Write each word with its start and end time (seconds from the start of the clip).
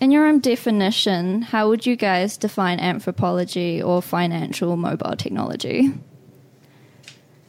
In 0.00 0.10
your 0.10 0.26
own 0.26 0.38
definition, 0.38 1.42
how 1.42 1.68
would 1.68 1.84
you 1.84 1.94
guys 1.94 2.38
define 2.38 2.80
anthropology 2.80 3.82
or 3.82 4.00
financial 4.00 4.76
mobile 4.78 5.14
technology? 5.14 5.92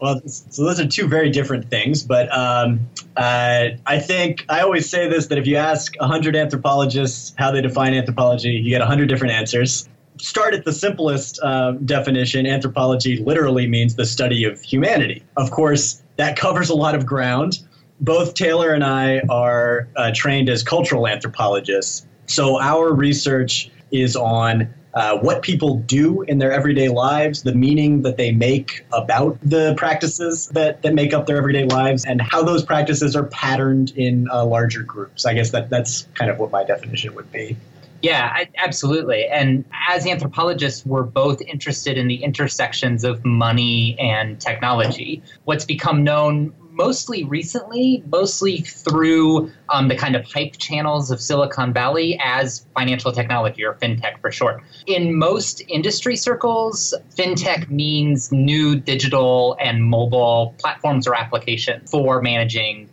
Well, 0.02 0.20
so 0.26 0.66
those 0.66 0.80
are 0.80 0.88
two 0.88 1.08
very 1.08 1.30
different 1.30 1.70
things, 1.70 2.04
but 2.04 2.28
um, 2.36 2.82
uh, 3.16 3.70
I 3.86 4.00
think 4.00 4.46
I 4.50 4.60
always 4.62 4.90
say 4.90 5.08
this 5.08 5.28
that 5.28 5.38
if 5.38 5.48
you 5.48 5.56
ask 5.56 5.96
100 6.00 6.36
anthropologists 6.36 7.34
how 7.38 7.52
they 7.52 7.62
define 7.62 7.94
anthropology, 7.94 8.50
you 8.50 8.70
get 8.72 8.80
100 8.80 9.08
different 9.08 9.34
answers. 9.34 9.88
Start 10.18 10.54
at 10.54 10.66
the 10.66 10.74
simplest 10.74 11.40
uh, 11.44 11.74
definition. 11.86 12.46
Anthropology 12.46 13.24
literally 13.24 13.66
means 13.66 13.96
the 13.96 14.06
study 14.06 14.44
of 14.44 14.60
humanity. 14.60 15.24
Of 15.38 15.52
course, 15.52 16.04
that 16.18 16.36
covers 16.36 16.70
a 16.70 16.76
lot 16.76 16.96
of 16.96 17.06
ground. 17.06 17.60
Both 18.02 18.34
Taylor 18.34 18.74
and 18.74 18.84
I 18.84 19.22
are 19.30 19.88
uh, 19.96 20.12
trained 20.14 20.50
as 20.50 20.64
cultural 20.64 21.08
anthropologists. 21.08 22.08
So 22.32 22.62
our 22.62 22.94
research 22.94 23.70
is 23.92 24.16
on 24.16 24.74
uh, 24.94 25.18
what 25.20 25.42
people 25.42 25.78
do 25.78 26.22
in 26.24 26.38
their 26.38 26.52
everyday 26.52 26.88
lives, 26.88 27.44
the 27.44 27.54
meaning 27.54 28.02
that 28.04 28.16
they 28.16 28.32
make 28.32 28.86
about 28.94 29.38
the 29.42 29.74
practices 29.76 30.48
that, 30.50 30.82
that 30.82 30.94
make 30.94 31.14
up 31.14 31.26
their 31.26 31.38
everyday 31.38 31.66
lives, 31.66 32.06
and 32.06 32.22
how 32.22 32.42
those 32.44 32.64
practices 32.64 33.16
are 33.16 33.26
patterned 33.26 33.92
in 33.98 34.30
uh, 34.32 34.46
larger 34.46 34.84
groups. 34.84 35.26
I 35.26 35.34
guess 35.34 35.52
that 35.52 35.70
that's 35.70 36.08
kind 36.16 36.32
of 36.32 36.40
what 36.40 36.52
my 36.52 36.64
definition 36.64 37.16
would 37.16 37.32
be. 37.32 37.58
Yeah, 38.02 38.32
I, 38.34 38.50
absolutely. 38.58 39.28
And 39.28 39.64
as 39.88 40.08
anthropologists, 40.08 40.86
we're 40.86 41.04
both 41.04 41.42
interested 41.42 41.98
in 41.98 42.08
the 42.08 42.24
intersections 42.24 43.04
of 43.04 43.24
money 43.24 43.96
and 44.00 44.40
technology. 44.40 45.22
What's 45.44 45.66
become 45.66 46.04
known 46.04 46.54
mostly 46.82 47.24
recently, 47.26 48.04
mostly 48.12 48.62
through 48.62 49.52
um, 49.70 49.88
the 49.88 49.96
kind 49.96 50.16
of 50.16 50.26
hype 50.26 50.58
channels 50.58 51.12
of 51.12 51.22
Silicon 51.22 51.72
Valley 51.72 52.20
as 52.24 52.66
financial 52.74 53.12
technology 53.12 53.64
or 53.64 53.76
fintech 53.76 54.20
for 54.20 54.32
short. 54.32 54.64
In 54.88 55.14
most 55.14 55.62
industry 55.68 56.16
circles, 56.16 56.96
fintech 57.16 57.70
means 57.70 58.32
new 58.32 58.76
digital 58.76 59.56
and 59.62 59.84
mobile 59.84 60.56
platforms 60.58 61.06
or 61.06 61.14
applications 61.14 61.92
for 61.92 62.20
managing 62.20 62.90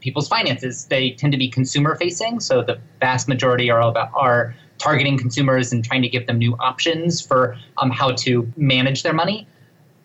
people's 0.00 0.28
finances. 0.28 0.84
They 0.84 1.12
tend 1.12 1.32
to 1.32 1.38
be 1.38 1.48
consumer 1.48 1.96
facing, 1.96 2.40
so 2.40 2.62
the 2.62 2.78
vast 3.00 3.26
majority 3.26 3.70
are 3.70 3.80
all 3.80 3.88
about 3.88 4.10
are 4.12 4.54
targeting 4.76 5.16
consumers 5.16 5.72
and 5.72 5.82
trying 5.82 6.02
to 6.02 6.08
give 6.08 6.26
them 6.26 6.36
new 6.36 6.54
options 6.60 7.22
for 7.22 7.56
um, 7.78 7.90
how 7.90 8.10
to 8.12 8.52
manage 8.58 9.02
their 9.02 9.14
money. 9.14 9.46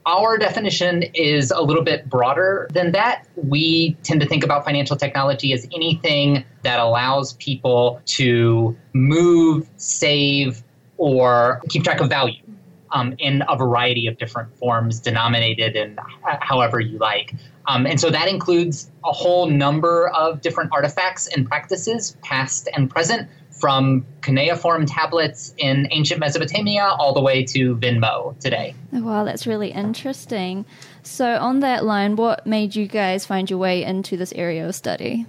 Our 0.07 0.37
definition 0.37 1.03
is 1.15 1.49
a 1.49 1.61
little 1.61 1.83
bit 1.83 2.07
broader 2.07 2.67
than 2.71 2.91
that. 2.91 3.25
We 3.35 3.97
tend 4.03 4.21
to 4.21 4.27
think 4.27 4.43
about 4.43 4.63
financial 4.63 4.95
technology 4.95 5.51
as 5.51 5.67
anything 5.73 6.45
that 6.61 6.79
allows 6.79 7.33
people 7.33 8.01
to 8.05 8.77
move, 8.93 9.67
save, 9.77 10.63
or 10.97 11.61
keep 11.69 11.83
track 11.83 12.01
of 12.01 12.09
value 12.09 12.43
um, 12.91 13.15
in 13.17 13.43
a 13.49 13.57
variety 13.57 14.05
of 14.05 14.17
different 14.17 14.55
forms, 14.57 14.99
denominated 14.99 15.75
in 15.75 15.97
however 16.21 16.79
you 16.79 16.99
like. 16.99 17.33
Um, 17.67 17.87
and 17.87 17.99
so 17.99 18.11
that 18.11 18.27
includes 18.27 18.91
a 19.03 19.11
whole 19.11 19.47
number 19.49 20.09
of 20.09 20.41
different 20.41 20.71
artifacts 20.71 21.27
and 21.27 21.47
practices, 21.47 22.15
past 22.21 22.69
and 22.73 22.89
present, 22.89 23.27
from 23.59 24.05
cuneiform 24.21 24.85
tablets 24.85 25.53
in 25.57 25.87
ancient 25.91 26.19
Mesopotamia 26.19 26.83
all 26.99 27.13
the 27.13 27.21
way 27.21 27.43
to 27.43 27.75
Venmo 27.77 28.37
today. 28.39 28.75
Oh, 28.93 29.03
wow, 29.03 29.23
that's 29.23 29.47
really 29.47 29.71
interesting. 29.71 30.65
So, 31.03 31.37
on 31.37 31.61
that 31.61 31.85
line, 31.85 32.15
what 32.15 32.45
made 32.45 32.75
you 32.75 32.87
guys 32.87 33.25
find 33.25 33.49
your 33.49 33.59
way 33.59 33.83
into 33.83 34.17
this 34.17 34.31
area 34.33 34.67
of 34.67 34.75
study? 34.75 35.25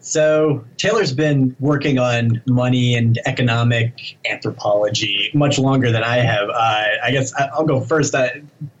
So, 0.00 0.64
Taylor's 0.76 1.12
been 1.12 1.54
working 1.60 1.98
on 1.98 2.42
money 2.46 2.94
and 2.94 3.20
economic 3.26 4.18
anthropology 4.28 5.30
much 5.34 5.58
longer 5.58 5.92
than 5.92 6.02
I 6.02 6.16
have. 6.16 6.48
Uh, 6.48 6.84
I 7.04 7.10
guess 7.12 7.32
I'll 7.34 7.66
go 7.66 7.80
first. 7.80 8.14
Uh, 8.14 8.28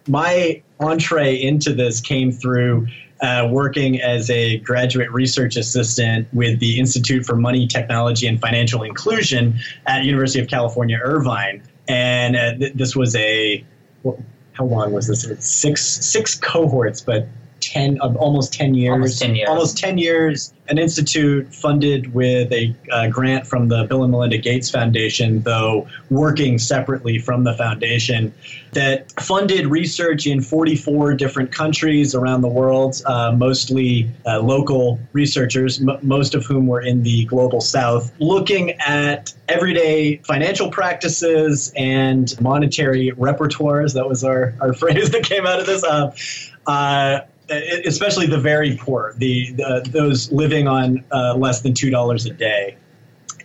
my 0.08 0.62
entree 0.78 1.40
into 1.40 1.74
this 1.74 2.00
came 2.00 2.32
through 2.32 2.88
uh, 3.22 3.48
working 3.50 4.00
as 4.00 4.30
a 4.30 4.58
graduate 4.58 5.10
research 5.12 5.56
assistant 5.56 6.26
with 6.32 6.58
the 6.60 6.78
Institute 6.78 7.24
for 7.26 7.36
Money, 7.36 7.66
Technology, 7.66 8.26
and 8.26 8.40
Financial 8.40 8.82
Inclusion 8.82 9.58
at 9.86 10.04
University 10.04 10.40
of 10.40 10.48
California, 10.48 10.98
Irvine. 11.02 11.62
And 11.88 12.36
uh, 12.36 12.54
th- 12.56 12.74
this 12.74 12.96
was 12.96 13.14
a, 13.16 13.64
well, 14.02 14.18
how 14.52 14.64
long 14.64 14.92
was 14.92 15.06
this? 15.06 15.26
Six 15.44 15.86
six 15.86 16.34
cohorts, 16.34 17.00
but 17.00 17.28
10 17.60 18.00
uh, 18.00 18.12
almost 18.14 18.52
10 18.52 18.74
years. 18.74 18.92
Almost 18.92 19.20
10 19.20 19.34
years. 19.36 19.48
Almost 19.48 19.78
10 19.78 19.98
years 19.98 20.52
an 20.68 20.78
institute 20.78 21.52
funded 21.52 22.14
with 22.14 22.52
a 22.52 22.74
uh, 22.92 23.08
grant 23.08 23.46
from 23.46 23.68
the 23.68 23.84
bill 23.84 24.04
and 24.04 24.12
melinda 24.12 24.38
gates 24.38 24.70
foundation 24.70 25.42
though 25.42 25.88
working 26.10 26.58
separately 26.58 27.18
from 27.18 27.42
the 27.42 27.52
foundation 27.54 28.32
that 28.72 29.10
funded 29.20 29.66
research 29.66 30.28
in 30.28 30.40
44 30.40 31.14
different 31.14 31.50
countries 31.50 32.14
around 32.14 32.42
the 32.42 32.48
world 32.48 33.02
uh, 33.06 33.32
mostly 33.32 34.08
uh, 34.26 34.38
local 34.38 35.00
researchers 35.12 35.80
m- 35.80 35.98
most 36.02 36.36
of 36.36 36.46
whom 36.46 36.68
were 36.68 36.80
in 36.80 37.02
the 37.02 37.24
global 37.24 37.60
south 37.60 38.12
looking 38.20 38.70
at 38.80 39.34
everyday 39.50 40.16
financial 40.18 40.70
practices 40.70 41.72
and 41.76 42.40
monetary 42.40 43.10
repertoires. 43.12 43.94
That 43.94 44.08
was 44.08 44.24
our, 44.24 44.54
our 44.60 44.72
phrase 44.80 45.10
that 45.10 45.24
came 45.24 45.46
out 45.46 45.58
of 45.60 45.66
this. 45.66 45.84
Uh, 45.84 46.14
uh, 46.66 47.20
especially 47.50 48.26
the 48.26 48.38
very 48.38 48.76
poor, 48.76 49.14
the, 49.18 49.50
the 49.52 49.88
those 49.90 50.30
living 50.32 50.68
on 50.68 51.04
uh, 51.12 51.34
less 51.34 51.62
than 51.62 51.74
two 51.74 51.90
dollars 51.90 52.26
a 52.26 52.30
day. 52.30 52.76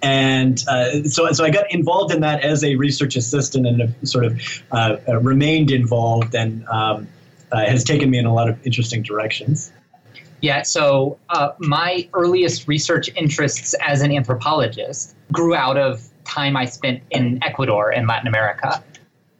And 0.01 0.63
uh, 0.67 1.03
so, 1.03 1.31
so 1.31 1.43
I 1.43 1.49
got 1.49 1.71
involved 1.71 2.13
in 2.13 2.21
that 2.21 2.43
as 2.43 2.63
a 2.63 2.75
research 2.75 3.15
assistant 3.15 3.65
and 3.65 3.95
sort 4.07 4.25
of 4.25 4.39
uh, 4.71 4.97
uh, 5.07 5.19
remained 5.21 5.71
involved 5.71 6.35
and 6.35 6.67
um, 6.67 7.07
uh, 7.51 7.65
has 7.65 7.83
taken 7.83 8.09
me 8.09 8.19
in 8.19 8.25
a 8.25 8.33
lot 8.33 8.49
of 8.49 8.63
interesting 8.65 9.01
directions. 9.01 9.71
Yeah, 10.41 10.61
so 10.61 11.17
uh, 11.29 11.53
my 11.59 12.07
earliest 12.13 12.67
research 12.67 13.09
interests 13.15 13.73
as 13.81 14.01
an 14.01 14.11
anthropologist 14.11 15.15
grew 15.31 15.55
out 15.55 15.77
of 15.77 16.07
time 16.25 16.55
I 16.55 16.65
spent 16.65 17.01
in 17.09 17.39
Ecuador 17.43 17.91
in 17.91 18.05
Latin 18.05 18.27
America, 18.27 18.83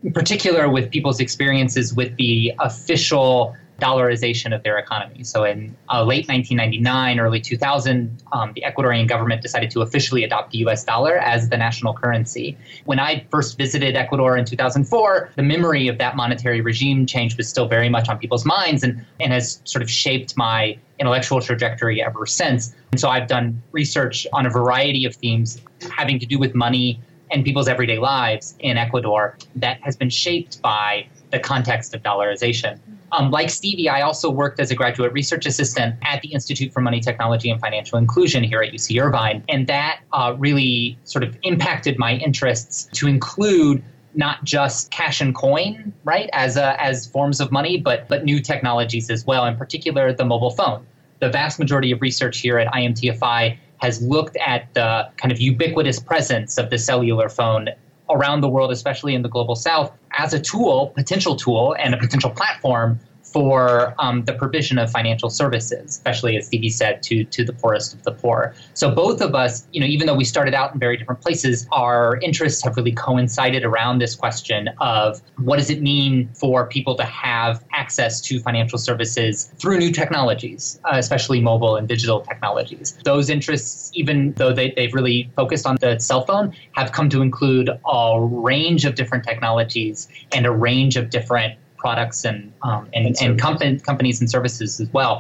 in 0.04 0.14
particular 0.14 0.70
with 0.70 0.90
people's 0.90 1.20
experiences 1.20 1.94
with 1.94 2.16
the 2.16 2.54
official 2.60 3.56
dollarization 3.80 4.56
of 4.56 4.64
their 4.64 4.78
economy. 4.78 5.24
So 5.24 5.44
in 5.44 5.76
uh, 5.90 6.04
late 6.04 6.28
1999, 6.28 7.20
early 7.20 7.42
2000, 7.42 8.24
um, 8.32 8.54
the 8.54 8.62
Ecuadorian 8.62 9.08
government 9.08 9.42
decided 9.42 9.70
to 9.72 9.82
officially 9.82 10.24
adopt 10.24 10.52
the 10.52 10.60
US 10.60 10.84
dollar 10.84 11.18
as 11.18 11.50
the 11.50 11.58
national 11.58 11.94
currency. 11.94 12.58
When 12.86 13.00
I 13.00 13.26
first 13.30 13.58
visited 13.58 13.96
Ecuador 13.96 14.38
in 14.38 14.46
2004, 14.46 15.32
the 15.36 15.44
memory 15.44 15.88
of 15.88 15.98
that 15.98 16.16
monetary 16.16 16.62
regime 16.62 17.06
change 17.06 17.36
was 17.36 17.50
still 17.50 17.68
very 17.68 17.90
much 17.90 18.08
on 18.08 18.18
people's 18.18 18.46
minds 18.46 18.84
and, 18.84 19.06
and 19.20 19.34
has 19.34 19.62
sort 19.66 19.82
of 19.82 19.90
shaped 19.90 20.38
my 20.38 20.78
intellectual 21.00 21.42
trajectory 21.42 22.02
ever 22.02 22.26
since. 22.26 22.74
And 22.92 23.00
so 23.00 23.10
I've 23.10 23.28
done 23.28 23.62
research 23.74 24.26
on 24.32 24.46
a 24.46 24.50
variety 24.50 25.06
of 25.06 25.16
themes 25.16 25.62
having 25.92 26.20
to 26.20 26.26
do 26.26 26.40
with 26.40 26.56
money 26.56 27.02
and 27.32 27.44
people's 27.44 27.68
everyday 27.68 27.98
lives 27.98 28.56
in 28.60 28.78
Ecuador 28.78 29.38
that 29.56 29.82
has 29.82 29.98
been 29.98 30.10
shaped 30.10 30.62
by 30.62 31.08
the 31.32 31.40
context 31.40 31.94
of 31.94 32.02
dollarization. 32.04 32.80
Um, 33.12 33.32
like 33.32 33.50
Stevie, 33.50 33.88
I 33.88 34.02
also 34.02 34.30
worked 34.30 34.60
as 34.60 34.72
a 34.72 34.76
graduate 34.76 35.14
research 35.14 35.46
assistant 35.46 35.96
at 36.04 36.22
the 36.22 36.30
Institute 36.30 36.74
for 36.74 36.82
Money 36.82 37.00
Technology 37.00 37.50
and 37.50 37.60
Financial 37.60 37.98
Inclusion 37.98 38.44
here 38.44 38.62
at 38.62 38.74
UC 38.74 39.02
Irvine. 39.02 39.44
And 39.48 39.68
that 39.68 40.02
uh, 40.12 40.36
really 40.38 40.98
sort 41.04 41.24
of 41.24 41.38
impacted 41.44 41.98
my 41.98 42.14
interests 42.16 42.90
to 42.94 43.08
include 43.08 43.84
not 44.16 44.44
just 44.44 44.92
cash 44.92 45.22
and 45.22 45.36
coin, 45.36 45.94
right, 46.04 46.30
as, 46.34 46.58
a, 46.58 46.82
as 46.82 47.08
forms 47.08 47.42
of 47.42 47.52
money, 47.52 47.78
but, 47.78 48.08
but 48.08 48.24
new 48.24 48.40
technologies 48.40 49.10
as 49.10 49.26
well, 49.26 49.46
in 49.46 49.58
particular 49.58 50.14
the 50.14 50.26
mobile 50.26 50.52
phone. 50.52 50.86
The 51.20 51.30
vast 51.30 51.60
majority 51.60 51.92
of 51.92 52.02
research 52.02 52.40
here 52.40 52.58
at 52.58 52.72
IMTFI 52.74 53.58
has 53.78 54.02
looked 54.02 54.38
at 54.38 54.74
the 54.74 55.10
kind 55.18 55.32
of 55.32 55.40
ubiquitous 55.40 56.00
presence 56.00 56.58
of 56.58 56.70
the 56.70 56.78
cellular 56.78 57.30
phone 57.30 57.70
around 58.10 58.42
the 58.42 58.50
world, 58.50 58.72
especially 58.72 59.16
in 59.16 59.22
the 59.22 59.30
global 59.30 59.56
south, 59.56 59.92
as 60.12 60.34
a 60.34 60.40
tool, 60.40 60.92
potential 60.96 61.36
tool, 61.36 61.76
and 61.80 61.94
a 61.94 61.98
potential 61.98 62.30
platform 62.30 63.00
for 63.36 63.94
um, 64.00 64.24
the 64.24 64.32
provision 64.32 64.78
of 64.78 64.90
financial 64.90 65.30
services, 65.30 65.90
especially 65.90 66.38
as 66.38 66.46
Stevie 66.48 66.70
said, 66.70 67.04
to 67.04 67.26
to 67.26 67.44
the 67.44 67.52
poorest 67.52 67.94
of 67.94 68.02
the 68.04 68.14
poor. 68.14 68.56
So 68.76 68.90
both 68.90 69.20
of 69.20 69.36
us, 69.36 69.68
you 69.74 69.82
know, 69.82 69.88
even 69.88 70.08
though 70.08 70.16
we 70.16 70.24
started 70.24 70.54
out 70.54 70.74
in 70.74 70.80
very 70.80 70.96
different 70.96 71.20
places, 71.20 71.68
our 71.74 72.18
interests 72.22 72.64
have 72.64 72.78
really 72.78 72.94
coincided 72.94 73.66
around 73.66 74.00
this 74.00 74.16
question 74.16 74.70
of 74.80 75.22
what 75.36 75.58
does 75.58 75.70
it 75.70 75.82
mean 75.82 76.30
for 76.34 76.66
people 76.66 76.96
to 76.96 77.04
have 77.04 77.62
access 77.74 78.22
to 78.22 78.40
financial 78.40 78.80
services 78.80 79.52
through 79.60 79.80
new 79.80 79.92
technologies, 79.92 80.80
uh, 80.86 80.96
especially 80.96 81.42
mobile 81.42 81.76
and 81.76 81.90
digital 81.90 82.22
technologies. 82.22 82.98
Those 83.04 83.30
interests, 83.30 83.92
even 83.96 84.32
though 84.38 84.54
they, 84.54 84.72
they've 84.78 84.94
really 84.94 85.30
focused 85.36 85.66
on 85.68 85.76
the 85.82 86.00
cell 86.00 86.26
phone, 86.26 86.56
have 86.72 86.94
come 86.94 87.10
to 87.10 87.22
include 87.22 87.70
a 87.86 88.18
range 88.22 88.86
of 88.86 88.96
different 88.96 89.26
technologies 89.26 90.08
and 90.32 90.46
a 90.46 90.52
range 90.52 90.96
of 90.96 91.10
different 91.10 91.60
products 91.86 92.26
and 92.26 92.52
um, 92.64 92.90
and, 92.96 93.16
and, 93.22 93.40
and 93.62 93.84
companies 93.84 94.20
and 94.22 94.28
services 94.38 94.80
as 94.80 94.90
well. 94.92 95.14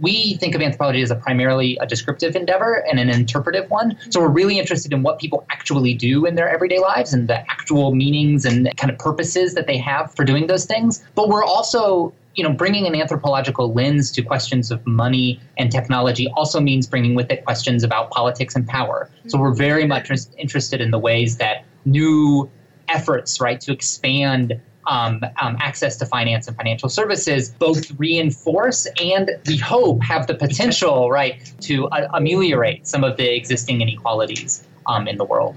we 0.00 0.34
think 0.34 0.54
of 0.54 0.60
anthropology 0.60 1.02
as 1.02 1.10
a 1.10 1.16
primarily 1.16 1.76
a 1.80 1.86
descriptive 1.86 2.36
endeavor 2.36 2.72
and 2.88 3.00
an 3.00 3.10
interpretive 3.10 3.68
one. 3.68 3.96
So 4.10 4.20
we're 4.20 4.28
really 4.28 4.58
interested 4.58 4.92
in 4.92 5.02
what 5.02 5.18
people 5.18 5.44
actually 5.50 5.94
do 5.94 6.24
in 6.24 6.36
their 6.36 6.48
everyday 6.48 6.78
lives 6.78 7.12
and 7.12 7.28
the 7.28 7.38
actual 7.50 7.94
meanings 7.94 8.44
and 8.44 8.58
kind 8.76 8.90
of 8.92 8.98
purposes 8.98 9.54
that 9.54 9.66
they 9.66 9.76
have 9.78 10.14
for 10.14 10.24
doing 10.24 10.46
those 10.46 10.66
things. 10.66 11.04
But 11.16 11.28
we're 11.28 11.44
also 11.44 12.12
you 12.34 12.44
know, 12.44 12.52
bringing 12.52 12.86
an 12.86 12.94
anthropological 12.94 13.72
lens 13.72 14.12
to 14.12 14.22
questions 14.22 14.70
of 14.70 14.86
money 14.86 15.40
and 15.56 15.72
technology 15.72 16.28
also 16.36 16.60
means 16.60 16.86
bringing 16.86 17.16
with 17.16 17.28
it 17.32 17.44
questions 17.44 17.82
about 17.82 18.12
politics 18.12 18.54
and 18.54 18.64
power. 18.68 19.10
So 19.26 19.40
we're 19.40 19.54
very 19.54 19.84
much 19.84 20.08
interested 20.36 20.80
in 20.80 20.92
the 20.92 21.00
ways 21.00 21.38
that 21.38 21.64
new 21.84 22.48
efforts, 22.88 23.40
right, 23.40 23.60
to 23.62 23.72
expand 23.72 24.60
um, 24.88 25.22
um, 25.40 25.56
access 25.60 25.96
to 25.98 26.06
finance 26.06 26.48
and 26.48 26.56
financial 26.56 26.88
services 26.88 27.50
both 27.50 27.90
reinforce 27.98 28.86
and 29.00 29.30
we 29.46 29.56
hope 29.56 30.02
have 30.02 30.26
the 30.26 30.34
potential, 30.34 31.10
right, 31.10 31.52
to 31.60 31.86
uh, 31.88 32.08
ameliorate 32.14 32.86
some 32.86 33.04
of 33.04 33.16
the 33.16 33.36
existing 33.36 33.80
inequalities 33.80 34.64
um, 34.86 35.06
in 35.06 35.18
the 35.18 35.24
world. 35.24 35.54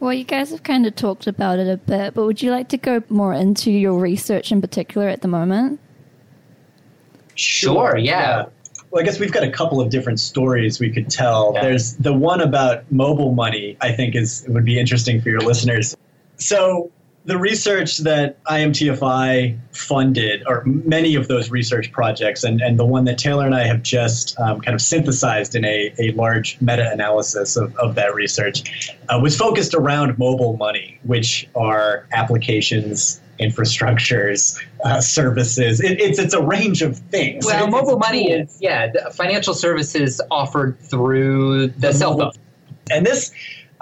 Well, 0.00 0.12
you 0.12 0.24
guys 0.24 0.50
have 0.50 0.62
kind 0.62 0.86
of 0.86 0.96
talked 0.96 1.26
about 1.26 1.58
it 1.58 1.68
a 1.68 1.76
bit, 1.76 2.14
but 2.14 2.24
would 2.24 2.42
you 2.42 2.50
like 2.50 2.68
to 2.70 2.76
go 2.76 3.02
more 3.08 3.34
into 3.34 3.70
your 3.70 3.98
research 3.98 4.50
in 4.50 4.60
particular 4.60 5.08
at 5.08 5.22
the 5.22 5.28
moment? 5.28 5.78
Sure, 7.34 7.96
yeah. 7.96 8.12
yeah. 8.20 8.46
Well, 8.90 9.02
I 9.02 9.04
guess 9.04 9.18
we've 9.18 9.32
got 9.32 9.42
a 9.42 9.50
couple 9.50 9.80
of 9.80 9.90
different 9.90 10.20
stories 10.20 10.78
we 10.78 10.90
could 10.90 11.08
tell. 11.08 11.52
Yeah. 11.54 11.62
There's 11.62 11.94
the 11.96 12.12
one 12.12 12.40
about 12.40 12.90
mobile 12.90 13.32
money, 13.32 13.76
I 13.80 13.92
think 13.92 14.14
is 14.14 14.44
would 14.48 14.64
be 14.64 14.78
interesting 14.78 15.20
for 15.20 15.30
your 15.30 15.40
listeners. 15.40 15.96
So, 16.36 16.90
the 17.24 17.38
research 17.38 17.98
that 17.98 18.42
IMTFI 18.44 19.56
funded, 19.72 20.42
or 20.46 20.64
many 20.64 21.14
of 21.14 21.28
those 21.28 21.50
research 21.50 21.92
projects, 21.92 22.42
and, 22.42 22.60
and 22.60 22.78
the 22.78 22.84
one 22.84 23.04
that 23.04 23.16
Taylor 23.18 23.46
and 23.46 23.54
I 23.54 23.64
have 23.64 23.82
just 23.82 24.38
um, 24.40 24.60
kind 24.60 24.74
of 24.74 24.80
synthesized 24.80 25.54
in 25.54 25.64
a, 25.64 25.94
a 26.00 26.10
large 26.12 26.60
meta 26.60 26.90
analysis 26.90 27.56
of, 27.56 27.76
of 27.76 27.94
that 27.94 28.14
research, 28.14 28.90
uh, 29.08 29.20
was 29.22 29.36
focused 29.36 29.74
around 29.74 30.18
mobile 30.18 30.56
money, 30.56 30.98
which 31.04 31.48
are 31.54 32.08
applications, 32.12 33.20
infrastructures, 33.38 34.60
uh, 34.84 35.00
services. 35.00 35.80
It, 35.80 36.00
it's, 36.00 36.18
it's 36.18 36.34
a 36.34 36.42
range 36.42 36.82
of 36.82 36.98
things. 36.98 37.46
Well, 37.46 37.68
mobile 37.68 37.98
money 37.98 38.32
is, 38.32 38.58
yeah, 38.60 38.92
financial 39.12 39.54
services 39.54 40.20
offered 40.28 40.78
through 40.80 41.68
the, 41.68 41.78
the 41.78 41.92
cell 41.92 42.18
phone. 42.18 42.32
And 42.90 43.06
this 43.06 43.32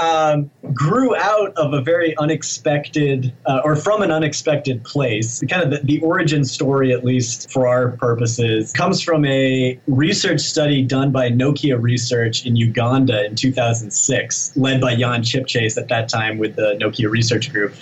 um, 0.00 0.50
grew 0.73 1.14
out 1.14 1.52
of 1.56 1.75
a 1.75 1.81
very 1.81 2.17
unexpected, 2.17 3.32
uh, 3.47 3.61
or 3.64 3.76
from 3.76 4.02
an 4.02 4.11
unexpected 4.11 4.82
place. 4.82 5.43
Kind 5.49 5.62
of 5.62 5.70
the, 5.70 5.87
the, 5.87 6.00
origin 6.00 6.44
story, 6.44 6.93
at 6.93 7.05
least 7.05 7.50
for 7.50 7.69
our 7.69 7.91
purposes, 7.93 8.73
comes 8.73 9.02
from 9.02 9.25
a 9.26 9.79
research 9.87 10.41
study 10.41 10.82
done 10.82 11.12
by 11.12 11.31
Nokia 11.31 11.81
Research 11.81 12.47
in 12.47 12.56
Uganda 12.56 13.26
in 13.26 13.35
2006, 13.35 14.56
led 14.56 14.81
by 14.81 14.97
Jan 14.97 15.23
Chipchase 15.23 15.76
at 15.76 15.88
that 15.88 16.08
time 16.08 16.38
with 16.38 16.56
the 16.56 16.76
Nokia 16.81 17.11
Research 17.11 17.52
Group. 17.52 17.75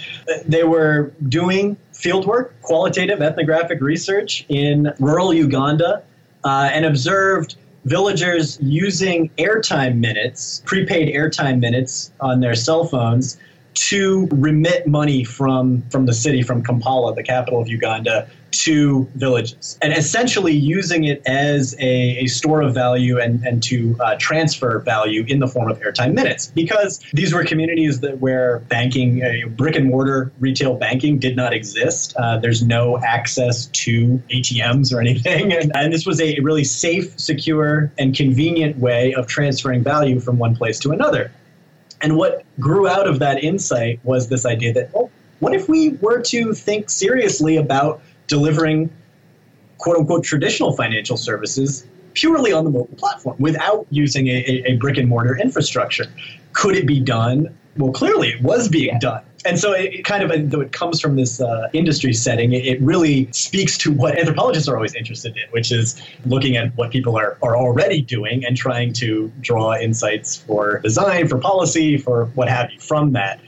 They 0.45 0.65
were 0.65 1.13
doing 1.29 1.77
fieldwork, 1.93 2.51
qualitative 2.63 3.23
ethnographic 3.23 3.81
research 3.81 4.45
in 4.49 4.93
rural 4.99 5.33
Uganda, 5.33 6.03
uh, 6.45 6.71
and 6.73 6.85
observed 6.85 7.57
villagers 7.85 8.59
using 8.61 9.31
airtime 9.39 9.97
minutes, 9.99 10.63
prepaid 10.67 11.15
airtime 11.15 11.61
minutes 11.61 12.13
on 12.21 12.41
their 12.41 12.55
cell 12.55 12.85
phones 12.85 13.39
to 13.79 14.29
remit 14.33 14.87
money 14.87 15.25
from 15.25 15.83
from 15.91 16.07
the 16.07 16.15
city 16.15 16.43
from 16.43 16.63
Kampala, 16.63 17.15
the 17.15 17.23
capital 17.23 17.61
of 17.61 17.69
Uganda, 17.69 18.29
to 18.51 19.09
villages, 19.15 19.79
and 19.81 19.93
essentially 19.93 20.53
using 20.53 21.05
it 21.05 21.23
as 21.27 21.75
a, 21.79 22.19
a 22.19 22.27
store 22.27 22.61
of 22.61 22.75
value 22.75 23.21
and 23.21 23.45
and 23.47 23.63
to 23.65 23.97
uh, 24.01 24.17
transfer 24.19 24.81
value 24.81 25.25
in 25.29 25.39
the 25.39 25.47
form 25.47 25.71
of 25.71 25.79
airtime 25.81 26.13
minutes, 26.13 26.49
because 26.49 26.99
these 27.13 27.33
were 27.33 27.45
communities 27.45 28.01
that 28.01 28.19
where 28.19 28.61
banking, 28.69 29.23
uh, 29.23 29.49
brick 29.51 29.77
and 29.77 29.87
mortar 29.87 30.33
retail 30.41 30.75
banking, 30.75 31.19
did 31.19 31.37
not 31.37 31.53
exist. 31.53 32.17
Uh, 32.17 32.37
there's 32.39 32.63
no 32.63 32.99
access 32.99 33.67
to 33.67 34.21
ATMs 34.31 34.93
or 34.93 35.01
anything, 35.01 35.53
and, 35.61 35.71
and 35.77 35.93
this 35.93 36.05
was 36.05 36.21
a 36.21 36.39
really 36.41 36.65
safe, 36.65 37.19
secure, 37.19 37.93
and 37.97 38.17
convenient 38.17 38.79
way 38.79 39.15
of 39.15 39.29
transferring 39.29 39.85
value 39.85 40.19
from 40.19 40.39
one 40.39 40.57
place 40.57 40.79
to 40.81 40.91
another. 40.91 41.31
And 42.01 42.17
what 42.17 42.45
grew 42.61 42.87
out 42.87 43.07
of 43.07 43.19
that 43.19 43.43
insight 43.43 44.01
was 44.05 44.29
this 44.29 44.47
idea 44.47 44.73
that, 44.75 44.95
well, 44.95 45.11
what 45.41 45.55
if 45.55 45.69
we 45.69 45.91
were 46.01 46.21
to 46.23 46.53
think 46.53 46.91
seriously 46.91 47.57
about 47.57 48.01
delivering 48.27 48.91
quote 49.79 49.97
unquote 49.97 50.25
traditional 50.25 50.73
financial 50.73 51.17
services 51.17 51.87
purely 52.15 52.53
on 52.53 52.65
the 52.65 52.71
mobile 52.71 52.97
platform 52.97 53.37
without 53.39 53.87
using 53.91 54.27
a, 54.29 54.33
a, 54.33 54.73
a 54.73 54.77
brick 54.77 54.97
and 54.97 55.09
mortar 55.09 55.37
infrastructure? 55.37 56.07
Could 56.53 56.77
it 56.77 56.87
be 56.87 57.01
done? 57.01 57.57
Well, 57.79 57.93
clearly 57.93 58.29
it 58.31 58.43
was 58.43 58.69
being 58.69 58.89
yeah. 58.89 58.99
done. 58.99 59.23
And 59.45 59.59
so 59.59 59.73
it, 59.73 59.95
it, 59.95 60.05
kind 60.05 60.25
of, 60.25 60.51
though 60.51 60.61
it 60.61 60.73
comes 60.73 61.01
from 61.01 61.15
this 61.15 61.41
uh, 61.41 61.69
industry 61.73 62.13
setting, 62.13 62.53
it, 62.53 62.67
it, 62.67 62.81
really 62.83 63.31
speaks 63.33 63.79
to 63.79 63.93
what 63.93 64.19
anthropologists 64.19 64.69
are 64.69 64.75
always 64.75 64.95
interested 64.95 65.37
in, 65.37 65.45
which 65.53 65.71
is 65.71 66.03
looking 66.27 66.57
at 66.57 66.77
what 66.77 66.91
people 66.91 67.17
are, 67.17 67.39
are 67.41 67.57
already 67.57 68.03
doing 68.03 68.45
and 68.45 68.57
trying 68.57 68.93
to 68.95 69.33
draw 69.41 69.77
insights 69.77 70.37
for 70.37 70.81
design, 70.81 71.29
for 71.29 71.39
policy, 71.39 71.97
for 71.97 72.27
what 72.35 72.49
have 72.49 72.73
you 72.73 72.81
from 72.81 73.13
that. 73.13 73.41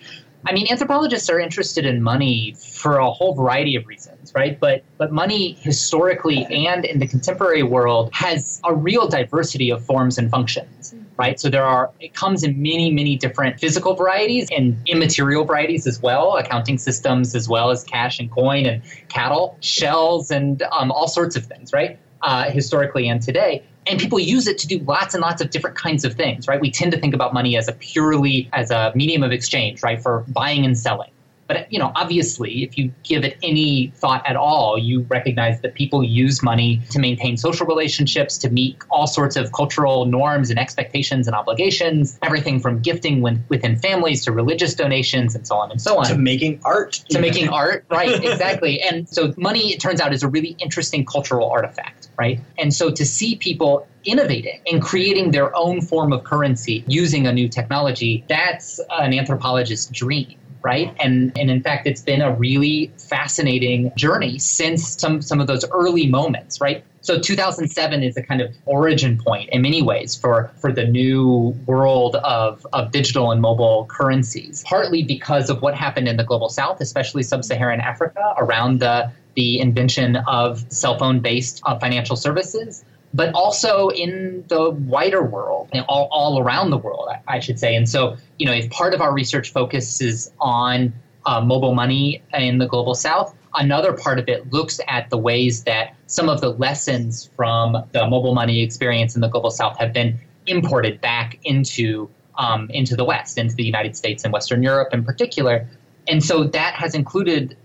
I 0.46 0.52
mean, 0.52 0.68
anthropologists 0.70 1.28
are 1.28 1.38
interested 1.38 1.84
in 1.84 2.02
money 2.02 2.54
for 2.58 2.96
a 2.96 3.10
whole 3.10 3.34
variety 3.34 3.76
of 3.76 3.86
reasons, 3.86 4.32
right? 4.34 4.58
But 4.58 4.84
but 4.96 5.12
money 5.12 5.52
historically 5.60 6.46
and 6.46 6.86
in 6.86 6.98
the 6.98 7.06
contemporary 7.06 7.62
world 7.62 8.10
has 8.14 8.60
a 8.64 8.74
real 8.74 9.06
diversity 9.06 9.70
of 9.70 9.84
forms 9.84 10.16
and 10.16 10.30
functions, 10.30 10.94
right? 11.20 11.38
So 11.38 11.50
there 11.50 11.64
are 11.64 11.90
it 12.00 12.14
comes 12.14 12.42
in 12.42 12.60
many 12.62 12.90
many 12.90 13.14
different 13.14 13.60
physical 13.60 13.94
varieties 13.94 14.48
and 14.56 14.76
immaterial 14.86 15.44
varieties 15.44 15.86
as 15.86 16.00
well, 16.00 16.38
accounting 16.38 16.78
systems 16.78 17.34
as 17.34 17.46
well 17.46 17.70
as 17.70 17.84
cash 17.84 18.18
and 18.18 18.30
coin 18.30 18.64
and 18.64 18.82
cattle, 19.08 19.58
shells, 19.60 20.30
and 20.30 20.62
um, 20.72 20.90
all 20.90 21.08
sorts 21.08 21.36
of 21.36 21.44
things, 21.44 21.72
right? 21.72 21.98
Uh, 22.22 22.50
historically 22.50 23.08
and 23.08 23.22
today 23.22 23.62
and 23.86 23.98
people 23.98 24.18
use 24.18 24.46
it 24.46 24.58
to 24.58 24.66
do 24.66 24.78
lots 24.80 25.14
and 25.14 25.22
lots 25.22 25.40
of 25.40 25.48
different 25.48 25.74
kinds 25.74 26.04
of 26.04 26.12
things 26.12 26.46
right 26.46 26.60
we 26.60 26.70
tend 26.70 26.92
to 26.92 27.00
think 27.00 27.14
about 27.14 27.32
money 27.32 27.56
as 27.56 27.66
a 27.66 27.72
purely 27.72 28.46
as 28.52 28.70
a 28.70 28.92
medium 28.94 29.22
of 29.22 29.32
exchange 29.32 29.82
right 29.82 30.02
for 30.02 30.26
buying 30.28 30.66
and 30.66 30.78
selling 30.78 31.10
but 31.50 31.66
you 31.72 31.80
know, 31.80 31.90
obviously, 31.96 32.62
if 32.62 32.78
you 32.78 32.92
give 33.02 33.24
it 33.24 33.36
any 33.42 33.92
thought 33.96 34.24
at 34.24 34.36
all, 34.36 34.78
you 34.78 35.00
recognize 35.08 35.60
that 35.62 35.74
people 35.74 36.04
use 36.04 36.44
money 36.44 36.80
to 36.90 37.00
maintain 37.00 37.36
social 37.36 37.66
relationships, 37.66 38.38
to 38.38 38.50
meet 38.50 38.76
all 38.88 39.08
sorts 39.08 39.34
of 39.34 39.50
cultural 39.50 40.04
norms 40.04 40.50
and 40.50 40.60
expectations 40.60 41.26
and 41.26 41.34
obligations. 41.34 42.16
Everything 42.22 42.60
from 42.60 42.78
gifting 42.78 43.20
within 43.48 43.74
families 43.74 44.24
to 44.26 44.30
religious 44.30 44.76
donations 44.76 45.34
and 45.34 45.44
so 45.44 45.56
on 45.56 45.72
and 45.72 45.82
so 45.82 45.98
on. 45.98 46.04
To 46.04 46.16
making 46.16 46.60
art. 46.64 46.92
To 46.92 47.04
even. 47.18 47.22
making 47.22 47.48
art, 47.48 47.84
right? 47.90 48.24
exactly. 48.24 48.80
And 48.82 49.08
so, 49.08 49.34
money, 49.36 49.72
it 49.72 49.80
turns 49.80 50.00
out, 50.00 50.12
is 50.12 50.22
a 50.22 50.28
really 50.28 50.54
interesting 50.60 51.04
cultural 51.04 51.50
artifact, 51.50 52.10
right? 52.16 52.38
And 52.58 52.72
so, 52.72 52.92
to 52.92 53.04
see 53.04 53.34
people 53.34 53.88
innovating 54.04 54.60
and 54.70 54.80
creating 54.80 55.32
their 55.32 55.54
own 55.56 55.80
form 55.80 56.12
of 56.12 56.22
currency 56.22 56.84
using 56.86 57.26
a 57.26 57.32
new 57.32 57.48
technology, 57.48 58.24
that's 58.28 58.78
an 58.92 59.10
anthropologist's 59.10 59.86
dream 59.86 60.36
right? 60.62 60.94
And 61.00 61.36
and 61.38 61.50
in 61.50 61.62
fact, 61.62 61.86
it's 61.86 62.02
been 62.02 62.22
a 62.22 62.34
really 62.34 62.92
fascinating 62.98 63.92
journey 63.96 64.38
since 64.38 65.00
some 65.00 65.22
some 65.22 65.40
of 65.40 65.46
those 65.46 65.64
early 65.70 66.06
moments, 66.06 66.60
right? 66.60 66.84
So 67.02 67.18
2007 67.18 68.02
is 68.02 68.16
a 68.16 68.22
kind 68.22 68.42
of 68.42 68.54
origin 68.66 69.18
point 69.18 69.48
in 69.50 69.62
many 69.62 69.82
ways 69.82 70.14
for, 70.14 70.50
for 70.60 70.70
the 70.70 70.84
new 70.84 71.56
world 71.64 72.16
of, 72.16 72.66
of 72.74 72.92
digital 72.92 73.32
and 73.32 73.40
mobile 73.40 73.86
currencies, 73.86 74.62
partly 74.66 75.02
because 75.02 75.48
of 75.48 75.62
what 75.62 75.74
happened 75.74 76.08
in 76.08 76.18
the 76.18 76.24
global 76.24 76.50
south, 76.50 76.80
especially 76.80 77.22
sub-Saharan 77.22 77.80
Africa, 77.80 78.34
around 78.36 78.80
the, 78.80 79.10
the 79.34 79.60
invention 79.60 80.16
of 80.16 80.70
cell 80.70 80.98
phone 80.98 81.20
based 81.20 81.62
uh, 81.64 81.78
financial 81.78 82.16
services, 82.16 82.84
but 83.12 83.34
also 83.34 83.88
in 83.88 84.44
the 84.48 84.70
wider 84.70 85.22
world, 85.22 85.68
you 85.72 85.80
know, 85.80 85.86
all, 85.88 86.08
all 86.10 86.40
around 86.40 86.70
the 86.70 86.78
world, 86.78 87.08
I, 87.10 87.36
I, 87.36 87.40
should 87.40 87.58
say. 87.58 87.74
And 87.74 87.88
so, 87.88 88.16
you 88.38 88.46
know, 88.46 88.52
if 88.52 88.70
part 88.70 88.94
of 88.94 89.00
our 89.00 89.12
research 89.12 89.52
focuses 89.52 90.30
on 90.38 90.92
uh, 91.26 91.40
mobile 91.40 91.74
money 91.74 92.22
in 92.32 92.58
the 92.58 92.66
global 92.66 92.94
south, 92.94 93.34
another 93.54 93.92
part 93.92 94.18
of 94.18 94.28
it 94.28 94.52
looks 94.52 94.80
at 94.86 95.10
the 95.10 95.18
ways 95.18 95.64
that 95.64 95.96
some 96.06 96.28
of 96.28 96.40
the 96.40 96.50
lessons 96.50 97.30
from 97.36 97.76
the 97.92 98.06
mobile 98.06 98.34
money 98.34 98.62
experience 98.62 99.14
in 99.14 99.20
the 99.20 99.28
global 99.28 99.50
south 99.50 99.76
have 99.78 99.92
been 99.92 100.18
imported 100.46 101.00
back 101.00 101.38
into 101.44 102.08
um, 102.38 102.70
into 102.70 102.96
the 102.96 103.04
West, 103.04 103.36
into 103.36 103.54
the 103.54 103.64
United 103.64 103.96
States 103.96 104.24
and 104.24 104.32
Western 104.32 104.62
Europe 104.62 104.94
in 104.94 105.04
particular. 105.04 105.68
And 106.08 106.24
so 106.24 106.44
that 106.44 106.74
has 106.74 106.94
included 106.94 107.56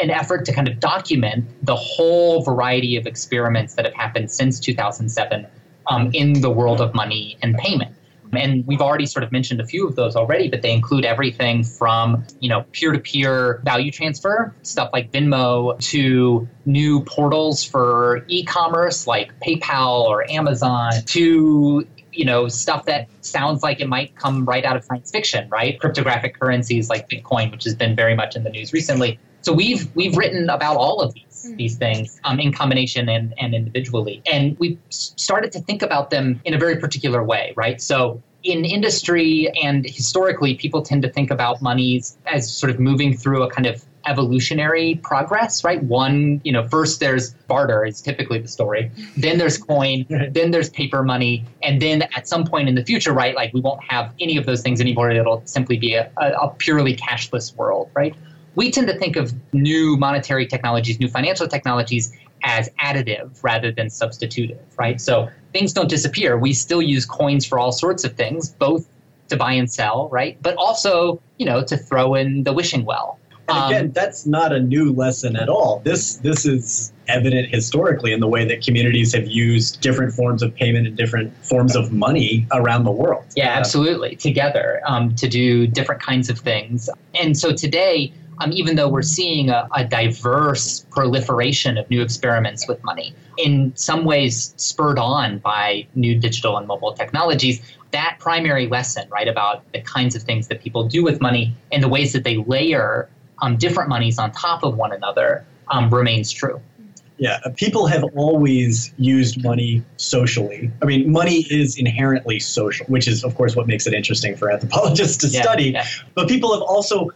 an 0.00 0.10
effort 0.10 0.44
to 0.46 0.52
kind 0.52 0.68
of 0.68 0.80
document 0.80 1.46
the 1.64 1.76
whole 1.76 2.42
variety 2.42 2.96
of 2.96 3.06
experiments 3.06 3.74
that 3.74 3.84
have 3.84 3.94
happened 3.94 4.30
since 4.30 4.60
2007 4.60 5.46
um, 5.88 6.10
in 6.12 6.40
the 6.40 6.50
world 6.50 6.80
of 6.80 6.94
money 6.94 7.38
and 7.42 7.56
payment. 7.56 7.94
And 8.32 8.66
we've 8.66 8.80
already 8.80 9.06
sort 9.06 9.22
of 9.22 9.32
mentioned 9.32 9.60
a 9.60 9.66
few 9.66 9.86
of 9.86 9.94
those 9.94 10.16
already, 10.16 10.48
but 10.48 10.62
they 10.62 10.72
include 10.72 11.04
everything 11.04 11.62
from, 11.62 12.24
you 12.40 12.48
know, 12.48 12.64
peer-to-peer 12.72 13.62
value 13.64 13.90
transfer, 13.90 14.54
stuff 14.62 14.90
like 14.92 15.12
Venmo, 15.12 15.78
to 15.90 16.48
new 16.64 17.00
portals 17.04 17.62
for 17.62 18.24
e-commerce 18.28 19.06
like 19.06 19.32
PayPal 19.40 20.02
or 20.04 20.28
Amazon, 20.30 20.92
to 21.06 21.86
you 22.12 22.24
know 22.24 22.48
stuff 22.48 22.86
that 22.86 23.08
sounds 23.20 23.62
like 23.62 23.78
it 23.78 23.88
might 23.88 24.16
come 24.16 24.46
right 24.46 24.64
out 24.64 24.74
of 24.74 24.82
science 24.84 25.10
fiction 25.10 25.46
right 25.50 25.78
cryptographic 25.78 26.38
currencies 26.38 26.88
like 26.88 27.08
bitcoin 27.10 27.50
which 27.50 27.62
has 27.64 27.74
been 27.74 27.94
very 27.94 28.14
much 28.14 28.34
in 28.34 28.42
the 28.42 28.48
news 28.48 28.72
recently 28.72 29.18
so 29.46 29.52
we've 29.52 29.94
we've 29.94 30.16
written 30.16 30.50
about 30.50 30.76
all 30.76 31.00
of 31.00 31.14
these 31.14 31.44
mm-hmm. 31.44 31.54
these 31.54 31.76
things 31.76 32.20
um, 32.24 32.40
in 32.40 32.52
combination 32.52 33.08
and, 33.08 33.32
and 33.38 33.54
individually, 33.54 34.20
and 34.26 34.58
we've 34.58 34.76
started 34.90 35.52
to 35.52 35.60
think 35.60 35.82
about 35.82 36.10
them 36.10 36.40
in 36.44 36.52
a 36.52 36.58
very 36.58 36.78
particular 36.78 37.22
way, 37.22 37.52
right? 37.54 37.80
So 37.80 38.20
in 38.42 38.64
industry 38.64 39.48
and 39.62 39.86
historically, 39.86 40.56
people 40.56 40.82
tend 40.82 41.02
to 41.02 41.12
think 41.12 41.30
about 41.30 41.62
monies 41.62 42.18
as 42.26 42.52
sort 42.52 42.70
of 42.70 42.80
moving 42.80 43.16
through 43.16 43.44
a 43.44 43.48
kind 43.48 43.66
of 43.66 43.84
evolutionary 44.08 44.96
progress, 45.04 45.62
right? 45.62 45.80
One, 45.84 46.40
you 46.42 46.50
know, 46.50 46.66
first 46.66 46.98
there's 46.98 47.34
barter 47.46 47.84
is 47.84 48.00
typically 48.00 48.40
the 48.40 48.48
story. 48.48 48.90
Then 49.16 49.38
there's 49.38 49.58
coin, 49.58 50.06
then 50.08 50.50
there's 50.50 50.70
paper 50.70 51.04
money, 51.04 51.44
and 51.62 51.80
then 51.80 52.02
at 52.16 52.26
some 52.26 52.44
point 52.44 52.68
in 52.68 52.74
the 52.74 52.84
future, 52.84 53.12
right, 53.12 53.36
like 53.36 53.52
we 53.54 53.60
won't 53.60 53.82
have 53.84 54.12
any 54.20 54.36
of 54.36 54.44
those 54.44 54.62
things 54.62 54.80
anymore. 54.80 55.10
It'll 55.10 55.42
simply 55.46 55.78
be 55.78 55.94
a, 55.94 56.10
a 56.16 56.48
purely 56.58 56.96
cashless 56.96 57.54
world, 57.54 57.90
right? 57.94 58.14
We 58.56 58.70
tend 58.70 58.88
to 58.88 58.98
think 58.98 59.14
of 59.16 59.32
new 59.52 59.96
monetary 59.96 60.46
technologies, 60.46 60.98
new 60.98 61.08
financial 61.08 61.46
technologies 61.46 62.16
as 62.42 62.68
additive 62.80 63.42
rather 63.42 63.70
than 63.70 63.88
substitutive, 63.88 64.58
right? 64.78 65.00
So 65.00 65.28
things 65.52 65.72
don't 65.72 65.88
disappear. 65.88 66.36
We 66.36 66.52
still 66.52 66.82
use 66.82 67.06
coins 67.06 67.46
for 67.46 67.58
all 67.58 67.70
sorts 67.70 68.02
of 68.02 68.14
things, 68.14 68.48
both 68.48 68.88
to 69.28 69.36
buy 69.36 69.52
and 69.52 69.70
sell, 69.70 70.08
right? 70.08 70.38
But 70.42 70.56
also, 70.56 71.20
you 71.36 71.46
know, 71.46 71.62
to 71.64 71.76
throw 71.76 72.14
in 72.14 72.44
the 72.44 72.52
wishing 72.52 72.84
well. 72.84 73.18
And 73.48 73.70
again, 73.70 73.84
um, 73.86 73.92
that's 73.92 74.26
not 74.26 74.52
a 74.52 74.58
new 74.58 74.92
lesson 74.92 75.36
at 75.36 75.48
all. 75.48 75.80
This 75.84 76.16
this 76.16 76.44
is 76.44 76.92
evident 77.06 77.48
historically 77.54 78.12
in 78.12 78.18
the 78.18 78.26
way 78.26 78.44
that 78.44 78.64
communities 78.64 79.14
have 79.14 79.28
used 79.28 79.80
different 79.80 80.12
forms 80.12 80.42
of 80.42 80.52
payment 80.54 80.88
and 80.88 80.96
different 80.96 81.32
forms 81.44 81.76
of 81.76 81.92
money 81.92 82.46
around 82.52 82.82
the 82.82 82.90
world. 82.90 83.24
Yeah, 83.36 83.50
absolutely, 83.50 84.16
together 84.16 84.82
um, 84.86 85.14
to 85.16 85.28
do 85.28 85.68
different 85.68 86.02
kinds 86.02 86.28
of 86.28 86.40
things. 86.40 86.90
And 87.14 87.38
so 87.38 87.52
today, 87.52 88.12
um, 88.38 88.52
even 88.52 88.76
though 88.76 88.88
we're 88.88 89.02
seeing 89.02 89.50
a, 89.50 89.68
a, 89.74 89.84
diverse 89.84 90.84
proliferation 90.90 91.78
of 91.78 91.88
new 91.88 92.02
experiments 92.02 92.68
with 92.68 92.82
money, 92.84 93.14
in 93.38 93.72
some 93.76 94.04
ways 94.04 94.54
spurred 94.56 94.98
on 94.98 95.38
by 95.38 95.86
new 95.94 96.18
digital 96.18 96.56
and 96.56 96.66
mobile 96.66 96.92
technologies, 96.92 97.60
that 97.92 98.16
primary 98.18 98.66
lesson, 98.66 99.08
right, 99.10 99.28
about 99.28 99.62
the 99.72 99.80
kinds 99.80 100.14
of 100.14 100.22
things 100.22 100.48
that 100.48 100.60
people 100.60 100.86
do 100.86 101.02
with 101.02 101.20
money 101.20 101.54
and 101.72 101.82
the 101.82 101.88
ways 101.88 102.12
that 102.12 102.24
they 102.24 102.36
layer 102.36 103.08
um, 103.42 103.56
different 103.56 103.88
monies 103.88 104.18
on 104.18 104.32
top 104.32 104.62
of 104.62 104.76
one 104.76 104.92
another 104.92 105.44
um, 105.68 105.92
remains 105.92 106.30
true. 106.30 106.60
Yeah, 107.18 107.40
uh, 107.44 107.50
people 107.56 107.86
have 107.86 108.04
always 108.14 108.92
used 108.98 109.42
money 109.42 109.82
socially. 109.96 110.70
I 110.82 110.84
mean, 110.84 111.10
money 111.10 111.46
is 111.48 111.78
inherently 111.78 112.38
social, 112.40 112.84
which 112.86 113.08
is, 113.08 113.24
of 113.24 113.34
course, 113.34 113.56
what 113.56 113.66
makes 113.66 113.86
it 113.86 113.94
interesting 113.94 114.36
for 114.36 114.50
anthropologists 114.50 115.16
to 115.18 115.28
yeah, 115.28 115.42
study. 115.42 115.70
Yeah. 115.70 115.86
But 116.14 116.28
people 116.28 116.52
have 116.52 116.62
also 116.62 117.10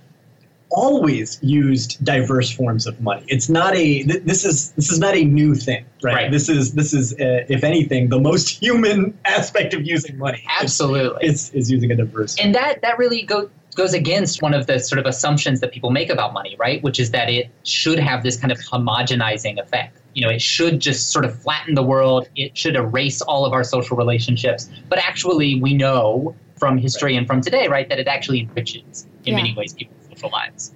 always 0.70 1.38
used 1.42 2.02
diverse 2.04 2.50
forms 2.50 2.86
of 2.86 3.00
money. 3.00 3.24
It's 3.28 3.48
not 3.48 3.74
a 3.76 4.02
this 4.02 4.44
is 4.44 4.72
this 4.72 4.90
is 4.90 4.98
not 4.98 5.14
a 5.14 5.24
new 5.24 5.54
thing, 5.54 5.84
right? 6.02 6.14
right. 6.14 6.32
This 6.32 6.48
is 6.48 6.74
this 6.74 6.92
is 6.92 7.12
uh, 7.14 7.44
if 7.48 7.64
anything 7.64 8.08
the 8.08 8.20
most 8.20 8.48
human 8.62 9.18
aspect 9.24 9.74
of 9.74 9.86
using 9.86 10.18
money. 10.18 10.44
Absolutely, 10.60 11.26
is, 11.26 11.50
is 11.50 11.70
using 11.70 11.90
a 11.90 11.96
diverse. 11.96 12.38
And 12.40 12.54
that 12.54 12.82
that 12.82 12.98
really 12.98 13.22
go, 13.22 13.50
goes 13.74 13.94
against 13.94 14.42
one 14.42 14.54
of 14.54 14.66
the 14.66 14.78
sort 14.78 14.98
of 14.98 15.06
assumptions 15.06 15.60
that 15.60 15.72
people 15.72 15.90
make 15.90 16.10
about 16.10 16.32
money, 16.32 16.56
right? 16.58 16.82
Which 16.82 17.00
is 17.00 17.10
that 17.10 17.28
it 17.28 17.50
should 17.64 17.98
have 17.98 18.22
this 18.22 18.36
kind 18.36 18.52
of 18.52 18.58
homogenizing 18.58 19.60
effect. 19.60 19.96
You 20.14 20.26
know, 20.26 20.32
it 20.32 20.42
should 20.42 20.80
just 20.80 21.10
sort 21.10 21.24
of 21.24 21.40
flatten 21.40 21.74
the 21.74 21.84
world. 21.84 22.28
It 22.34 22.56
should 22.56 22.74
erase 22.74 23.22
all 23.22 23.44
of 23.46 23.52
our 23.52 23.62
social 23.62 23.96
relationships. 23.96 24.68
But 24.88 24.98
actually, 24.98 25.60
we 25.60 25.74
know 25.74 26.34
from 26.58 26.76
history 26.78 27.16
and 27.16 27.26
from 27.26 27.40
today, 27.40 27.68
right, 27.68 27.88
that 27.88 27.98
it 27.98 28.08
actually 28.08 28.40
enriches 28.40 29.06
in 29.24 29.32
yeah. 29.32 29.36
many 29.36 29.54
ways 29.54 29.72
people 29.72 29.94
lives. 30.28 30.72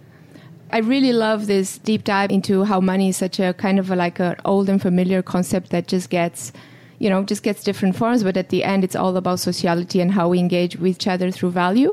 I 0.73 0.79
really 0.79 1.13
love 1.13 1.47
this 1.47 1.79
deep 1.79 2.05
dive 2.05 2.31
into 2.31 2.65
how 2.65 2.81
money 2.81 3.11
is 3.11 3.17
such 3.17 3.39
a 3.39 3.53
kind 3.55 3.79
of 3.79 3.91
a, 3.91 3.97
like 3.97 4.19
an 4.19 4.37
old 4.45 4.69
and 4.69 4.81
familiar 4.81 5.23
concept 5.23 5.71
that 5.71 5.87
just 5.87 6.11
gets 6.11 6.53
you 6.99 7.11
know, 7.11 7.23
just 7.25 7.43
gets 7.43 7.63
different 7.65 7.97
forms, 7.97 8.23
but 8.23 8.37
at 8.37 8.49
the 8.49 8.65
end, 8.65 8.85
it's 8.85 8.97
all 8.97 9.17
about 9.17 9.41
sociality 9.41 10.01
and 10.01 10.13
how 10.13 10.29
we 10.29 10.39
engage 10.39 10.77
with 10.77 10.93
each 10.93 11.07
other 11.07 11.31
through 11.31 11.51
value. 11.51 11.93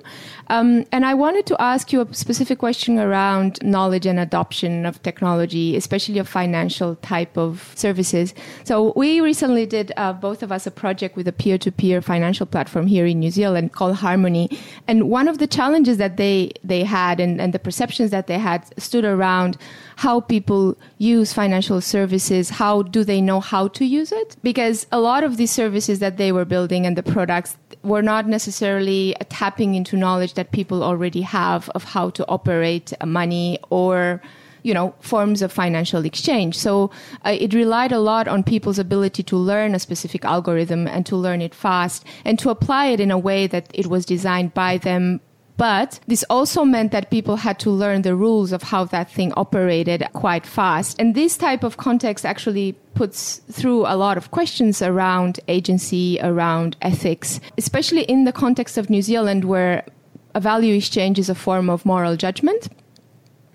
Um, 0.52 0.86
and 0.92 1.06
I 1.06 1.14
wanted 1.14 1.46
to 1.46 1.56
ask 1.62 1.94
you 1.94 2.02
a 2.02 2.14
specific 2.14 2.60
question 2.60 3.00
around 3.00 3.58
knowledge 3.64 4.06
and 4.06 4.20
adoption 4.20 4.86
of 4.86 5.02
technology, 5.02 5.78
especially 5.78 6.20
of 6.20 6.28
financial 6.28 6.98
type 6.98 7.38
of 7.38 7.72
services. 7.76 8.34
So 8.66 8.92
we 8.98 9.22
recently 9.22 9.66
did, 9.66 9.94
uh, 9.96 10.12
both 10.12 10.44
of 10.44 10.52
us, 10.52 10.68
a 10.68 10.72
project 10.72 11.16
with 11.16 11.28
a 11.30 11.32
peer-to-peer 11.32 12.02
financial 12.02 12.46
platform 12.46 12.86
here 12.88 13.06
in 13.06 13.22
New 13.22 13.32
Zealand 13.32 13.72
called 13.72 13.96
Harmony. 13.96 14.50
And 14.90 15.10
one 15.10 15.30
of 15.30 15.38
the 15.38 15.48
challenges 15.48 15.96
that 16.04 16.18
they, 16.18 16.52
they 16.66 16.84
had 16.84 17.22
and, 17.22 17.40
and 17.40 17.54
the 17.54 17.60
perceptions 17.60 18.12
that 18.12 18.28
they 18.28 18.38
had 18.38 18.62
stood 18.78 19.06
around 19.06 19.58
how 19.96 20.20
people 20.20 20.76
use 20.98 21.32
financial 21.32 21.80
services, 21.80 22.50
how 22.50 22.82
do 22.82 23.06
they 23.06 23.22
know 23.22 23.40
how 23.40 23.70
to 23.70 23.86
use 23.86 24.12
it? 24.12 24.36
Because 24.44 24.86
a 24.92 25.00
lot 25.00 25.24
of 25.24 25.38
these 25.38 25.52
services 25.52 26.00
that 26.00 26.18
they 26.18 26.34
were 26.34 26.44
building 26.44 26.86
and 26.86 26.98
the 26.98 27.04
products 27.04 27.56
were 27.84 28.02
not 28.02 28.28
necessarily 28.28 29.16
tapping 29.30 29.76
into 29.76 29.96
knowledge 29.96 30.34
that 30.34 30.41
people 30.52 30.84
already 30.84 31.22
have 31.22 31.70
of 31.70 31.84
how 31.84 32.10
to 32.10 32.28
operate 32.28 32.94
money 33.06 33.60
or 33.70 34.22
you 34.64 34.74
know 34.74 34.94
forms 35.00 35.42
of 35.42 35.52
financial 35.52 36.06
exchange 36.06 36.58
so 36.58 36.92
uh, 37.26 37.36
it 37.40 37.54
relied 37.54 37.92
a 37.92 38.00
lot 38.00 38.28
on 38.28 38.44
people's 38.44 38.80
ability 38.80 39.24
to 39.24 39.36
learn 39.36 39.74
a 39.74 39.80
specific 39.80 40.24
algorithm 40.24 40.88
and 40.88 41.06
to 41.06 41.16
learn 41.16 41.42
it 41.42 41.56
fast 41.56 42.06
and 42.26 42.38
to 42.38 42.50
apply 42.50 42.88
it 42.88 43.00
in 43.00 43.12
a 43.12 43.18
way 43.18 43.48
that 43.48 43.68
it 43.74 43.88
was 43.88 44.06
designed 44.06 44.54
by 44.54 44.78
them 44.78 45.20
but 45.62 46.00
this 46.08 46.26
also 46.28 46.66
meant 46.66 46.92
that 46.92 47.12
people 47.12 47.36
had 47.36 47.60
to 47.60 47.70
learn 47.70 48.02
the 48.02 48.16
rules 48.16 48.52
of 48.52 48.64
how 48.64 48.84
that 48.86 49.12
thing 49.12 49.32
operated 49.38 50.04
quite 50.14 50.44
fast. 50.44 51.00
And 51.00 51.14
this 51.14 51.38
type 51.38 51.64
of 51.64 51.78
context 51.78 52.26
actually 52.26 52.72
puts 52.96 53.42
through 53.52 53.86
a 53.86 53.96
lot 53.96 54.18
of 54.18 54.32
questions 54.32 54.82
around 54.82 55.40
agency, 55.48 56.18
around 56.24 56.78
ethics, 56.82 57.40
especially 57.60 58.02
in 58.06 58.24
the 58.24 58.32
context 58.32 58.76
of 58.76 58.90
New 58.90 59.04
Zealand, 59.04 59.46
where 59.46 59.86
a 60.34 60.40
value 60.40 60.76
exchange 60.76 61.20
is 61.20 61.30
a 61.30 61.36
form 61.36 61.70
of 61.70 61.86
moral 61.86 62.16
judgment. 62.16 62.70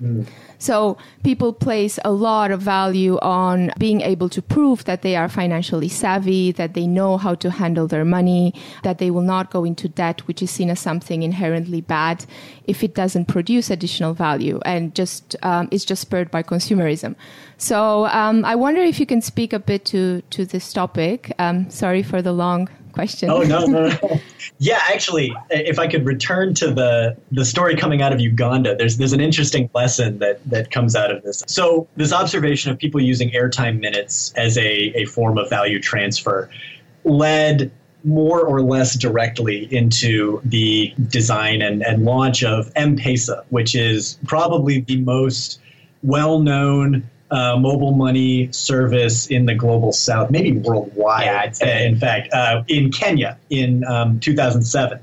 Mm. 0.03 0.27
So 0.59 0.97
people 1.23 1.53
place 1.53 1.99
a 2.05 2.11
lot 2.11 2.51
of 2.51 2.61
value 2.61 3.19
on 3.21 3.73
being 3.79 4.01
able 4.01 4.29
to 4.31 4.41
prove 4.41 4.85
that 4.85 5.03
they 5.03 5.17
are 5.17 5.29
financially 5.29 5.89
savvy, 5.89 6.53
that 6.53 6.75
they 6.75 6.87
know 6.87 7.17
how 7.17 7.35
to 7.37 7.51
handle 7.51 7.87
their 7.87 8.05
money, 8.05 8.55
that 8.83 8.99
they 8.99 9.11
will 9.11 9.23
not 9.23 9.51
go 9.51 9.65
into 9.65 9.89
debt, 9.89 10.27
which 10.27 10.43
is 10.43 10.51
seen 10.51 10.71
as 10.71 10.81
something 10.81 11.23
inherently 11.23 11.81
bad 11.81 12.25
if 12.67 12.83
it 12.83 12.95
doesn't 12.95 13.27
produce 13.27 13.71
additional 13.71 14.15
value 14.15 14.61
and 14.65 14.95
just 14.95 15.37
um, 15.43 15.69
is 15.71 15.85
just 15.85 16.03
spurred 16.03 16.31
by 16.31 16.43
consumerism. 16.43 17.15
So 17.59 18.07
um, 18.07 18.45
I 18.45 18.55
wonder 18.55 18.81
if 18.81 18.99
you 18.99 19.07
can 19.07 19.21
speak 19.21 19.53
a 19.53 19.59
bit 19.59 19.85
to 19.87 20.23
to 20.31 20.45
this 20.45 20.73
topic. 20.73 21.33
Um, 21.39 21.71
sorry 21.71 22.03
for 22.03 22.23
the 22.23 22.33
long 22.33 22.69
question. 22.97 23.31
Oh 23.31 23.43
no, 23.43 23.67
no, 23.67 23.89
no. 23.89 24.21
yeah, 24.59 24.81
actually, 24.89 25.33
if 25.51 25.79
I 25.79 25.87
could 25.87 26.05
return 26.07 26.55
to 26.55 26.73
the 26.73 27.17
the 27.31 27.45
story 27.45 27.77
coming 27.77 28.01
out 28.03 28.13
of 28.13 28.21
Uganda, 28.21 28.75
there's 28.75 28.97
there's 28.97 29.13
an 29.13 29.21
interesting 29.21 29.69
lesson 29.75 30.19
that 30.19 30.43
that 30.49 30.71
comes 30.71 30.97
out 30.97 31.11
of 31.11 31.23
this. 31.23 31.45
So 31.47 31.87
this 31.97 32.13
observation 32.13 32.73
of 32.73 32.79
people 32.79 33.01
using 33.01 33.31
airtime 33.31 33.79
minutes 33.81 34.33
as 34.37 34.57
a, 34.57 34.69
a 35.03 35.05
form 35.05 35.37
of 35.37 35.49
value 35.51 35.79
transfer 35.79 36.51
led 37.05 37.71
more 38.03 38.41
or 38.41 38.63
less 38.63 38.97
directly 38.97 39.69
into 39.75 40.41
the 40.45 40.95
design 41.09 41.61
and, 41.61 41.85
and 41.85 42.05
launch 42.05 42.45
of 42.45 42.71
M-Pesa, 42.77 43.45
which 43.51 43.75
is 43.75 44.17
probably 44.27 44.81
the 44.81 44.99
most 44.99 45.61
well-known 46.03 47.03
uh, 47.31 47.57
mobile 47.59 47.93
money 47.93 48.51
service 48.53 49.27
in 49.27 49.47
the 49.47 49.55
global 49.55 49.93
south, 49.93 50.31
maybe 50.31 50.53
worldwide. 50.53 51.57
Yeah, 51.61 51.81
in 51.81 51.99
fact, 51.99 52.33
uh, 52.33 52.63
in 52.69 52.93
Kenya 52.93 53.39
in 53.51 53.85
um, 53.85 54.21
2007. 54.21 55.01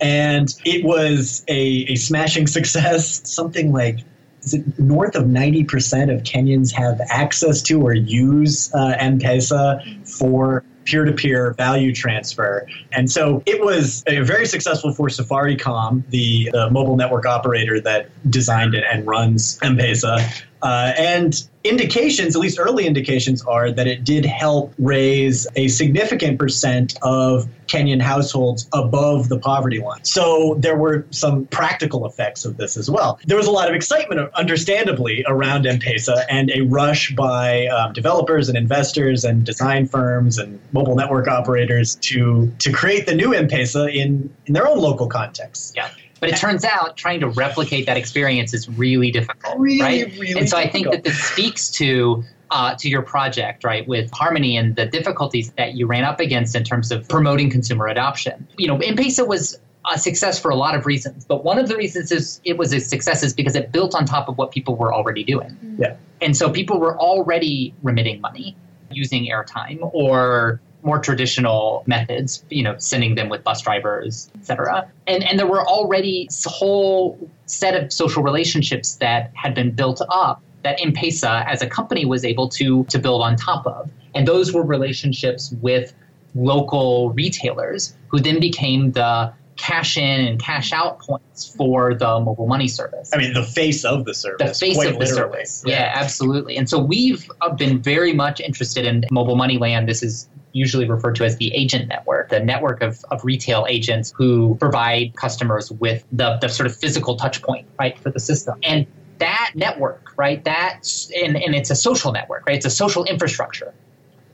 And 0.00 0.54
it 0.64 0.84
was 0.84 1.44
a, 1.48 1.58
a 1.58 1.96
smashing 1.96 2.46
success, 2.58 3.28
something 3.28 3.72
like 3.72 4.00
is 4.42 4.54
it 4.54 4.78
north 4.78 5.16
of 5.16 5.24
90% 5.24 6.14
of 6.14 6.22
Kenyans 6.22 6.72
have 6.72 7.00
access 7.10 7.60
to 7.62 7.82
or 7.82 7.92
use 7.92 8.72
uh, 8.72 8.94
M-Pesa 8.98 10.08
for 10.08 10.64
peer-to-peer 10.84 11.52
value 11.54 11.94
transfer. 11.94 12.66
And 12.92 13.10
so 13.10 13.42
it 13.44 13.62
was 13.62 14.02
very 14.06 14.46
successful 14.46 14.92
for 14.92 15.08
Safaricom, 15.08 16.02
the, 16.08 16.48
the 16.52 16.70
mobile 16.70 16.96
network 16.96 17.26
operator 17.26 17.78
that 17.80 18.08
designed 18.30 18.74
it 18.74 18.84
and 18.90 19.06
runs 19.06 19.58
M-Pesa. 19.62 20.44
Uh, 20.62 20.92
and 20.98 21.48
indications, 21.64 22.34
at 22.34 22.40
least 22.40 22.58
early 22.58 22.86
indications, 22.86 23.42
are 23.44 23.70
that 23.70 23.86
it 23.86 24.04
did 24.04 24.24
help 24.24 24.72
raise 24.78 25.46
a 25.56 25.68
significant 25.68 26.38
percent 26.38 26.96
of 27.02 27.48
Kenyan 27.66 28.00
households 28.00 28.68
above 28.72 29.28
the 29.28 29.38
poverty 29.38 29.80
line. 29.80 30.02
So 30.04 30.56
there 30.58 30.76
were 30.76 31.06
some 31.10 31.46
practical 31.46 32.06
effects 32.06 32.44
of 32.44 32.56
this 32.56 32.76
as 32.76 32.90
well. 32.90 33.18
There 33.26 33.36
was 33.36 33.46
a 33.46 33.50
lot 33.50 33.68
of 33.68 33.74
excitement, 33.74 34.30
understandably, 34.34 35.24
around 35.26 35.66
M 35.66 35.78
Pesa 35.78 36.24
and 36.30 36.50
a 36.50 36.62
rush 36.62 37.14
by 37.14 37.66
um, 37.66 37.92
developers 37.92 38.48
and 38.48 38.56
investors 38.56 39.24
and 39.24 39.44
design 39.44 39.86
firms 39.86 40.38
and 40.38 40.58
mobile 40.72 40.96
network 40.96 41.28
operators 41.28 41.96
to 41.96 42.52
to 42.58 42.72
create 42.72 43.06
the 43.06 43.14
new 43.14 43.34
M 43.34 43.48
Pesa 43.48 43.92
in, 43.94 44.32
in 44.46 44.54
their 44.54 44.66
own 44.66 44.78
local 44.78 45.06
context. 45.08 45.74
Yeah. 45.76 45.90
But 46.20 46.30
it 46.30 46.36
turns 46.36 46.64
out 46.64 46.96
trying 46.96 47.20
to 47.20 47.28
replicate 47.28 47.86
that 47.86 47.96
experience 47.96 48.52
is 48.54 48.68
really 48.68 49.10
difficult, 49.10 49.58
Really, 49.58 49.80
right? 49.80 50.18
really 50.18 50.38
and 50.38 50.48
so 50.48 50.56
I 50.56 50.68
think 50.68 50.90
that 50.90 51.04
this 51.04 51.18
speaks 51.18 51.70
to 51.72 52.24
uh, 52.50 52.74
to 52.76 52.88
your 52.88 53.02
project, 53.02 53.62
right, 53.62 53.86
with 53.86 54.10
Harmony 54.10 54.56
and 54.56 54.74
the 54.74 54.86
difficulties 54.86 55.52
that 55.58 55.74
you 55.74 55.86
ran 55.86 56.04
up 56.04 56.18
against 56.18 56.56
in 56.56 56.64
terms 56.64 56.90
of 56.90 57.06
promoting 57.08 57.50
consumer 57.50 57.86
adoption. 57.88 58.48
You 58.56 58.68
know, 58.68 58.78
M-Pesa 58.78 59.26
was 59.26 59.58
a 59.92 59.98
success 59.98 60.40
for 60.40 60.50
a 60.50 60.54
lot 60.54 60.74
of 60.74 60.86
reasons, 60.86 61.24
but 61.24 61.44
one 61.44 61.58
of 61.58 61.68
the 61.68 61.76
reasons 61.76 62.10
is 62.10 62.40
it 62.44 62.56
was 62.56 62.72
a 62.72 62.80
success 62.80 63.22
is 63.22 63.32
because 63.32 63.54
it 63.54 63.72
built 63.72 63.94
on 63.94 64.04
top 64.04 64.28
of 64.28 64.38
what 64.38 64.50
people 64.50 64.76
were 64.76 64.92
already 64.92 65.24
doing. 65.24 65.56
Yeah. 65.78 65.96
And 66.20 66.36
so 66.36 66.50
people 66.50 66.80
were 66.80 66.98
already 66.98 67.74
remitting 67.82 68.20
money 68.20 68.56
using 68.90 69.26
airtime 69.26 69.78
or 69.92 70.60
more 70.82 70.98
traditional 70.98 71.82
methods, 71.86 72.44
you 72.50 72.62
know, 72.62 72.76
sending 72.78 73.14
them 73.14 73.28
with 73.28 73.42
bus 73.42 73.62
drivers, 73.62 74.30
et 74.36 74.46
cetera. 74.46 74.90
And, 75.06 75.24
and 75.24 75.38
there 75.38 75.46
were 75.46 75.66
already 75.66 76.28
a 76.46 76.48
whole 76.48 77.18
set 77.46 77.74
of 77.74 77.92
social 77.92 78.22
relationships 78.22 78.94
that 78.96 79.32
had 79.34 79.54
been 79.54 79.70
built 79.72 80.00
up 80.08 80.42
that 80.62 80.80
M-Pesa 80.80 81.46
as 81.46 81.62
a 81.62 81.66
company 81.66 82.04
was 82.04 82.24
able 82.24 82.48
to, 82.50 82.84
to 82.84 82.98
build 82.98 83.22
on 83.22 83.36
top 83.36 83.66
of. 83.66 83.90
And 84.14 84.26
those 84.26 84.52
were 84.52 84.62
relationships 84.62 85.52
with 85.60 85.94
local 86.34 87.10
retailers 87.10 87.96
who 88.08 88.20
then 88.20 88.40
became 88.40 88.92
the 88.92 89.32
cash 89.58 89.96
in 89.96 90.26
and 90.26 90.40
cash 90.40 90.72
out 90.72 91.00
points 91.00 91.54
for 91.56 91.92
the 91.92 92.20
mobile 92.20 92.46
money 92.46 92.68
service 92.68 93.10
I 93.12 93.18
mean, 93.18 93.34
the 93.34 93.42
face 93.42 93.84
of 93.84 94.04
the 94.04 94.14
service. 94.14 94.58
the 94.58 94.66
face 94.66 94.78
of 94.78 94.94
the 94.94 94.98
literally. 94.98 95.44
service. 95.44 95.64
Yeah. 95.66 95.92
absolutely. 95.94 96.56
And 96.56 96.70
so 96.70 96.78
we've 96.78 97.30
uh, 97.40 97.52
been 97.54 97.82
very 97.82 98.12
much 98.12 98.40
interested 98.40 98.86
in 98.86 99.04
mobile 99.10 99.36
money 99.36 99.58
land. 99.58 99.88
This 99.88 100.02
is 100.02 100.28
usually 100.52 100.88
referred 100.88 101.16
to 101.16 101.24
as 101.24 101.36
the 101.36 101.52
agent 101.54 101.88
network, 101.88 102.30
the 102.30 102.40
network 102.40 102.82
of, 102.82 103.04
of 103.10 103.24
retail 103.24 103.66
agents 103.68 104.14
who 104.16 104.56
provide 104.60 105.14
customers 105.16 105.70
with 105.72 106.04
the, 106.12 106.38
the 106.40 106.48
sort 106.48 106.66
of 106.66 106.76
physical 106.76 107.16
touch 107.16 107.42
point, 107.42 107.66
right, 107.78 107.98
for 107.98 108.10
the 108.10 108.20
system. 108.20 108.58
And 108.62 108.86
that 109.18 109.50
network, 109.54 110.12
right, 110.16 110.42
that's, 110.44 111.10
and, 111.10 111.36
and 111.36 111.54
it's 111.54 111.70
a 111.70 111.76
social 111.76 112.12
network, 112.12 112.46
right, 112.46 112.56
it's 112.56 112.66
a 112.66 112.70
social 112.70 113.04
infrastructure, 113.04 113.74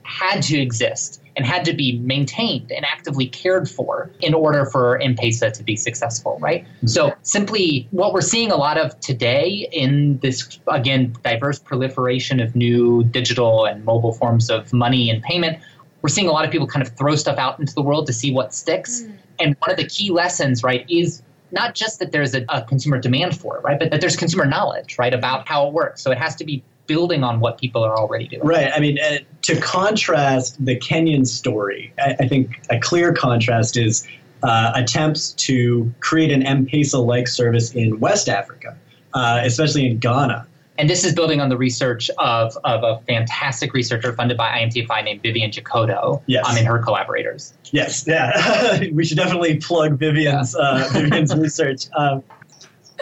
had 0.03 0.41
to 0.43 0.57
exist 0.57 1.21
and 1.37 1.45
had 1.45 1.65
to 1.65 1.73
be 1.73 1.99
maintained 1.99 2.71
and 2.71 2.85
actively 2.85 3.27
cared 3.27 3.69
for 3.69 4.09
in 4.21 4.33
order 4.33 4.65
for 4.65 4.99
M-Pesa 5.01 5.51
to 5.51 5.63
be 5.63 5.75
successful, 5.75 6.37
right? 6.39 6.63
Mm-hmm. 6.63 6.87
So 6.87 7.13
simply 7.23 7.87
what 7.91 8.13
we're 8.13 8.21
seeing 8.21 8.51
a 8.51 8.55
lot 8.55 8.77
of 8.77 8.97
today 8.99 9.67
in 9.71 10.17
this, 10.19 10.59
again, 10.67 11.15
diverse 11.23 11.59
proliferation 11.59 12.39
of 12.39 12.55
new 12.55 13.03
digital 13.03 13.65
and 13.65 13.83
mobile 13.83 14.13
forms 14.13 14.49
of 14.49 14.71
money 14.71 15.09
and 15.09 15.21
payment, 15.23 15.59
we're 16.01 16.09
seeing 16.09 16.27
a 16.27 16.31
lot 16.31 16.45
of 16.45 16.51
people 16.51 16.67
kind 16.67 16.85
of 16.85 16.95
throw 16.95 17.15
stuff 17.15 17.37
out 17.37 17.59
into 17.59 17.73
the 17.73 17.81
world 17.81 18.07
to 18.07 18.13
see 18.13 18.31
what 18.31 18.53
sticks. 18.53 19.01
Mm. 19.01 19.17
And 19.39 19.55
one 19.59 19.71
of 19.71 19.77
the 19.77 19.87
key 19.87 20.11
lessons, 20.11 20.63
right, 20.63 20.85
is 20.89 21.21
not 21.51 21.75
just 21.75 21.99
that 21.99 22.11
there's 22.11 22.35
a, 22.35 22.45
a 22.49 22.61
consumer 22.61 22.99
demand 22.99 23.37
for 23.37 23.57
it, 23.57 23.63
right, 23.63 23.79
but 23.79 23.91
that 23.91 24.01
there's 24.01 24.15
consumer 24.15 24.45
knowledge, 24.45 24.97
right, 24.97 25.13
about 25.13 25.47
how 25.47 25.67
it 25.67 25.73
works. 25.73 26.01
So 26.01 26.11
it 26.11 26.17
has 26.17 26.35
to 26.37 26.45
be 26.45 26.63
building 26.87 27.23
on 27.23 27.39
what 27.39 27.57
people 27.57 27.83
are 27.83 27.97
already 27.97 28.27
doing. 28.27 28.43
Right. 28.43 28.71
I 28.73 28.79
mean, 28.79 28.99
uh, 28.99 29.17
to 29.43 29.59
contrast 29.59 30.63
the 30.63 30.77
Kenyan 30.77 31.25
story, 31.25 31.93
I, 31.99 32.15
I 32.19 32.27
think 32.27 32.61
a 32.69 32.79
clear 32.79 33.13
contrast 33.13 33.77
is 33.77 34.07
uh, 34.43 34.71
attempts 34.75 35.31
to 35.31 35.91
create 35.99 36.31
an 36.31 36.43
M-Pesa 36.43 37.03
like 37.03 37.27
service 37.27 37.73
in 37.73 37.99
West 37.99 38.29
Africa, 38.29 38.77
uh, 39.13 39.41
especially 39.43 39.87
in 39.87 39.97
Ghana. 39.97 40.47
And 40.77 40.89
this 40.89 41.05
is 41.05 41.15
building 41.15 41.39
on 41.39 41.47
the 41.47 41.57
research 41.57 42.09
of, 42.19 42.57
of 42.65 42.83
a 42.83 42.99
fantastic 43.07 43.73
researcher 43.73 44.11
funded 44.13 44.35
by 44.35 44.59
IMTFI 44.59 45.05
named 45.05 45.21
Vivian 45.21 45.49
Dzokoto 45.49 46.21
Yes. 46.27 46.45
um, 46.47 46.57
and 46.57 46.67
her 46.67 46.79
collaborators. 46.79 47.53
Yes, 47.71 48.05
yeah. 48.05 48.79
we 48.91 49.05
should 49.05 49.17
definitely 49.17 49.57
plug 49.57 49.97
Vivian's 49.97 50.53
uh, 50.53 50.89
Vivian's 50.91 51.33
research. 51.37 51.85
Um, 51.95 52.23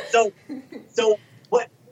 so, 0.09 0.31
so 0.91 1.17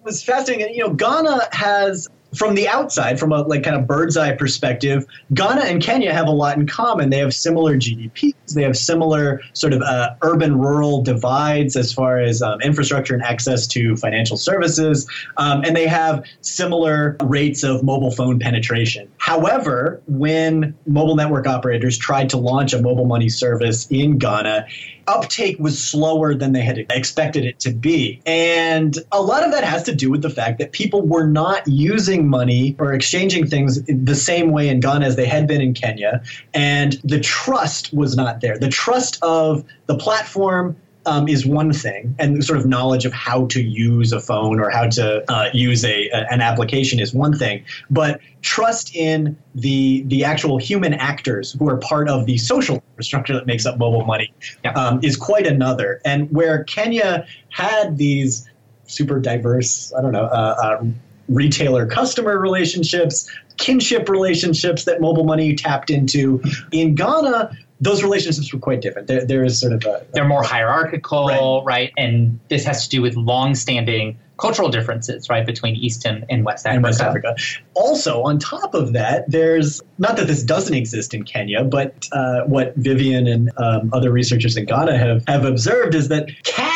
was 0.03 0.23
fascinating, 0.23 0.75
you 0.75 0.83
know, 0.83 0.93
Ghana 0.93 1.49
has 1.51 2.07
from 2.35 2.55
the 2.55 2.67
outside, 2.67 3.19
from 3.19 3.31
a 3.31 3.41
like 3.41 3.63
kind 3.63 3.75
of 3.75 3.85
bird's 3.85 4.15
eye 4.15 4.33
perspective, 4.33 5.05
Ghana 5.33 5.61
and 5.61 5.81
Kenya 5.81 6.13
have 6.13 6.27
a 6.27 6.31
lot 6.31 6.57
in 6.57 6.65
common. 6.65 7.09
They 7.09 7.17
have 7.17 7.33
similar 7.33 7.75
GDPs. 7.75 8.53
They 8.53 8.63
have 8.63 8.77
similar 8.77 9.41
sort 9.53 9.73
of 9.73 9.81
uh, 9.81 10.15
urban-rural 10.21 11.03
divides 11.03 11.75
as 11.75 11.93
far 11.93 12.19
as 12.19 12.41
um, 12.41 12.61
infrastructure 12.61 13.13
and 13.13 13.23
access 13.23 13.67
to 13.67 13.95
financial 13.97 14.37
services, 14.37 15.09
um, 15.37 15.63
and 15.63 15.75
they 15.75 15.87
have 15.87 16.25
similar 16.41 17.17
rates 17.23 17.63
of 17.63 17.83
mobile 17.83 18.11
phone 18.11 18.39
penetration. 18.39 19.09
However, 19.17 20.01
when 20.07 20.75
mobile 20.85 21.15
network 21.15 21.47
operators 21.47 21.97
tried 21.97 22.29
to 22.29 22.37
launch 22.37 22.73
a 22.73 22.81
mobile 22.81 23.05
money 23.05 23.29
service 23.29 23.87
in 23.89 24.17
Ghana, 24.17 24.65
uptake 25.11 25.59
was 25.59 25.81
slower 25.81 26.33
than 26.33 26.53
they 26.53 26.61
had 26.61 26.77
expected 26.89 27.45
it 27.45 27.59
to 27.59 27.71
be. 27.71 28.21
And 28.25 28.97
a 29.11 29.21
lot 29.21 29.43
of 29.43 29.51
that 29.51 29.63
has 29.63 29.83
to 29.83 29.95
do 29.95 30.09
with 30.09 30.21
the 30.21 30.29
fact 30.29 30.59
that 30.59 30.71
people 30.71 31.01
were 31.01 31.27
not 31.27 31.67
using 31.67 32.27
money 32.27 32.75
or 32.79 32.93
exchanging 32.93 33.47
things 33.47 33.83
the 33.83 34.15
same 34.15 34.51
way 34.51 34.69
in 34.69 34.79
Ghana 34.79 35.05
as 35.05 35.15
they 35.15 35.25
had 35.25 35.47
been 35.47 35.61
in 35.61 35.73
Kenya. 35.73 36.23
And 36.53 36.93
the 37.03 37.19
trust 37.19 37.93
was 37.93 38.15
not 38.15 38.41
there. 38.41 38.57
The 38.57 38.69
trust 38.69 39.19
of 39.21 39.65
the 39.87 39.97
platform. 39.97 40.77
Um, 41.07 41.27
is 41.27 41.47
one 41.47 41.73
thing, 41.73 42.15
and 42.19 42.43
sort 42.43 42.59
of 42.59 42.67
knowledge 42.67 43.05
of 43.05 43.13
how 43.13 43.47
to 43.47 43.59
use 43.59 44.13
a 44.13 44.19
phone 44.19 44.59
or 44.59 44.69
how 44.69 44.87
to 44.89 45.23
uh, 45.31 45.49
use 45.51 45.83
a, 45.83 46.07
a- 46.09 46.27
an 46.31 46.41
application 46.41 46.99
is 46.99 47.11
one 47.11 47.35
thing. 47.35 47.65
But 47.89 48.19
trust 48.43 48.95
in 48.95 49.35
the 49.55 50.03
the 50.05 50.23
actual 50.23 50.59
human 50.59 50.93
actors 50.93 51.53
who 51.53 51.67
are 51.69 51.77
part 51.77 52.07
of 52.07 52.27
the 52.27 52.37
social 52.37 52.75
infrastructure 52.91 53.33
that 53.33 53.47
makes 53.47 53.65
up 53.65 53.79
mobile 53.79 54.05
money 54.05 54.31
Yeah. 54.63 54.73
um, 54.73 54.99
is 55.01 55.17
quite 55.17 55.47
another. 55.47 56.01
And 56.05 56.29
where 56.31 56.63
Kenya 56.65 57.25
had 57.49 57.97
these 57.97 58.47
super 58.85 59.19
diverse, 59.19 59.91
I 59.97 60.03
don't 60.03 60.11
know, 60.11 60.25
uh, 60.25 60.55
uh, 60.81 60.83
retailer 61.29 61.87
customer 61.87 62.37
relationships, 62.39 63.27
kinship 63.57 64.07
relationships 64.07 64.83
that 64.85 65.01
mobile 65.01 65.23
money 65.23 65.55
tapped 65.55 65.89
into, 65.89 66.43
in 66.71 66.93
Ghana, 66.93 67.57
those 67.81 68.03
relationships 68.03 68.53
were 68.53 68.59
quite 68.59 68.79
different. 68.79 69.07
There, 69.07 69.25
there 69.25 69.43
is 69.43 69.59
sort 69.59 69.73
of 69.73 69.83
a, 69.85 70.05
They're 70.13 70.27
more 70.27 70.43
hierarchical, 70.43 71.63
right. 71.65 71.91
And 71.97 72.39
this 72.47 72.63
has 72.65 72.83
to 72.83 72.89
do 72.89 73.01
with 73.01 73.15
long-standing 73.15 74.17
cultural 74.37 74.69
differences, 74.69 75.29
right, 75.29 75.45
between 75.45 75.75
East 75.75 76.05
and, 76.05 76.25
and 76.29 76.43
West 76.43 76.65
Africa. 76.65 76.77
in 76.77 76.83
West 76.83 77.01
Africa. 77.01 77.35
Also, 77.75 78.23
on 78.23 78.39
top 78.39 78.73
of 78.73 78.93
that, 78.93 79.29
there's 79.29 79.81
not 79.97 80.15
that 80.17 80.27
this 80.27 80.43
doesn't 80.43 80.73
exist 80.73 81.13
in 81.13 81.23
Kenya, 81.23 81.63
but 81.63 82.07
uh, 82.11 82.41
what 82.45 82.75
Vivian 82.75 83.27
and 83.27 83.51
um, 83.57 83.89
other 83.93 84.11
researchers 84.11 84.57
in 84.57 84.65
Ghana 84.65 84.97
have, 84.97 85.23
have 85.27 85.45
observed 85.45 85.93
is 85.95 86.07
that 86.09 86.29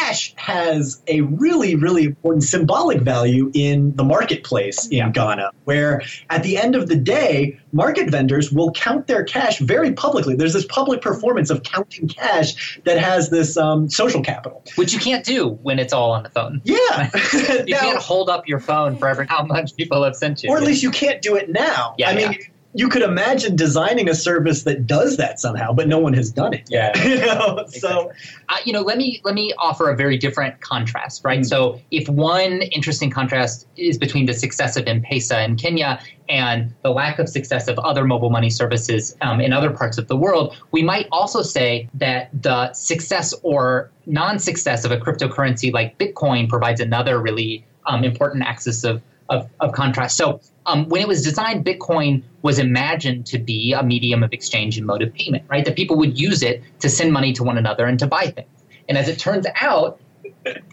cash 0.06 0.34
has 0.38 1.02
a 1.08 1.22
really, 1.22 1.76
really 1.76 2.04
important 2.06 2.44
symbolic 2.44 3.02
value 3.02 3.52
in 3.54 3.96
the 3.96 4.04
marketplace 4.04 4.88
in 4.88 5.12
Ghana, 5.12 5.52
where 5.64 6.02
at 6.30 6.44
the 6.44 6.58
end 6.58 6.76
of 6.76 6.88
the 6.88 6.96
day, 6.96 7.60
market 7.72 8.10
vendors 8.10 8.52
will 8.52 8.72
count 8.72 9.08
their 9.08 9.24
cash 9.24 9.60
very 9.60 9.94
publicly. 9.94 10.36
There's 10.36 10.54
this 10.54 10.66
public 10.66 11.02
performance 11.02 11.50
of 11.50 11.64
counting 11.64 12.08
cash 12.08 12.80
that 12.86 12.98
has 12.98 13.30
this 13.30 13.58
um, 13.58 13.90
social 13.90 14.22
capital. 14.22 14.64
Which 14.76 14.94
you 14.94 15.00
can't 15.00 15.26
do 15.26 15.50
when 15.64 15.80
it's 15.80 15.94
all 15.94 16.12
on 16.12 16.24
the 16.24 16.30
phone. 16.30 16.62
Yeah. 16.64 17.10
You 17.66 17.66
Now- 17.76 17.80
can't 17.80 17.98
hold 17.98 18.30
up 18.30 18.48
your 18.48 18.60
phone 18.60 18.98
for 18.98 19.08
every 19.08 19.26
how 19.28 19.44
much 19.44 19.76
people 19.76 20.04
have 20.04 20.16
sent 20.16 20.44
you. 20.44 20.50
or 20.50 20.58
at 20.58 20.64
least 20.64 20.84
you 20.84 20.92
can't 20.92 21.22
do 21.22 21.36
it 21.36 21.50
now. 21.50 21.96
Yeah, 21.98 22.10
I 22.10 22.16
mean, 22.16 22.32
yeah. 22.32 22.38
You 22.76 22.90
could 22.90 23.02
imagine 23.02 23.56
designing 23.56 24.10
a 24.10 24.14
service 24.14 24.64
that 24.64 24.86
does 24.86 25.16
that 25.16 25.40
somehow, 25.40 25.72
but 25.72 25.88
no 25.88 25.98
one 25.98 26.14
has 26.14 26.30
done 26.30 26.54
it. 26.54 26.68
Yeah. 26.70 26.92
you 27.08 27.18
know? 27.26 27.66
So 27.70 28.12
uh, 28.50 28.58
you 28.66 28.74
know, 28.74 28.82
let 28.82 28.98
me 28.98 29.22
let 29.24 29.34
me 29.34 29.54
offer 29.58 29.90
a 29.90 29.96
very 29.96 30.18
different 30.18 30.60
contrast, 30.62 31.24
right? 31.24 31.40
Mm. 31.40 31.46
So, 31.46 31.82
if 31.92 32.08
one 32.10 32.62
interesting 32.62 33.10
contrast 33.10 33.68
is 33.78 33.98
between 33.98 34.26
the 34.26 34.34
success 34.34 34.76
of 34.78 34.86
M-Pesa 34.88 35.44
in 35.46 35.56
Kenya 35.56 36.00
and 36.28 36.74
the 36.84 36.92
lack 36.92 37.18
of 37.18 37.30
success 37.30 37.68
of 37.68 37.80
other 37.80 38.04
mobile 38.06 38.30
money 38.30 38.50
services 38.50 39.16
um, 39.22 39.40
in 39.40 39.54
other 39.54 39.72
parts 39.72 39.98
of 39.98 40.08
the 40.08 40.18
world, 40.18 40.56
we 40.72 40.84
might 40.84 41.08
also 41.12 41.42
say 41.42 41.88
that 41.94 42.30
the 42.42 42.74
success 42.74 43.34
or 43.42 43.90
non-success 44.06 44.86
of 44.86 44.92
a 44.92 44.98
cryptocurrency 44.98 45.72
like 45.72 45.98
Bitcoin 45.98 46.50
provides 46.50 46.80
another 46.82 47.22
really 47.22 47.66
um, 47.86 48.04
important 48.04 48.44
axis 48.46 48.84
of 48.84 49.02
of, 49.30 49.50
of 49.60 49.72
contrast. 49.72 50.18
So, 50.18 50.40
um, 50.66 50.90
when 50.90 51.02
it 51.02 51.08
was 51.08 51.22
designed, 51.22 51.66
Bitcoin 51.66 52.24
was 52.42 52.60
imagined 52.60 53.26
to 53.28 53.38
be 53.38 53.74
a 53.74 53.84
medium 53.84 54.24
of 54.24 54.34
exchange 54.34 54.78
and 54.78 54.86
mode 54.86 55.02
of 55.02 55.14
payment, 55.14 55.44
right? 55.48 55.64
That 55.66 55.76
people 55.76 55.96
would 55.98 56.20
use 56.20 56.42
it 56.42 56.64
to 56.80 56.90
send 56.90 57.14
money 57.14 57.34
to 57.34 57.44
one 57.44 57.58
another 57.58 57.86
and 57.86 58.00
to 58.00 58.08
buy 58.08 58.28
things. 58.28 58.50
And 58.90 58.98
as 58.98 59.08
it 59.08 59.20
turns 59.20 59.46
out, 59.62 60.00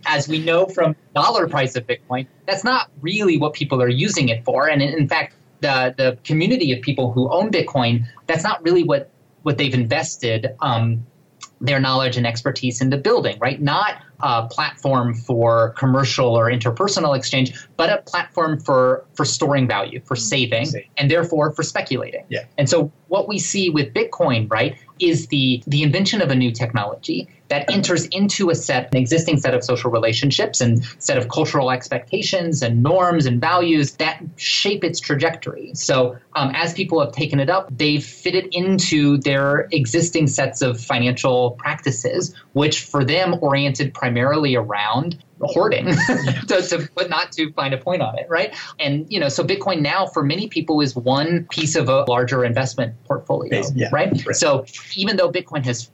as 0.06 0.28
we 0.28 0.38
know 0.38 0.66
from 0.66 0.96
dollar 1.14 1.48
price 1.48 1.76
of 1.76 1.86
Bitcoin, 1.86 2.26
that's 2.46 2.64
not 2.64 2.90
really 3.00 3.38
what 3.38 3.52
people 3.52 3.82
are 3.82 3.88
using 3.88 4.28
it 4.28 4.44
for. 4.44 4.68
And 4.68 4.82
in, 4.82 5.08
fact, 5.08 5.34
the 5.60 5.94
the 5.96 6.18
community 6.24 6.72
of 6.72 6.82
people 6.82 7.12
who 7.12 7.30
own 7.30 7.50
Bitcoin, 7.50 8.04
that's 8.26 8.44
not 8.44 8.62
really 8.62 8.84
what 8.84 9.10
what 9.42 9.58
they've 9.58 9.74
invested 9.74 10.54
um, 10.60 11.04
their 11.62 11.78
knowledge 11.78 12.16
and 12.16 12.26
expertise 12.26 12.80
into 12.80 12.98
building, 12.98 13.38
right? 13.38 13.62
Not 13.62 14.02
a 14.20 14.46
platform 14.48 15.14
for 15.14 15.70
commercial 15.78 16.36
or 16.36 16.50
interpersonal 16.50 17.16
exchange, 17.16 17.54
but 17.76 17.88
a 17.88 18.02
platform 18.02 18.60
for 18.60 19.04
for 19.14 19.24
storing 19.24 19.66
value, 19.68 20.00
for 20.04 20.14
mm-hmm. 20.14 20.22
saving, 20.22 20.66
and 20.98 21.10
therefore 21.10 21.52
for 21.52 21.62
speculating. 21.62 22.24
Yeah. 22.28 22.44
And 22.58 22.68
so 22.68 22.90
what 23.08 23.28
we 23.28 23.38
see 23.38 23.70
with 23.70 23.94
Bitcoin, 23.94 24.50
right, 24.50 24.76
is 24.98 25.28
the 25.28 25.62
the 25.66 25.82
invention 25.82 26.20
of 26.20 26.30
a 26.30 26.34
new 26.34 26.50
technology 26.50 27.28
that 27.52 27.70
enters 27.70 28.06
into 28.06 28.48
a 28.48 28.54
set, 28.54 28.88
an 28.92 28.96
existing 28.96 29.38
set 29.38 29.52
of 29.52 29.62
social 29.62 29.90
relationships 29.90 30.62
and 30.62 30.82
set 30.98 31.18
of 31.18 31.28
cultural 31.28 31.70
expectations 31.70 32.62
and 32.62 32.82
norms 32.82 33.26
and 33.26 33.42
values 33.42 33.92
that 33.96 34.22
shape 34.36 34.82
its 34.82 34.98
trajectory. 34.98 35.70
So 35.74 36.16
um, 36.34 36.52
as 36.54 36.72
people 36.72 36.98
have 37.04 37.12
taken 37.12 37.38
it 37.40 37.50
up, 37.50 37.68
they've 37.70 38.02
fitted 38.02 38.48
into 38.52 39.18
their 39.18 39.68
existing 39.70 40.28
sets 40.28 40.62
of 40.62 40.80
financial 40.80 41.50
practices, 41.58 42.34
which 42.54 42.84
for 42.84 43.04
them 43.04 43.36
oriented 43.42 43.92
primarily 43.92 44.56
around 44.56 45.22
hoarding 45.48 45.86
to, 46.48 46.62
to, 46.62 46.88
but 46.94 47.10
not 47.10 47.32
to 47.32 47.52
find 47.52 47.74
a 47.74 47.78
point 47.78 48.02
on 48.02 48.18
it 48.18 48.26
right? 48.28 48.54
And 48.78 49.06
you 49.10 49.20
know 49.20 49.28
so 49.28 49.44
bitcoin 49.44 49.80
now 49.80 50.06
for 50.06 50.22
many 50.22 50.48
people 50.48 50.80
is 50.80 50.94
one 50.96 51.46
piece 51.50 51.76
of 51.76 51.88
a 51.88 52.04
larger 52.08 52.44
investment 52.44 52.94
portfolio 53.04 53.62
yeah, 53.74 53.88
right? 53.92 54.10
right. 54.26 54.36
So 54.36 54.64
even 54.96 55.16
though 55.16 55.30
bitcoin 55.30 55.64
has 55.64 55.90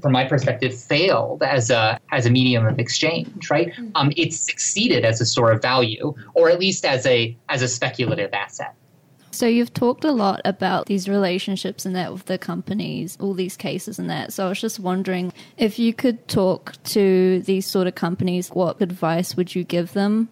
from 0.00 0.12
my 0.12 0.24
perspective 0.24 0.72
failed 0.78 1.42
as 1.42 1.70
a 1.70 1.98
as 2.12 2.24
a 2.24 2.30
medium 2.30 2.66
of 2.66 2.78
exchange 2.78 3.50
right? 3.50 3.72
Um, 3.94 4.12
it's 4.16 4.38
succeeded 4.38 5.04
as 5.04 5.20
a 5.20 5.26
store 5.26 5.50
of 5.50 5.60
value 5.60 6.14
or 6.34 6.50
at 6.50 6.60
least 6.60 6.84
as 6.84 7.04
a 7.06 7.36
as 7.48 7.62
a 7.62 7.68
speculative 7.68 8.32
asset 8.32 8.74
so 9.30 9.46
you've 9.46 9.72
talked 9.72 10.04
a 10.04 10.12
lot 10.12 10.40
about 10.44 10.86
these 10.86 11.08
relationships 11.08 11.86
and 11.86 11.94
that 11.94 12.12
with 12.12 12.26
the 12.26 12.38
companies, 12.38 13.16
all 13.20 13.34
these 13.34 13.56
cases 13.56 13.98
and 13.98 14.10
that. 14.10 14.32
So 14.32 14.46
I 14.46 14.48
was 14.48 14.60
just 14.60 14.80
wondering 14.80 15.32
if 15.56 15.78
you 15.78 15.94
could 15.94 16.26
talk 16.28 16.74
to 16.84 17.40
these 17.40 17.66
sort 17.66 17.86
of 17.86 17.94
companies, 17.94 18.48
what 18.48 18.80
advice 18.80 19.36
would 19.36 19.54
you 19.54 19.64
give 19.64 19.92
them? 19.92 20.28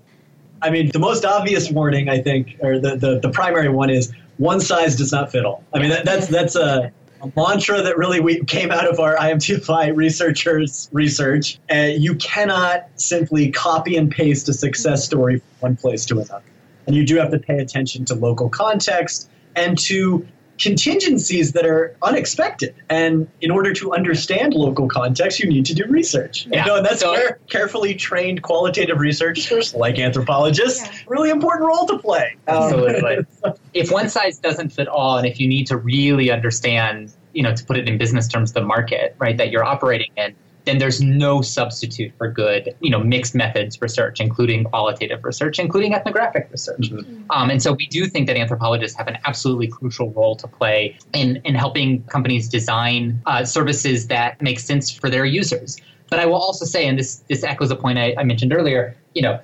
I 0.60 0.70
mean, 0.70 0.90
the 0.90 0.98
most 0.98 1.24
obvious 1.24 1.70
warning, 1.70 2.08
I 2.08 2.20
think, 2.20 2.56
or 2.60 2.80
the, 2.80 2.96
the, 2.96 3.20
the 3.20 3.30
primary 3.30 3.68
one 3.68 3.90
is 3.90 4.12
one 4.38 4.60
size 4.60 4.96
does 4.96 5.12
not 5.12 5.30
fit 5.30 5.44
all. 5.44 5.64
I 5.72 5.78
mean, 5.78 5.90
that, 5.90 6.04
that's 6.04 6.26
that's 6.26 6.56
a, 6.56 6.92
a, 7.20 7.32
mantra 7.36 7.82
that 7.82 7.96
really 7.96 8.18
we 8.18 8.44
came 8.44 8.72
out 8.72 8.88
of 8.88 8.98
our 8.98 9.16
IMTFI 9.16 9.94
researchers' 9.96 10.88
research. 10.92 11.58
Uh, 11.70 11.90
you 11.96 12.16
cannot 12.16 12.88
simply 12.96 13.50
copy 13.52 13.96
and 13.96 14.10
paste 14.10 14.48
a 14.48 14.52
success 14.52 15.04
story 15.04 15.38
from 15.38 15.46
one 15.60 15.76
place 15.76 16.04
to 16.06 16.14
another. 16.14 16.42
And 16.88 16.96
you 16.96 17.04
do 17.04 17.16
have 17.16 17.30
to 17.30 17.38
pay 17.38 17.58
attention 17.58 18.06
to 18.06 18.14
local 18.14 18.48
context 18.48 19.30
and 19.54 19.76
to 19.80 20.26
contingencies 20.58 21.52
that 21.52 21.66
are 21.66 21.94
unexpected. 22.02 22.74
And 22.88 23.28
in 23.42 23.50
order 23.50 23.74
to 23.74 23.92
understand 23.92 24.54
local 24.54 24.88
context, 24.88 25.38
you 25.38 25.50
need 25.50 25.66
to 25.66 25.74
do 25.74 25.84
research. 25.86 26.46
Yeah. 26.46 26.62
You 26.62 26.66
know, 26.66 26.76
and 26.78 26.86
that's 26.86 27.00
so, 27.00 27.12
where 27.12 27.38
carefully 27.50 27.94
trained 27.94 28.42
qualitative 28.42 28.98
researchers, 28.98 29.74
like 29.74 29.98
anthropologists, 29.98 30.86
yeah. 30.86 30.98
really 31.06 31.28
important 31.28 31.68
role 31.68 31.86
to 31.86 31.98
play. 31.98 32.36
Um, 32.48 32.56
Absolutely. 32.56 33.18
if 33.74 33.92
one 33.92 34.08
size 34.08 34.38
doesn't 34.38 34.70
fit 34.70 34.88
all, 34.88 35.18
and 35.18 35.26
if 35.26 35.38
you 35.38 35.46
need 35.46 35.66
to 35.66 35.76
really 35.76 36.30
understand, 36.30 37.12
you 37.34 37.42
know, 37.42 37.54
to 37.54 37.64
put 37.66 37.76
it 37.76 37.86
in 37.86 37.98
business 37.98 38.26
terms, 38.26 38.54
the 38.54 38.62
market, 38.62 39.14
right, 39.18 39.36
that 39.36 39.50
you're 39.50 39.64
operating 39.64 40.10
in, 40.16 40.34
then 40.68 40.78
there's 40.78 41.00
no 41.00 41.40
substitute 41.40 42.12
for 42.18 42.30
good, 42.30 42.74
you 42.80 42.90
know, 42.90 43.00
mixed 43.00 43.34
methods 43.34 43.80
research, 43.80 44.20
including 44.20 44.64
qualitative 44.64 45.24
research, 45.24 45.58
including 45.58 45.94
ethnographic 45.94 46.48
research. 46.50 46.90
Mm-hmm. 46.90 47.30
Um, 47.30 47.50
and 47.50 47.62
so 47.62 47.72
we 47.72 47.86
do 47.86 48.06
think 48.06 48.26
that 48.26 48.36
anthropologists 48.36 48.96
have 48.96 49.08
an 49.08 49.18
absolutely 49.24 49.68
crucial 49.68 50.10
role 50.12 50.36
to 50.36 50.46
play 50.46 50.98
in, 51.14 51.36
in 51.44 51.54
helping 51.54 52.02
companies 52.04 52.48
design 52.48 53.20
uh, 53.26 53.44
services 53.44 54.06
that 54.08 54.40
make 54.42 54.60
sense 54.60 54.90
for 54.90 55.08
their 55.08 55.24
users. 55.24 55.78
But 56.10 56.20
I 56.20 56.26
will 56.26 56.36
also 56.36 56.64
say, 56.64 56.86
and 56.86 56.98
this 56.98 57.16
this 57.28 57.44
echoes 57.44 57.70
a 57.70 57.76
point 57.76 57.98
I, 57.98 58.14
I 58.18 58.24
mentioned 58.24 58.52
earlier, 58.52 58.96
you 59.14 59.22
know, 59.22 59.40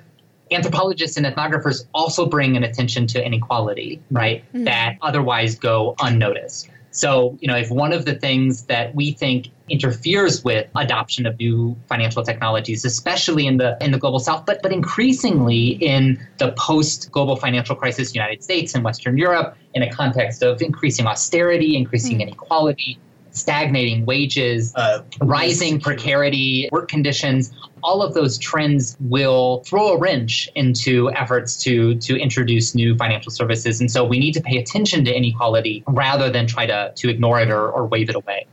anthropologists 0.51 1.17
and 1.17 1.25
ethnographers 1.25 1.85
also 1.93 2.25
bring 2.25 2.55
an 2.57 2.63
attention 2.63 3.07
to 3.07 3.23
inequality, 3.23 4.01
right, 4.11 4.43
mm-hmm. 4.47 4.63
that 4.65 4.97
otherwise 5.01 5.55
go 5.55 5.95
unnoticed. 5.99 6.69
So, 6.95 7.37
you 7.41 7.49
know, 7.49 7.57
if 7.57 7.69
one 7.69 7.91
of 7.91 8.05
the 8.05 8.15
things 8.15 8.63
that 8.67 8.95
we 8.95 9.11
think 9.11 9.49
interferes 9.67 10.45
with 10.45 10.65
adoption 10.75 11.25
of 11.25 11.37
new 11.37 11.75
financial 11.89 12.23
technologies, 12.23 12.85
especially 12.85 13.45
in 13.47 13.57
the 13.57 13.77
in 13.81 13.91
the 13.91 13.97
global 13.97 14.19
south, 14.19 14.45
but 14.45 14.61
but 14.63 14.71
increasingly 14.71 15.71
in 15.71 16.25
the 16.37 16.53
post 16.53 17.11
global 17.11 17.35
financial 17.35 17.75
crisis 17.75 18.15
United 18.15 18.41
States 18.41 18.73
and 18.73 18.83
Western 18.85 19.17
Europe, 19.17 19.57
in 19.73 19.83
a 19.83 19.91
context 19.91 20.41
of 20.41 20.61
increasing 20.61 21.05
austerity, 21.05 21.75
increasing 21.75 22.19
mm-hmm. 22.19 22.29
inequality, 22.29 22.97
stagnating 23.35 24.05
wages, 24.05 24.73
uh, 24.75 25.03
rising 25.21 25.79
precarity, 25.79 26.69
work 26.71 26.87
conditions, 26.87 27.51
all 27.83 28.01
of 28.01 28.13
those 28.15 28.37
trends 28.39 28.97
will 28.99 29.63
throw 29.67 29.89
a 29.93 29.97
wrench 29.97 30.49
into 30.55 31.11
efforts 31.11 31.61
to 31.63 31.95
to 31.99 32.15
introduce 32.15 32.73
new 32.73 32.97
financial 32.97 33.31
services. 33.31 33.79
And 33.79 33.91
so 33.91 34.03
we 34.03 34.17
need 34.17 34.33
to 34.33 34.41
pay 34.41 34.57
attention 34.57 35.05
to 35.05 35.15
inequality 35.15 35.83
rather 35.87 36.29
than 36.29 36.47
try 36.47 36.65
to, 36.65 36.91
to 36.95 37.09
ignore 37.09 37.39
it 37.39 37.49
or, 37.51 37.69
or 37.69 37.85
wave 37.85 38.09
it 38.09 38.15
away. 38.15 38.47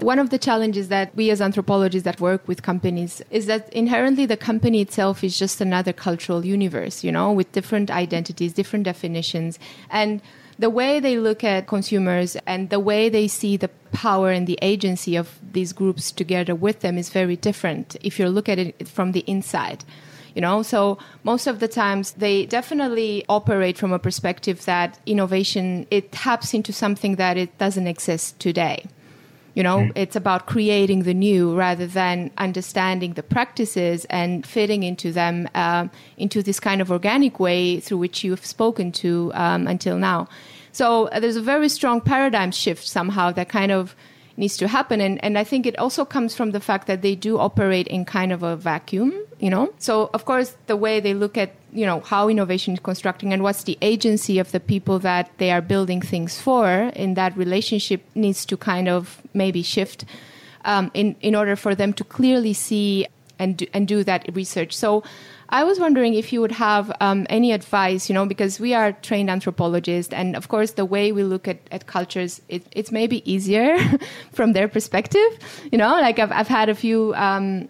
One 0.00 0.18
of 0.18 0.30
the 0.30 0.38
challenges 0.38 0.88
that 0.88 1.14
we 1.14 1.30
as 1.30 1.40
anthropologists 1.40 2.04
that 2.04 2.20
work 2.20 2.48
with 2.48 2.62
companies 2.62 3.22
is 3.30 3.46
that 3.46 3.72
inherently 3.72 4.26
the 4.26 4.36
company 4.36 4.80
itself 4.80 5.22
is 5.22 5.38
just 5.38 5.60
another 5.60 5.92
cultural 5.92 6.44
universe, 6.44 7.04
you 7.04 7.12
know, 7.12 7.30
with 7.30 7.52
different 7.52 7.88
identities, 7.88 8.52
different 8.52 8.84
definitions. 8.84 9.60
And 9.90 10.20
the 10.62 10.70
way 10.70 11.00
they 11.00 11.18
look 11.18 11.42
at 11.42 11.66
consumers 11.66 12.36
and 12.46 12.70
the 12.70 12.78
way 12.78 13.08
they 13.08 13.26
see 13.26 13.56
the 13.56 13.68
power 13.92 14.30
and 14.30 14.46
the 14.46 14.58
agency 14.62 15.16
of 15.16 15.38
these 15.52 15.72
groups 15.72 16.12
together 16.12 16.54
with 16.54 16.80
them 16.80 16.96
is 16.96 17.10
very 17.10 17.36
different 17.36 17.96
if 18.00 18.18
you 18.18 18.28
look 18.28 18.48
at 18.48 18.58
it 18.58 18.88
from 18.88 19.12
the 19.12 19.24
inside 19.26 19.84
you 20.34 20.40
know? 20.40 20.62
So 20.62 20.98
most 21.24 21.46
of 21.46 21.60
the 21.60 21.68
times 21.68 22.12
they 22.12 22.46
definitely 22.46 23.24
operate 23.28 23.76
from 23.76 23.92
a 23.92 23.98
perspective 23.98 24.64
that 24.64 24.98
innovation 25.04 25.86
it 25.90 26.10
taps 26.10 26.54
into 26.54 26.72
something 26.72 27.16
that 27.16 27.36
it 27.36 27.58
doesn't 27.58 27.86
exist 27.86 28.38
today 28.38 28.86
you 29.54 29.62
know, 29.62 29.78
mm. 29.78 29.92
it's 29.94 30.16
about 30.16 30.46
creating 30.46 31.02
the 31.02 31.14
new 31.14 31.54
rather 31.54 31.86
than 31.86 32.30
understanding 32.38 33.12
the 33.14 33.22
practices 33.22 34.06
and 34.06 34.46
fitting 34.46 34.82
into 34.82 35.12
them 35.12 35.48
um, 35.54 35.90
into 36.16 36.42
this 36.42 36.58
kind 36.58 36.80
of 36.80 36.90
organic 36.90 37.38
way 37.38 37.80
through 37.80 37.98
which 37.98 38.24
you've 38.24 38.46
spoken 38.46 38.92
to 38.92 39.30
um, 39.34 39.66
until 39.66 39.98
now. 39.98 40.28
So 40.72 41.08
uh, 41.08 41.20
there's 41.20 41.36
a 41.36 41.42
very 41.42 41.68
strong 41.68 42.00
paradigm 42.00 42.50
shift 42.50 42.86
somehow 42.86 43.30
that 43.32 43.48
kind 43.48 43.72
of 43.72 43.94
needs 44.36 44.56
to 44.58 44.68
happen. 44.68 45.00
And, 45.00 45.22
and 45.24 45.38
I 45.38 45.44
think 45.44 45.66
it 45.66 45.78
also 45.78 46.04
comes 46.04 46.34
from 46.34 46.52
the 46.52 46.60
fact 46.60 46.86
that 46.86 47.02
they 47.02 47.14
do 47.14 47.38
operate 47.38 47.86
in 47.88 48.04
kind 48.04 48.32
of 48.32 48.42
a 48.42 48.56
vacuum, 48.56 49.12
you 49.38 49.50
know? 49.50 49.72
So, 49.78 50.10
of 50.14 50.24
course, 50.24 50.56
the 50.66 50.76
way 50.76 51.00
they 51.00 51.14
look 51.14 51.36
at, 51.36 51.52
you 51.72 51.86
know, 51.86 52.00
how 52.00 52.28
innovation 52.28 52.74
is 52.74 52.80
constructing 52.80 53.32
and 53.32 53.42
what's 53.42 53.64
the 53.64 53.78
agency 53.82 54.38
of 54.38 54.52
the 54.52 54.60
people 54.60 54.98
that 55.00 55.30
they 55.38 55.50
are 55.50 55.60
building 55.60 56.00
things 56.00 56.40
for 56.40 56.90
in 56.94 57.14
that 57.14 57.36
relationship 57.36 58.02
needs 58.14 58.44
to 58.46 58.56
kind 58.56 58.88
of 58.88 59.20
maybe 59.34 59.62
shift 59.62 60.04
um, 60.64 60.90
in, 60.94 61.16
in 61.20 61.34
order 61.34 61.56
for 61.56 61.74
them 61.74 61.92
to 61.92 62.04
clearly 62.04 62.52
see 62.52 63.06
and 63.38 63.56
do, 63.56 63.66
and 63.72 63.88
do 63.88 64.04
that 64.04 64.28
research. 64.34 64.74
So, 64.74 65.02
I 65.52 65.64
was 65.64 65.78
wondering 65.78 66.14
if 66.14 66.32
you 66.32 66.40
would 66.40 66.52
have 66.52 66.90
um, 67.02 67.26
any 67.28 67.52
advice, 67.52 68.08
you 68.08 68.14
know, 68.14 68.24
because 68.24 68.58
we 68.58 68.72
are 68.72 68.92
trained 68.92 69.28
anthropologists, 69.28 70.10
and 70.10 70.34
of 70.34 70.48
course, 70.48 70.72
the 70.72 70.86
way 70.86 71.12
we 71.12 71.24
look 71.24 71.46
at, 71.46 71.58
at 71.70 71.86
cultures, 71.86 72.40
it, 72.48 72.66
it's 72.72 72.90
maybe 72.90 73.20
easier 73.30 73.76
from 74.32 74.54
their 74.54 74.66
perspective, 74.66 75.30
you 75.70 75.76
know. 75.76 75.90
Like 76.00 76.18
I've 76.18 76.32
I've 76.32 76.48
had 76.48 76.68
a 76.68 76.74
few. 76.74 77.14
Um, 77.14 77.68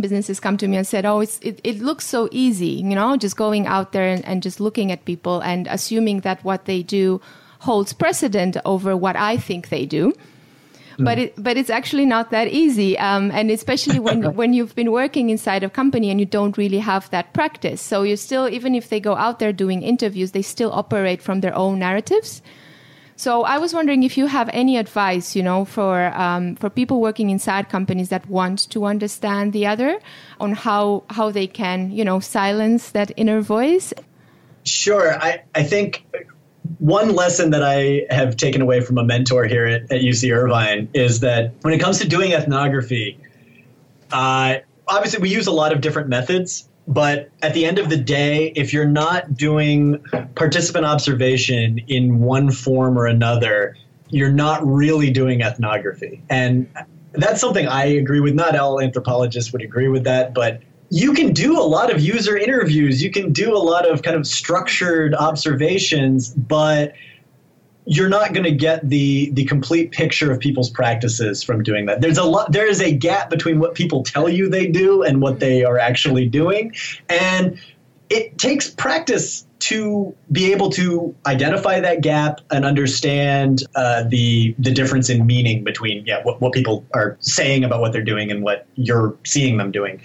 businesses 0.00 0.38
come 0.38 0.56
to 0.56 0.68
me 0.68 0.76
and 0.76 0.86
said, 0.86 1.04
"Oh, 1.04 1.20
it's, 1.20 1.38
it, 1.40 1.60
it 1.62 1.80
looks 1.80 2.06
so 2.06 2.28
easy, 2.30 2.80
you 2.88 2.94
know, 2.94 3.16
just 3.16 3.36
going 3.36 3.66
out 3.66 3.92
there 3.92 4.06
and, 4.06 4.24
and 4.24 4.40
just 4.40 4.60
looking 4.60 4.92
at 4.92 5.04
people 5.04 5.40
and 5.40 5.66
assuming 5.66 6.20
that 6.20 6.42
what 6.44 6.64
they 6.64 6.82
do 6.82 7.20
holds 7.58 7.92
precedent 7.92 8.56
over 8.64 8.96
what 8.96 9.16
I 9.16 9.36
think 9.36 9.68
they 9.68 9.84
do." 9.84 10.14
But 11.04 11.18
it, 11.18 11.34
but 11.42 11.56
it's 11.56 11.70
actually 11.70 12.06
not 12.06 12.30
that 12.30 12.48
easy. 12.48 12.98
Um, 12.98 13.30
and 13.32 13.50
especially 13.50 13.98
when 13.98 14.34
when 14.38 14.52
you've 14.52 14.74
been 14.74 14.92
working 14.92 15.30
inside 15.30 15.62
a 15.64 15.70
company 15.70 16.10
and 16.10 16.20
you 16.20 16.26
don't 16.26 16.56
really 16.56 16.78
have 16.78 17.10
that 17.10 17.32
practice, 17.32 17.80
so 17.80 18.02
you 18.02 18.16
still 18.16 18.48
even 18.48 18.74
if 18.74 18.88
they 18.88 19.00
go 19.00 19.16
out 19.16 19.38
there 19.38 19.52
doing 19.52 19.82
interviews, 19.82 20.32
they 20.32 20.42
still 20.42 20.72
operate 20.72 21.22
from 21.22 21.40
their 21.40 21.54
own 21.54 21.78
narratives. 21.78 22.42
So 23.20 23.42
I 23.42 23.58
was 23.58 23.74
wondering 23.74 24.02
if 24.02 24.16
you 24.16 24.28
have 24.28 24.48
any 24.54 24.78
advice, 24.78 25.36
you 25.36 25.42
know, 25.42 25.66
for 25.66 26.06
um, 26.14 26.56
for 26.56 26.70
people 26.70 27.02
working 27.02 27.28
inside 27.28 27.68
companies 27.68 28.08
that 28.08 28.26
want 28.30 28.70
to 28.70 28.86
understand 28.86 29.52
the 29.52 29.66
other, 29.66 30.00
on 30.40 30.54
how 30.54 31.04
how 31.10 31.30
they 31.30 31.46
can, 31.46 31.90
you 31.90 32.02
know, 32.02 32.20
silence 32.20 32.92
that 32.92 33.12
inner 33.18 33.42
voice. 33.42 33.92
Sure, 34.64 35.20
I 35.20 35.42
I 35.54 35.62
think 35.64 36.06
one 36.78 37.14
lesson 37.14 37.50
that 37.50 37.62
I 37.62 38.06
have 38.10 38.36
taken 38.36 38.62
away 38.62 38.80
from 38.80 38.98
a 38.98 39.04
mentor 39.04 39.44
here 39.44 39.66
at, 39.66 39.82
at 39.90 40.00
UC 40.00 40.34
Irvine 40.34 40.88
is 40.94 41.20
that 41.20 41.52
when 41.62 41.74
it 41.74 41.78
comes 41.78 41.98
to 42.00 42.08
doing 42.08 42.32
ethnography, 42.32 43.18
uh, 44.12 44.56
obviously 44.88 45.20
we 45.20 45.30
use 45.30 45.46
a 45.46 45.52
lot 45.52 45.72
of 45.72 45.80
different 45.80 46.08
methods 46.08 46.68
but 46.90 47.30
at 47.42 47.54
the 47.54 47.64
end 47.66 47.78
of 47.78 47.88
the 47.88 47.96
day, 47.96 48.52
if 48.56 48.72
you're 48.72 48.84
not 48.84 49.34
doing 49.34 50.02
participant 50.34 50.84
observation 50.84 51.78
in 51.86 52.18
one 52.18 52.50
form 52.50 52.98
or 52.98 53.06
another, 53.06 53.76
you're 54.08 54.32
not 54.32 54.66
really 54.66 55.08
doing 55.10 55.40
ethnography. 55.40 56.20
And 56.28 56.68
that's 57.12 57.40
something 57.40 57.68
I 57.68 57.84
agree 57.84 58.18
with. 58.18 58.34
Not 58.34 58.56
all 58.56 58.80
anthropologists 58.80 59.52
would 59.52 59.62
agree 59.62 59.86
with 59.86 60.02
that, 60.02 60.34
but 60.34 60.62
you 60.90 61.14
can 61.14 61.32
do 61.32 61.58
a 61.58 61.62
lot 61.62 61.92
of 61.92 62.00
user 62.00 62.36
interviews. 62.36 63.02
You 63.02 63.10
can 63.10 63.32
do 63.32 63.56
a 63.56 63.58
lot 63.58 63.88
of 63.88 64.02
kind 64.02 64.16
of 64.16 64.26
structured 64.26 65.14
observations, 65.14 66.30
but 66.34 66.94
you're 67.86 68.08
not 68.08 68.34
going 68.34 68.44
to 68.44 68.52
get 68.52 68.88
the 68.88 69.30
the 69.30 69.44
complete 69.44 69.92
picture 69.92 70.30
of 70.30 70.40
people's 70.40 70.68
practices 70.68 71.42
from 71.42 71.62
doing 71.62 71.86
that. 71.86 72.00
There's 72.00 72.18
a 72.18 72.24
lot. 72.24 72.52
There 72.52 72.66
is 72.66 72.80
a 72.80 72.92
gap 72.92 73.30
between 73.30 73.60
what 73.60 73.74
people 73.74 74.02
tell 74.02 74.28
you 74.28 74.48
they 74.48 74.66
do 74.66 75.02
and 75.02 75.22
what 75.22 75.40
they 75.40 75.64
are 75.64 75.78
actually 75.78 76.28
doing, 76.28 76.74
and 77.08 77.58
it 78.10 78.36
takes 78.38 78.68
practice 78.68 79.46
to 79.60 80.14
be 80.32 80.52
able 80.52 80.70
to 80.70 81.14
identify 81.26 81.80
that 81.80 82.00
gap 82.00 82.40
and 82.50 82.64
understand 82.64 83.62
uh, 83.76 84.02
the 84.08 84.54
the 84.58 84.72
difference 84.72 85.08
in 85.08 85.24
meaning 85.26 85.62
between 85.62 86.04
yeah 86.04 86.22
what, 86.24 86.40
what 86.40 86.52
people 86.52 86.84
are 86.94 87.16
saying 87.20 87.62
about 87.62 87.80
what 87.80 87.92
they're 87.92 88.02
doing 88.02 88.30
and 88.30 88.42
what 88.42 88.66
you're 88.74 89.16
seeing 89.24 89.56
them 89.56 89.70
doing. 89.70 90.00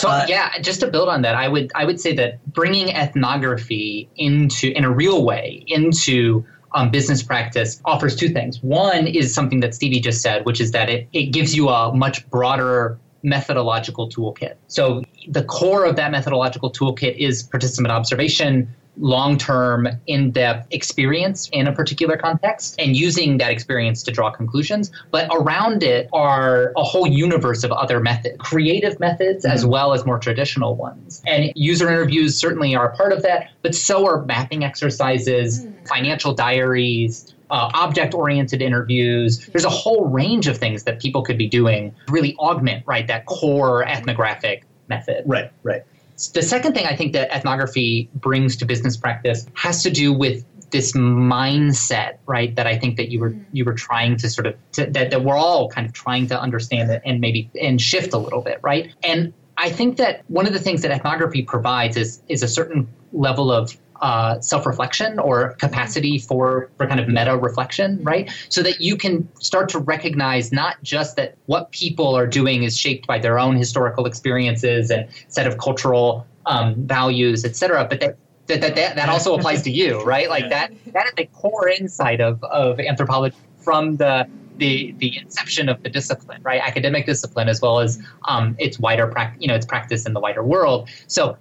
So 0.00 0.08
uh, 0.08 0.24
yeah, 0.26 0.58
just 0.62 0.80
to 0.80 0.86
build 0.86 1.10
on 1.10 1.20
that, 1.22 1.34
I 1.34 1.46
would 1.46 1.70
I 1.74 1.84
would 1.84 2.00
say 2.00 2.14
that 2.14 2.42
bringing 2.46 2.88
ethnography 2.88 4.08
into 4.16 4.72
in 4.74 4.84
a 4.84 4.90
real 4.90 5.24
way 5.24 5.62
into 5.66 6.46
um, 6.72 6.90
business 6.90 7.22
practice 7.22 7.82
offers 7.84 8.16
two 8.16 8.30
things. 8.30 8.62
One 8.62 9.06
is 9.06 9.34
something 9.34 9.60
that 9.60 9.74
Stevie 9.74 10.00
just 10.00 10.22
said, 10.22 10.46
which 10.46 10.58
is 10.58 10.70
that 10.72 10.88
it, 10.88 11.06
it 11.12 11.26
gives 11.26 11.54
you 11.54 11.68
a 11.68 11.94
much 11.94 12.28
broader 12.30 12.98
methodological 13.22 14.08
toolkit. 14.08 14.54
So 14.68 15.02
the 15.28 15.44
core 15.44 15.84
of 15.84 15.96
that 15.96 16.10
methodological 16.10 16.72
toolkit 16.72 17.18
is 17.18 17.42
participant 17.42 17.92
observation, 17.92 18.74
long 18.96 19.38
term, 19.38 19.88
in 20.06 20.30
depth 20.30 20.66
experience 20.70 21.48
in 21.52 21.66
a 21.66 21.72
particular 21.72 22.16
context 22.16 22.74
and 22.78 22.96
using 22.96 23.38
that 23.38 23.50
experience 23.50 24.02
to 24.02 24.10
draw 24.10 24.30
conclusions. 24.30 24.90
But 25.10 25.28
around 25.32 25.82
it 25.82 26.08
are 26.12 26.72
a 26.76 26.82
whole 26.82 27.06
universe 27.06 27.64
of 27.64 27.72
other 27.72 28.00
methods, 28.00 28.36
creative 28.38 29.00
methods 29.00 29.44
mm-hmm. 29.44 29.54
as 29.54 29.64
well 29.64 29.92
as 29.92 30.04
more 30.04 30.18
traditional 30.18 30.76
ones. 30.76 31.22
And 31.26 31.52
user 31.54 31.88
interviews 31.88 32.36
certainly 32.36 32.74
are 32.74 32.90
a 32.90 32.96
part 32.96 33.12
of 33.12 33.22
that, 33.22 33.50
but 33.62 33.74
so 33.74 34.06
are 34.06 34.24
mapping 34.24 34.64
exercises, 34.64 35.64
mm-hmm. 35.64 35.86
financial 35.86 36.34
diaries. 36.34 37.34
Uh, 37.50 37.68
object 37.74 38.14
oriented 38.14 38.62
interviews. 38.62 39.44
There's 39.46 39.64
a 39.64 39.68
whole 39.68 40.04
range 40.04 40.46
of 40.46 40.56
things 40.56 40.84
that 40.84 41.00
people 41.00 41.22
could 41.22 41.36
be 41.36 41.48
doing 41.48 41.92
to 42.06 42.12
really 42.12 42.36
augment, 42.36 42.86
right, 42.86 43.04
that 43.08 43.26
core 43.26 43.84
ethnographic 43.84 44.64
method. 44.88 45.24
Right, 45.26 45.50
right. 45.64 45.82
The 46.28 46.42
second 46.42 46.74
thing 46.74 46.86
I 46.86 46.96
think 46.96 47.12
that 47.14 47.30
ethnography 47.30 48.08
brings 48.14 48.56
to 48.56 48.64
business 48.64 48.96
practice 48.96 49.46
has 49.54 49.82
to 49.82 49.90
do 49.90 50.12
with 50.12 50.44
this 50.70 50.92
mindset, 50.92 52.18
right? 52.26 52.54
That 52.54 52.66
I 52.66 52.78
think 52.78 52.96
that 52.96 53.10
you 53.10 53.20
were 53.20 53.30
mm. 53.30 53.44
you 53.52 53.64
were 53.64 53.74
trying 53.74 54.16
to 54.18 54.30
sort 54.30 54.46
of 54.46 54.54
to, 54.72 54.86
that 54.86 55.10
that 55.10 55.24
we're 55.24 55.36
all 55.36 55.68
kind 55.68 55.86
of 55.86 55.92
trying 55.92 56.26
to 56.28 56.40
understand 56.40 56.90
it 56.90 57.02
and 57.04 57.20
maybe 57.20 57.50
and 57.60 57.80
shift 57.80 58.12
a 58.12 58.18
little 58.18 58.42
bit, 58.42 58.60
right? 58.62 58.94
And 59.02 59.32
I 59.56 59.70
think 59.70 59.96
that 59.98 60.22
one 60.28 60.46
of 60.46 60.52
the 60.52 60.58
things 60.58 60.82
that 60.82 60.90
ethnography 60.90 61.42
provides 61.42 61.96
is 61.96 62.22
is 62.28 62.42
a 62.42 62.48
certain 62.48 62.88
level 63.12 63.52
of 63.52 63.76
uh, 64.00 64.40
self-reflection 64.40 65.18
or 65.18 65.54
capacity 65.54 66.18
for 66.18 66.70
for 66.76 66.86
kind 66.86 67.00
of 67.00 67.08
meta 67.08 67.36
reflection 67.36 68.02
right 68.02 68.30
so 68.48 68.62
that 68.62 68.80
you 68.80 68.96
can 68.96 69.28
start 69.40 69.68
to 69.68 69.78
recognize 69.78 70.52
not 70.52 70.82
just 70.82 71.16
that 71.16 71.34
what 71.46 71.70
people 71.72 72.16
are 72.16 72.26
doing 72.26 72.62
is 72.62 72.76
shaped 72.76 73.06
by 73.06 73.18
their 73.18 73.38
own 73.38 73.56
historical 73.56 74.06
experiences 74.06 74.90
and 74.90 75.08
set 75.28 75.46
of 75.46 75.58
cultural 75.58 76.26
um, 76.46 76.74
values 76.86 77.44
et 77.44 77.56
cetera 77.56 77.84
but 77.84 78.00
that 78.00 78.16
that, 78.46 78.60
that, 78.62 78.74
that, 78.74 78.96
that 78.96 79.08
also 79.08 79.34
applies 79.36 79.62
to 79.62 79.70
you 79.70 80.02
right 80.02 80.28
like 80.28 80.48
that 80.50 80.72
that 80.86 81.06
is 81.06 81.12
the 81.16 81.26
core 81.26 81.68
insight 81.68 82.20
of, 82.20 82.42
of 82.44 82.80
anthropology 82.80 83.36
from 83.58 83.96
the 83.96 84.26
the 84.60 84.94
the 84.98 85.18
inception 85.18 85.68
of 85.68 85.82
the 85.82 85.88
discipline, 85.88 86.40
right? 86.42 86.60
Academic 86.60 87.06
discipline 87.06 87.48
as 87.48 87.60
well 87.60 87.80
as 87.80 88.00
um, 88.28 88.54
its 88.60 88.78
wider 88.78 89.08
practice, 89.08 89.40
you 89.40 89.48
know, 89.48 89.56
its 89.56 89.66
practice 89.66 90.06
in 90.06 90.12
the 90.12 90.20
wider 90.20 90.44
world. 90.44 90.88
So 91.08 91.36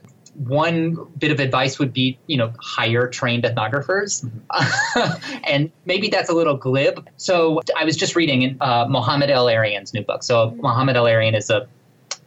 one 0.47 0.97
bit 1.17 1.32
of 1.32 1.39
advice 1.39 1.80
would 1.80 1.91
be, 1.91 2.17
you 2.28 2.38
know, 2.38 2.54
hire 2.60 3.08
trained 3.08 3.43
ethnographers. 3.43 4.25
Mm-hmm. 4.25 5.39
and 5.43 5.71
maybe 5.86 6.08
that's 6.08 6.30
a 6.30 6.34
little 6.34 6.56
glib. 6.56 7.08
So 7.17 7.62
I 7.78 7.84
was 7.84 7.97
just 7.97 8.15
reading 8.15 8.58
uh, 8.62 8.86
Mohamed 8.89 9.30
El-Erian's 9.30 9.93
new 9.93 10.02
book. 10.02 10.23
So 10.23 10.52
Mohamed 10.62 10.95
El-Erian 10.95 11.36
is 11.36 11.49
a 11.49 11.67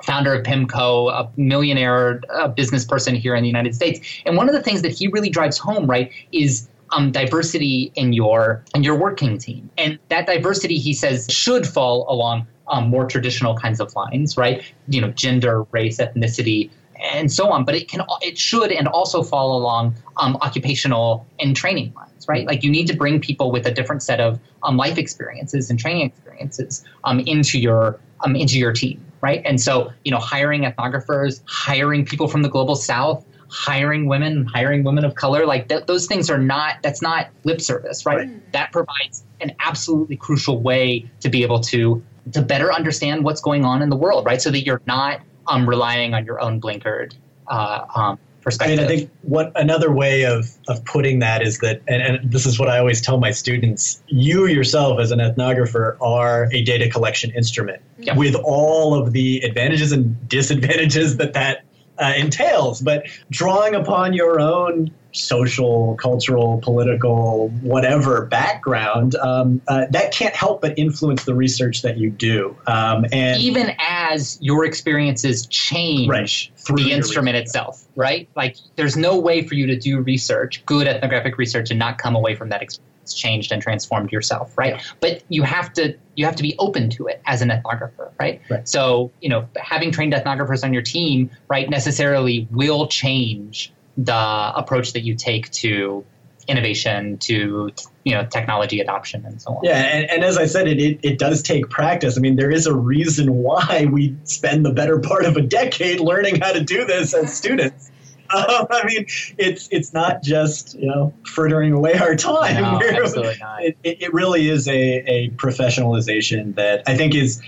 founder 0.03 0.35
of 0.35 0.43
PIMCO, 0.43 1.11
a 1.11 1.31
millionaire 1.41 2.21
a 2.31 2.49
business 2.49 2.85
person 2.85 3.15
here 3.15 3.35
in 3.35 3.43
the 3.43 3.49
United 3.49 3.75
States. 3.75 4.01
And 4.27 4.37
one 4.37 4.49
of 4.49 4.55
the 4.55 4.63
things 4.63 4.83
that 4.83 4.93
he 4.93 5.09
really 5.09 5.31
drives 5.31 5.57
home, 5.57 5.87
right, 5.87 6.13
is 6.33 6.69
um, 6.91 7.13
diversity 7.13 7.93
in 7.95 8.13
your 8.13 8.63
in 8.75 8.83
your 8.83 8.97
working 8.97 9.39
team. 9.39 9.71
And 9.79 9.99
that 10.09 10.27
diversity, 10.27 10.77
he 10.77 10.93
says, 10.93 11.27
should 11.31 11.67
fall 11.67 12.05
along 12.13 12.47
um, 12.69 12.89
more 12.89 13.07
traditional 13.07 13.57
kinds 13.57 13.81
of 13.81 13.95
lines, 13.97 14.37
right? 14.37 14.63
You 14.89 15.01
know, 15.01 15.11
gender, 15.11 15.63
race, 15.71 15.99
ethnicity, 15.99 16.71
and 17.03 17.33
so 17.33 17.51
on. 17.51 17.65
But 17.65 17.75
it 17.75 17.89
can, 17.89 18.03
it 18.21 18.39
should, 18.39 18.73
and 18.73 18.89
also 18.89 19.23
fall 19.23 19.57
along 19.57 19.95
um, 20.17 20.37
occupational 20.37 21.27
and 21.39 21.57
training 21.57 21.93
lines, 21.95 22.29
right? 22.29 22.47
Like 22.47 22.63
you 22.63 22.71
need 22.71 22.87
to 22.87 22.97
bring 22.97 23.21
people 23.21 23.51
with 23.51 23.67
a 23.67 23.71
different 23.71 24.03
set 24.03 24.21
of 24.21 24.39
um, 24.63 24.77
life 24.77 24.99
experiences 24.99 25.71
and 25.71 25.79
training 25.79 26.07
experiences 26.07 26.85
um, 27.05 27.21
into 27.21 27.59
your 27.59 27.99
um, 28.25 28.37
into 28.37 28.59
your 28.59 28.73
team, 28.73 29.05
right? 29.21 29.43
And 29.45 29.61
so, 29.61 29.91
you 30.05 30.11
know, 30.11 30.19
hiring 30.19 30.63
ethnographers, 30.63 31.41
hiring 31.47 32.05
people 32.05 32.29
from 32.29 32.43
the 32.43 32.49
global 32.49 32.77
south, 32.77 33.25
hiring 33.49 34.07
women, 34.07 34.47
hiring 34.47 34.85
women 34.85 35.05
of 35.05 35.15
color, 35.15 35.45
like 35.45 35.69
th- 35.69 35.87
those 35.87 36.07
things 36.07 36.31
are 36.31 36.39
not. 36.39 36.77
That's 36.83 37.03
not 37.03 37.29
lip 37.45 37.61
service, 37.61 38.07
right? 38.07 38.19
right? 38.19 38.53
That 38.53 38.73
provides 38.73 39.25
an 39.41 39.53
absolutely 39.61 40.17
crucial 40.17 40.61
way 40.61 41.11
to 41.21 41.29
be 41.29 41.43
able 41.43 41.61
to 41.61 42.03
to 42.33 42.41
better 42.41 42.73
understand 42.73 43.25
what's 43.25 43.41
going 43.41 43.65
on 43.65 43.83
in 43.83 43.89
the 43.89 43.97
world, 43.97 44.25
right? 44.25 44.41
So 44.41 44.51
that 44.51 44.65
you're 44.65 44.81
not 44.87 45.21
um, 45.47 45.69
relying 45.69 46.15
on 46.15 46.25
your 46.25 46.41
own 46.41 46.61
blinkered 46.61 47.15
uh, 47.49 47.85
um, 47.95 48.19
perspective. 48.43 48.79
I 48.79 48.83
mean, 48.83 48.85
I 48.85 48.97
think 48.97 49.11
what 49.23 49.53
another 49.57 49.93
way 49.93 50.25
of, 50.25 50.51
of 50.69 50.85
putting 50.85 51.21
that 51.21 51.43
is 51.43 51.59
that, 51.59 51.81
and, 51.89 52.03
and 52.03 52.33
this 52.33 52.47
is 52.47 52.59
what 52.59 52.69
I 52.69 52.79
always 52.79 53.01
tell 53.01 53.19
my 53.19 53.31
students 53.31 54.03
you 54.07 54.47
yourself 54.47 55.01
as 55.01 55.11
an 55.11 55.19
ethnographer 55.19 55.97
are 56.01 56.49
a 56.53 56.63
data 56.63 56.89
collection 56.89 57.31
instrument 57.33 57.83
with 58.17 58.35
all 58.35 58.95
of 58.95 59.13
the 59.13 59.39
advantages 59.41 59.93
and 59.93 60.29
disadvantages 60.29 61.17
that 61.19 61.33
that 61.35 61.65
uh, 61.99 62.13
entails, 62.17 62.81
but 62.81 63.07
drawing 63.31 63.75
upon 63.75 64.13
your 64.13 64.41
own 64.41 64.91
social, 65.13 65.97
cultural, 65.97 66.61
political, 66.63 67.49
whatever 67.61 68.27
background, 68.27 69.15
um, 69.17 69.61
uh, 69.69 69.87
that 69.91 70.13
can't 70.13 70.35
help 70.35 70.61
but 70.63 70.79
influence 70.79 71.25
the 71.25 71.35
research 71.35 71.83
that 71.83 71.99
you 71.99 72.11
do. 72.11 72.57
Um, 72.67 73.07
and 73.13 73.41
even 73.41 73.75
as 73.79 74.39
your 74.41 74.65
experiences 74.65 75.47
change 75.47 76.09
right, 76.09 76.51
the 76.75 76.93
instrument 76.93 77.35
research. 77.35 77.47
itself, 77.47 77.85
right? 77.95 78.29
Like, 78.35 78.57
there's 78.77 78.97
no 78.97 79.19
way 79.19 79.47
for 79.47 79.55
you 79.55 79.67
to 79.67 79.77
do 79.77 80.01
research, 80.01 80.65
good 80.67 80.87
ethnographic 80.87 81.39
research, 81.39 81.71
and 81.71 81.79
not 81.79 81.99
come 81.99 82.17
away 82.17 82.35
from 82.35 82.49
that 82.49 82.63
experience 82.63 82.89
changed 83.13 83.51
and 83.51 83.61
transformed 83.61 84.13
yourself 84.13 84.57
right 84.57 84.77
yeah. 84.77 84.83
but 85.01 85.23
you 85.29 85.43
have 85.43 85.73
to 85.73 85.97
you 86.15 86.25
have 86.25 86.37
to 86.37 86.43
be 86.43 86.55
open 86.59 86.89
to 86.89 87.09
it 87.09 87.21
as 87.27 87.43
an 87.43 87.49
ethnographer 87.49 88.13
right? 88.21 88.41
right 88.49 88.69
so 88.69 89.11
you 89.21 89.29
know 89.29 89.47
having 89.57 89.91
trained 89.91 90.13
ethnographers 90.13 90.63
on 90.63 90.73
your 90.73 90.83
team 90.83 91.29
right 91.49 91.69
necessarily 91.69 92.47
will 92.53 92.87
change 92.87 93.73
the 93.97 94.53
approach 94.57 94.93
that 94.93 95.03
you 95.03 95.15
take 95.15 95.51
to 95.51 96.05
innovation 96.49 97.19
to 97.19 97.71
you 98.05 98.15
know 98.15 98.27
technology 98.27 98.81
adoption 98.81 99.25
and 99.25 99.41
so 99.41 99.53
on 99.53 99.61
yeah 99.63 99.77
and, 99.77 100.11
and 100.11 100.25
as 100.25 100.37
i 100.37 100.45
said 100.45 100.67
it, 100.67 100.81
it, 100.81 100.99
it 101.03 101.19
does 101.19 101.41
take 101.41 101.71
practice 101.71 102.19
i 102.19 102.21
mean 102.21 102.35
there 102.35 102.51
is 102.51 102.67
a 102.67 102.75
reason 102.75 103.33
why 103.33 103.87
we 103.93 104.17
spend 104.25 104.67
the 104.67 104.73
better 104.73 104.99
part 104.99 105.25
of 105.25 105.37
a 105.37 105.41
decade 105.41 106.01
learning 106.01 106.41
how 106.41 106.53
to 106.53 106.61
do 106.61 106.85
this 106.85 107.15
as 107.15 107.33
students 107.33 107.93
um, 108.33 108.67
I 108.71 108.87
mean, 108.87 109.05
it's 109.37 109.69
it's 109.71 109.93
not 109.93 110.23
just 110.23 110.75
you 110.75 110.87
know 110.87 111.13
frittering 111.27 111.73
away 111.73 111.95
our 111.99 112.17
time. 112.17 112.63
No, 112.63 112.81
absolutely 113.03 113.37
not. 113.39 113.63
It, 113.63 113.77
it, 113.83 114.15
really 114.15 114.49
is 114.49 114.69
a, 114.69 114.73
a 114.73 115.31
professionalization 115.31 116.55
that 116.55 116.83
I 116.87 116.97
think 116.97 117.15
is 117.15 117.43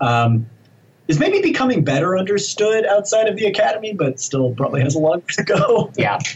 um, 0.00 0.48
is 1.10 1.18
maybe 1.18 1.40
becoming 1.40 1.82
better 1.82 2.16
understood 2.16 2.86
outside 2.86 3.28
of 3.28 3.36
the 3.36 3.46
academy, 3.46 3.92
but 3.92 4.20
still 4.20 4.54
probably 4.54 4.80
has 4.80 4.94
a 4.94 4.98
long 4.98 5.18
way 5.18 5.24
to 5.30 5.42
go. 5.42 5.92
Yeah. 5.96 6.20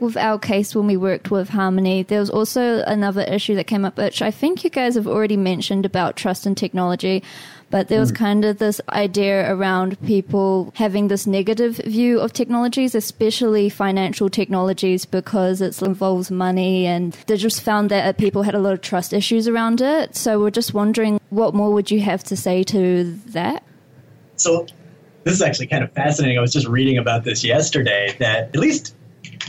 with 0.00 0.16
our 0.16 0.38
case 0.38 0.74
when 0.74 0.86
we 0.86 0.96
worked 0.96 1.30
with 1.30 1.48
Harmony, 1.48 2.02
there 2.02 2.20
was 2.20 2.30
also 2.30 2.82
another 2.84 3.22
issue 3.22 3.54
that 3.56 3.66
came 3.66 3.84
up, 3.84 3.98
which 3.98 4.22
I 4.22 4.30
think 4.30 4.64
you 4.64 4.70
guys 4.70 4.94
have 4.94 5.06
already 5.06 5.36
mentioned 5.36 5.84
about 5.84 6.16
trust 6.16 6.46
in 6.46 6.54
technology. 6.54 7.22
But 7.70 7.88
there 7.88 8.00
was 8.00 8.12
mm. 8.12 8.16
kind 8.16 8.44
of 8.46 8.58
this 8.58 8.80
idea 8.88 9.52
around 9.52 10.00
people 10.02 10.72
having 10.76 11.08
this 11.08 11.26
negative 11.26 11.76
view 11.76 12.18
of 12.18 12.32
technologies, 12.32 12.94
especially 12.94 13.68
financial 13.68 14.30
technologies, 14.30 15.04
because 15.04 15.60
it 15.60 15.82
involves 15.82 16.30
money. 16.30 16.86
And 16.86 17.12
they 17.26 17.36
just 17.36 17.60
found 17.60 17.90
that 17.90 18.16
people 18.16 18.44
had 18.44 18.54
a 18.54 18.58
lot 18.58 18.72
of 18.72 18.80
trust 18.80 19.12
issues 19.12 19.46
around 19.48 19.82
it. 19.82 20.16
So 20.16 20.40
we're 20.40 20.50
just 20.50 20.72
wondering 20.72 21.20
what 21.28 21.54
more 21.54 21.72
would 21.74 21.90
you 21.90 22.00
have 22.00 22.24
to 22.24 22.36
say 22.36 22.62
to 22.64 23.04
that? 23.26 23.62
So 24.40 24.66
this 25.24 25.34
is 25.34 25.42
actually 25.42 25.66
kind 25.66 25.84
of 25.84 25.92
fascinating. 25.92 26.38
I 26.38 26.40
was 26.40 26.52
just 26.52 26.66
reading 26.66 26.98
about 26.98 27.24
this 27.24 27.44
yesterday 27.44 28.16
that 28.18 28.48
at 28.48 28.56
least 28.56 28.94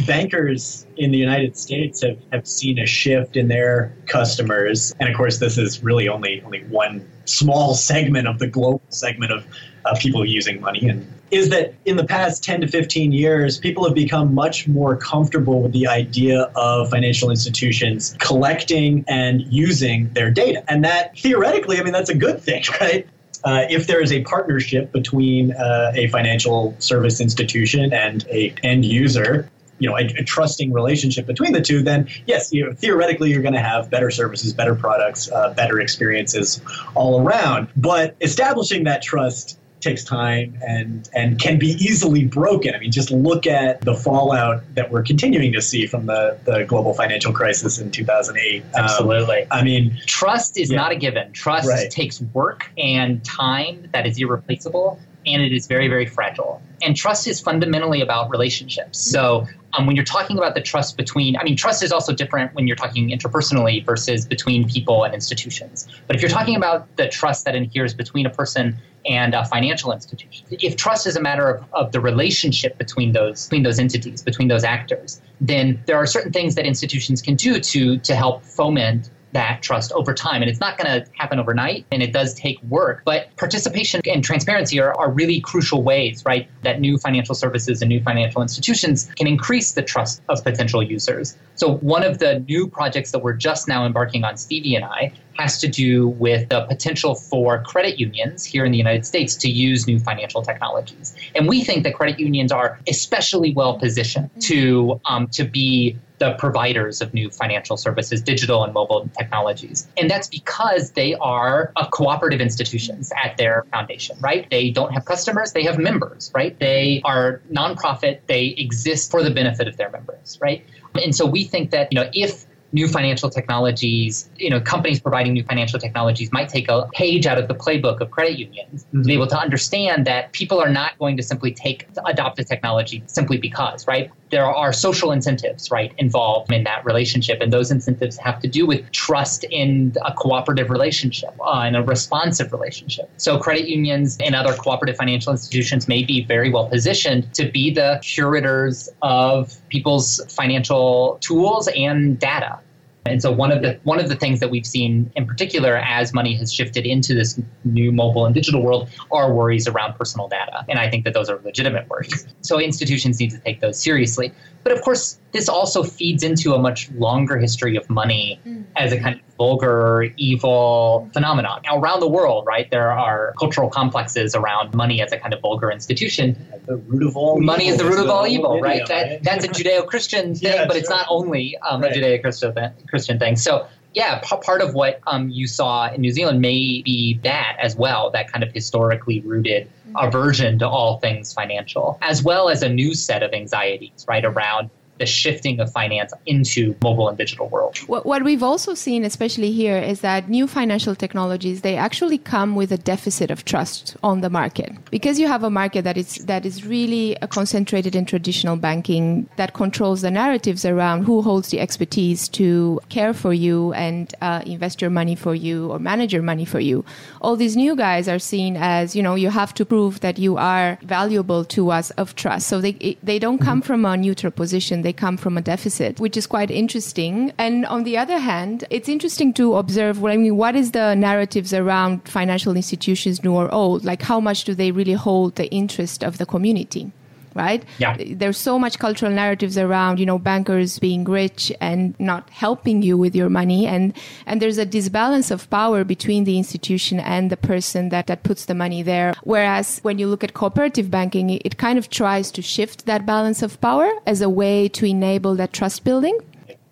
bankers 0.06 0.86
in 0.98 1.12
the 1.12 1.18
United 1.18 1.58
States 1.58 2.02
have, 2.02 2.18
have 2.32 2.48
seen 2.48 2.80
a 2.80 2.86
shift 2.86 3.36
in 3.36 3.48
their 3.48 3.96
customers. 4.06 4.94
And 5.00 5.10
of 5.10 5.16
course, 5.16 5.40
this 5.40 5.58
is 5.58 5.84
really 5.84 6.08
only 6.08 6.42
only 6.44 6.64
one 6.66 7.08
small 7.26 7.74
segment 7.74 8.28
of 8.28 8.40
the 8.40 8.48
global 8.48 8.82
segment 8.90 9.32
of, 9.32 9.46
of 9.86 10.00
people 10.00 10.26
using 10.26 10.60
money. 10.60 10.88
And 10.90 11.12
is 11.32 11.50
that 11.50 11.76
in 11.86 11.96
the 11.96 12.06
past 12.06 12.44
10 12.44 12.62
to 12.62 12.68
15 12.68 13.12
years, 13.12 13.60
people 13.60 13.86
have 13.86 13.94
become 13.94 14.34
much 14.34 14.68
more 14.68 14.96
comfortable 14.98 15.62
with 15.62 15.74
the 15.74 15.88
idea 15.88 16.52
of 16.56 16.90
financial 16.90 17.30
institutions 17.30 18.16
collecting 18.20 19.06
and 19.08 19.42
using 19.42 20.12
their 20.14 20.32
data. 20.32 20.64
And 20.68 20.84
that 20.84 21.18
theoretically, 21.18 21.80
I 21.80 21.84
mean, 21.84 21.94
that's 21.94 22.10
a 22.10 22.16
good 22.16 22.42
thing, 22.42 22.64
right? 22.82 23.08
Uh, 23.44 23.66
if 23.70 23.88
there 23.88 24.02
is 24.02 24.12
a 24.12 24.22
partnership 24.24 24.92
between 24.92 25.54
uh, 25.54 25.92
a 25.96 26.08
financial 26.08 26.76
service 26.80 27.22
institution 27.22 27.94
and 27.94 28.26
a 28.30 28.54
end 28.64 28.86
user, 28.86 29.50
you 29.80 29.90
know 29.90 29.98
a, 29.98 30.02
a, 30.02 30.24
trusting 30.24 30.74
relationship 30.74 31.26
between 31.26 31.54
the 31.54 31.62
two, 31.62 31.82
then 31.82 32.08
yes, 32.26 32.52
you 32.52 32.66
know, 32.66 32.74
theoretically 32.74 33.32
you're 33.32 33.42
going 33.42 33.54
to 33.54 33.62
have 33.62 33.90
better 33.90 34.12
services, 34.12 34.54
better 34.54 34.76
products, 34.76 35.32
uh, 35.32 35.54
better 35.54 35.80
experiences 35.80 36.62
all 36.96 37.22
around. 37.22 37.70
But 37.78 38.16
establishing 38.22 38.84
that 38.84 39.02
trust 39.02 39.58
takes 39.80 40.04
time 40.04 40.58
and 40.66 41.10
and 41.14 41.40
can 41.40 41.58
be 41.58 41.70
easily 41.80 42.26
broken. 42.26 42.76
I 42.76 42.80
mean, 42.80 42.92
just 42.92 43.12
look 43.12 43.48
at 43.48 43.82
the 43.82 43.96
fallout 43.96 44.64
that 44.76 44.92
we're 44.92 45.04
continuing 45.04 45.54
to 45.54 45.62
see 45.62 45.88
from 45.88 46.06
the, 46.06 46.38
the 46.46 46.66
global 46.66 46.94
financial 46.94 47.34
crisis 47.34 47.80
in 47.80 47.92
2008. 47.92 48.62
Um, 48.62 48.70
Absolutely. 48.76 49.44
Um, 49.44 49.48
I 49.52 49.64
mean, 49.64 49.98
trust 50.06 50.58
is 50.58 50.72
yeah. 50.72 50.78
not 50.78 50.92
a 50.92 50.96
given. 50.96 51.32
Trust 51.32 51.68
right. 51.68 51.90
takes 51.90 52.22
work 52.34 52.70
and 52.78 53.24
time 53.24 53.90
that 53.94 54.06
is 54.06 54.18
irreplaceable 54.18 55.00
and 55.26 55.42
it 55.42 55.52
is 55.52 55.68
very, 55.68 55.88
very 55.88 56.06
fragile. 56.06 56.62
And 56.82 56.96
trust 56.96 57.28
is 57.28 57.42
fundamentally 57.42 58.02
about 58.02 58.30
relationships. 58.30 59.00
So 59.00 59.46
um, 59.74 59.86
when 59.86 59.96
you're 59.96 60.06
talking 60.06 60.38
about 60.38 60.56
the 60.56 60.62
trust 60.62 60.98
between, 60.98 61.36
I 61.36 61.44
mean, 61.44 61.56
trust 61.56 61.84
is 61.84 61.92
also 61.92 62.14
different 62.14 62.54
when 62.56 62.68
you're 62.68 62.78
talking 62.78 63.10
interpersonally 63.10 63.86
versus 63.86 64.26
between 64.26 64.68
people 64.68 65.04
and 65.04 65.14
institutions. 65.14 65.88
But 66.08 66.16
if 66.16 66.22
you're 66.22 66.32
talking 66.32 66.56
about 66.56 66.96
the 66.96 67.08
trust 67.08 67.46
that 67.46 67.56
adheres 67.56 67.94
between 67.94 68.26
a 68.26 68.30
person 68.30 68.78
and 69.06 69.34
a 69.34 69.46
financial 69.46 69.92
institution, 69.92 70.48
if 70.52 70.76
trust 70.78 71.06
is 71.06 71.16
a 71.16 71.22
matter 71.22 71.50
of, 71.50 71.66
of 71.74 71.92
the 71.92 72.00
relationship 72.00 72.78
between 72.78 73.12
those 73.12 73.46
between 73.48 73.64
those 73.64 73.80
entities, 73.80 74.22
between 74.22 74.48
those 74.48 74.64
actors, 74.64 75.22
then 75.42 75.82
there 75.86 75.98
are 75.98 76.06
certain 76.06 76.32
things 76.32 76.56
that 76.56 76.66
institutions 76.66 77.22
can 77.22 77.36
do 77.36 77.60
to 77.60 77.98
to 78.00 78.16
help 78.16 78.44
foment 78.44 79.10
that 79.34 79.62
trust 79.62 79.92
over 79.94 80.14
time. 80.14 80.42
And 80.42 80.50
it's 80.50 80.60
not 80.60 80.78
going 80.78 81.04
to 81.04 81.10
happen 81.14 81.40
overnight, 81.40 81.86
and 81.92 82.02
it 82.02 82.14
does 82.14 82.34
take 82.34 82.62
work. 82.64 83.04
But 83.06 83.36
participation 83.38 84.02
and 84.06 84.24
transparency 84.24 84.80
are, 84.80 84.94
are 84.96 85.12
really 85.12 85.40
crucial 85.40 85.84
ways, 85.84 86.24
right, 86.26 86.50
that 86.64 86.80
new 86.80 86.98
financial 86.98 87.36
services 87.36 87.82
and 87.82 87.90
new 87.90 88.02
financial 88.02 88.42
institutions 88.42 89.10
can 89.16 89.28
increase 89.28 89.74
the 89.74 89.82
trust 89.82 90.22
of 90.30 90.44
potential 90.44 90.82
users. 90.82 91.38
So, 91.56 91.76
one 91.78 92.04
of 92.04 92.20
the 92.20 92.40
new 92.48 92.68
projects 92.68 93.12
that 93.12 93.20
we're 93.20 93.34
just 93.34 93.68
now 93.68 93.86
embarking 93.86 94.24
on, 94.24 94.38
Stevie 94.38 94.76
and 94.76 94.86
I, 94.86 95.12
has 95.40 95.58
to 95.60 95.68
do 95.68 96.10
with 96.10 96.50
the 96.50 96.66
potential 96.66 97.16
for 97.16 97.62
credit 97.64 98.00
unions 98.00 98.44
here 98.44 98.66
in 98.66 98.72
the 98.72 98.78
United 98.78 99.06
States 99.06 99.36
to 99.36 99.50
use 99.50 99.88
new 99.88 100.00
financial 100.00 100.42
technologies. 100.42 101.16
And 101.36 101.48
we 101.48 101.64
think 101.64 101.84
that 101.86 101.94
credit 101.96 102.20
unions 102.20 102.52
are 102.52 102.80
especially 102.88 103.54
well 103.54 103.80
positioned 103.80 104.30
to, 104.42 105.00
um, 105.06 105.28
to 105.30 105.46
be 105.46 105.98
the 106.20 106.34
providers 106.34 107.02
of 107.02 107.14
new 107.14 107.30
financial 107.30 107.78
services, 107.78 108.22
digital 108.22 108.64
and 108.66 108.74
mobile 108.74 109.10
technologies. 109.18 109.88
And 109.98 110.12
that's 110.12 110.28
because 110.28 110.92
they 110.92 111.16
are 111.16 111.72
cooperative 111.92 112.42
institutions 112.42 113.12
at 113.24 113.38
their 113.38 113.66
foundation, 113.72 114.18
right? 114.20 114.46
They 114.50 114.70
don't 114.70 114.92
have 114.94 115.06
customers, 115.06 115.54
they 115.54 115.64
have 115.64 115.78
members, 115.78 116.30
right? 116.36 116.60
They 116.60 117.02
are 117.06 117.42
nonprofit, 117.52 118.20
they 118.28 118.48
exist 118.58 119.10
for 119.10 119.24
the 119.24 119.32
benefit 119.32 119.70
of 119.70 119.78
their 119.78 119.90
members, 119.90 120.38
right? 120.42 120.66
And 120.96 121.16
so 121.16 121.26
we 121.26 121.46
think 121.46 121.72
that, 121.72 121.88
you 121.92 122.00
know, 122.00 122.10
if 122.14 122.46
new 122.72 122.88
financial 122.88 123.30
technologies, 123.30 124.30
you 124.38 124.50
know, 124.50 124.60
companies 124.62 125.00
providing 125.00 125.34
new 125.34 125.44
financial 125.44 125.80
technologies 125.80 126.32
might 126.32 126.50
take 126.50 126.70
a 126.70 126.88
page 126.94 127.26
out 127.26 127.38
of 127.38 127.48
the 127.48 127.56
playbook 127.56 128.00
of 128.00 128.12
credit 128.12 128.38
unions 128.38 128.86
mm-hmm. 128.86 129.02
to 129.02 129.08
be 129.08 129.14
able 129.14 129.28
to 129.28 129.38
understand 129.38 130.06
that 130.06 130.32
people 130.34 130.60
are 130.60 130.70
not 130.70 130.98
going 131.00 131.18
to 131.18 131.24
simply 131.24 131.52
take 131.52 131.88
adopt 132.06 132.40
a 132.40 132.44
technology 132.44 133.04
simply 133.08 133.38
because, 133.38 133.88
right? 133.88 134.12
There 134.32 134.46
are 134.46 134.72
social 134.72 135.12
incentives, 135.12 135.72
right, 135.72 135.94
involved 135.98 136.52
in 136.52 136.64
that 136.64 136.86
relationship, 136.86 137.42
and 137.42 137.52
those 137.52 137.72
incentives 137.72 138.18
have 138.18 138.40
to 138.42 138.48
do 138.48 138.66
with 138.66 138.92
trust 138.92 139.44
in 139.46 139.96
a 140.06 140.14
cooperative 140.14 140.70
relationship 140.70 141.36
uh, 141.40 141.62
and 141.62 141.76
a 141.76 141.84
responsive 141.84 142.52
relationship. 142.52 143.10
So, 143.18 143.38
credit 143.40 143.68
unions 143.68 144.18
and 144.20 144.36
other 144.36 144.54
cooperative 144.54 144.98
financial 144.98 145.32
institutions 145.32 145.88
may 145.88 146.04
be 146.04 146.24
very 146.24 146.52
well 146.52 146.68
positioned 146.68 147.34
to 147.36 147.50
be 147.50 147.74
the 147.74 148.00
curators 148.04 148.90
of 149.02 149.56
people's 149.70 150.22
financial 150.30 151.18
tools 151.22 151.68
and 151.76 152.20
data 152.20 152.60
and 153.06 153.22
so 153.22 153.32
one 153.32 153.52
of 153.52 153.62
the 153.62 153.80
one 153.84 154.00
of 154.00 154.10
the 154.10 154.16
things 154.16 154.40
that 154.40 154.50
we've 154.50 154.66
seen 154.66 155.12
in 155.16 155.26
particular 155.26 155.78
as 155.78 156.14
money 156.14 156.36
has 156.36 156.54
shifted 156.54 156.86
into 156.86 157.14
this 157.14 157.40
new 157.64 157.92
mobile 157.92 158.26
and 158.26 158.36
digital 158.36 158.62
world 158.62 158.90
are 159.12 159.34
worries 159.34 159.68
around 159.68 159.94
personal 159.94 160.28
data. 160.28 160.66
And 160.68 160.80
I 160.80 160.90
think 160.90 161.06
that 161.06 161.14
those 161.14 161.30
are 161.30 161.40
legitimate 161.44 161.88
worries. 161.90 162.28
So 162.42 162.60
institutions 162.60 163.20
need 163.20 163.32
to 163.32 163.40
take 163.40 163.62
those 163.62 163.82
seriously. 163.82 164.34
But 164.64 164.74
of 164.74 164.82
course, 164.82 165.20
this 165.32 165.48
also 165.48 165.84
feeds 165.84 166.24
into 166.24 166.54
a 166.54 166.60
much 166.60 166.90
longer 166.92 167.38
history 167.38 167.76
of 167.76 167.90
money 167.90 168.40
mm. 168.46 168.64
as 168.76 168.92
a 168.92 169.00
kind 169.00 169.16
of 169.16 169.22
vulgar, 169.36 170.04
evil 170.18 171.10
phenomenon. 171.14 171.62
Now, 171.64 171.80
around 171.80 172.00
the 172.00 172.08
world, 172.08 172.46
right, 172.46 172.70
there 172.72 172.92
are 172.92 173.34
cultural 173.40 173.70
complexes 173.70 174.36
around 174.36 174.74
money 174.74 175.02
as 175.02 175.12
a 175.12 175.18
kind 175.18 175.34
of 175.34 175.42
vulgar 175.42 175.72
institution. 175.72 176.36
The 176.66 176.78
root 176.78 177.08
of 177.08 177.16
all 177.16 177.40
money 177.40 177.68
is 177.68 177.78
the 177.78 177.86
root 177.86 178.00
of 178.00 178.10
all 178.10 178.28
evil, 178.28 178.60
right? 178.60 178.86
That, 178.88 179.24
that's 179.24 179.46
a 179.46 179.48
Judeo-Christian 179.48 180.36
thing, 180.36 180.54
yeah, 180.54 180.66
but 180.66 180.76
it's 180.76 180.90
not 180.90 181.06
only 181.10 181.58
um, 181.60 181.82
right. 181.82 181.96
a 181.96 182.00
Judeo-Christian 182.00 183.20
thing. 183.20 183.36
So 183.36 183.68
yeah, 183.94 184.20
p- 184.20 184.38
part 184.42 184.62
of 184.62 184.74
what 184.74 185.00
um, 185.08 185.30
you 185.30 185.48
saw 185.48 185.92
in 185.92 186.02
New 186.02 186.12
Zealand 186.12 186.42
may 186.42 186.82
be 186.84 187.20
that 187.24 187.58
as 187.60 187.76
well, 187.76 188.12
that 188.12 188.32
kind 188.32 188.44
of 188.44 188.52
historically 188.52 189.22
rooted 189.22 189.70
aversion 189.96 190.60
to 190.60 190.68
all 190.68 191.00
things 191.00 191.34
financial, 191.34 191.98
as 192.02 192.22
well 192.22 192.50
as 192.50 192.62
a 192.62 192.70
new 192.70 192.94
set 192.94 193.24
of 193.24 193.34
anxieties, 193.34 194.06
right, 194.08 194.24
around 194.24 194.70
the 195.00 195.06
shifting 195.06 195.60
of 195.60 195.72
finance 195.72 196.14
into 196.26 196.76
mobile 196.84 197.10
and 197.10 197.18
digital 197.18 197.48
world. 197.50 197.78
What 197.88 198.24
we've 198.24 198.44
also 198.44 198.74
seen, 198.74 199.04
especially 199.06 199.52
here, 199.52 199.78
is 199.78 200.02
that 200.02 200.30
new 200.30 200.46
financial 200.46 200.96
technologies 200.96 201.62
they 201.62 201.76
actually 201.76 202.18
come 202.18 202.56
with 202.56 202.72
a 202.72 202.78
deficit 202.78 203.32
of 203.32 203.46
trust 203.46 203.96
on 204.04 204.22
the 204.22 204.30
market 204.30 204.72
because 204.92 205.20
you 205.20 205.28
have 205.28 205.44
a 205.44 205.50
market 205.50 205.84
that 205.84 205.98
is 205.98 206.18
that 206.26 206.46
is 206.46 206.66
really 206.66 207.16
concentrated 207.30 207.96
in 207.96 208.06
traditional 208.06 208.56
banking 208.56 209.30
that 209.38 209.54
controls 209.54 210.02
the 210.02 210.12
narratives 210.12 210.66
around 210.66 211.04
who 211.04 211.22
holds 211.22 211.50
the 211.50 211.60
expertise 211.60 212.28
to 212.28 212.80
care 212.90 213.14
for 213.14 213.34
you 213.34 213.74
and 213.74 214.14
uh, 214.22 214.42
invest 214.46 214.82
your 214.82 214.90
money 214.90 215.16
for 215.16 215.34
you 215.34 215.72
or 215.72 215.80
manage 215.80 216.14
your 216.14 216.22
money 216.22 216.46
for 216.46 216.60
you. 216.60 216.84
All 217.22 217.36
these 217.36 217.56
new 217.56 217.76
guys 217.76 218.08
are 218.08 218.20
seen 218.20 218.58
as 218.58 218.96
you 218.96 219.02
know 219.02 219.16
you 219.16 219.30
have 219.30 219.54
to 219.56 219.66
prove 219.66 220.02
that 220.02 220.20
you 220.20 220.38
are 220.38 220.78
valuable 220.84 221.46
to 221.46 221.72
us 221.72 221.92
of 221.92 222.16
trust. 222.16 222.48
So 222.48 222.60
they 222.62 222.98
they 223.02 223.20
don't 223.20 223.40
come 223.40 223.62
mm-hmm. 223.62 223.68
from 223.68 223.86
a 223.86 223.96
neutral 223.96 224.32
position. 224.32 224.82
They 224.82 224.89
they 224.90 224.94
come 224.94 225.18
from 225.18 225.38
a 225.38 225.42
deficit, 225.42 226.00
which 226.00 226.18
is 226.18 226.26
quite 226.26 226.50
interesting. 226.50 227.32
And 227.38 227.64
on 227.68 227.84
the 227.84 227.96
other 227.96 228.18
hand, 228.18 228.64
it's 228.72 228.90
interesting 228.90 229.34
to 229.34 229.56
observe 229.56 230.02
what 230.02 230.12
I 230.12 230.18
mean, 230.18 230.36
what 230.36 230.56
is 230.56 230.72
the 230.72 230.96
narratives 230.96 231.54
around 231.54 232.08
financial 232.08 232.56
institutions, 232.56 233.24
new 233.24 233.34
or 233.34 233.54
old? 233.54 233.86
Like 233.86 234.02
how 234.02 234.20
much 234.20 234.46
do 234.46 234.56
they 234.56 234.72
really 234.72 234.94
hold 234.94 235.36
the 235.36 235.48
interest 235.52 236.04
of 236.04 236.18
the 236.18 236.26
community? 236.26 236.92
Right? 237.40 237.64
Yeah. 237.78 237.96
There's 238.22 238.38
so 238.38 238.60
much 238.60 238.76
cultural 238.80 239.12
narratives 239.12 239.58
around, 239.58 240.00
you 240.00 240.06
know, 240.06 240.20
bankers 240.20 240.80
being 240.80 241.04
rich 241.06 241.52
and 241.62 241.82
not 242.00 242.30
helping 242.30 242.78
you 242.88 242.98
with 242.98 243.16
your 243.16 243.30
money. 243.30 243.62
And, 243.66 243.94
and 244.26 244.42
there's 244.42 244.58
a 244.58 244.66
disbalance 244.66 245.32
of 245.32 245.50
power 245.50 245.84
between 245.96 246.26
the 246.26 246.38
institution 246.38 247.00
and 247.00 247.32
the 247.34 247.38
person 247.38 247.90
that, 247.90 248.08
that 248.08 248.24
puts 248.24 248.46
the 248.46 248.58
money 248.64 248.82
there. 248.84 249.14
Whereas 249.24 249.80
when 249.88 249.98
you 250.00 250.08
look 250.08 250.24
at 250.24 250.34
cooperative 250.34 250.92
banking, 250.92 251.30
it 251.30 251.58
kind 251.58 251.78
of 251.80 251.90
tries 251.90 252.32
to 252.32 252.42
shift 252.42 252.86
that 252.86 253.06
balance 253.06 253.42
of 253.42 253.60
power 253.62 253.90
as 254.06 254.22
a 254.22 254.30
way 254.30 254.68
to 254.78 254.86
enable 254.86 255.36
that 255.36 255.54
trust 255.54 255.84
building. 255.84 256.18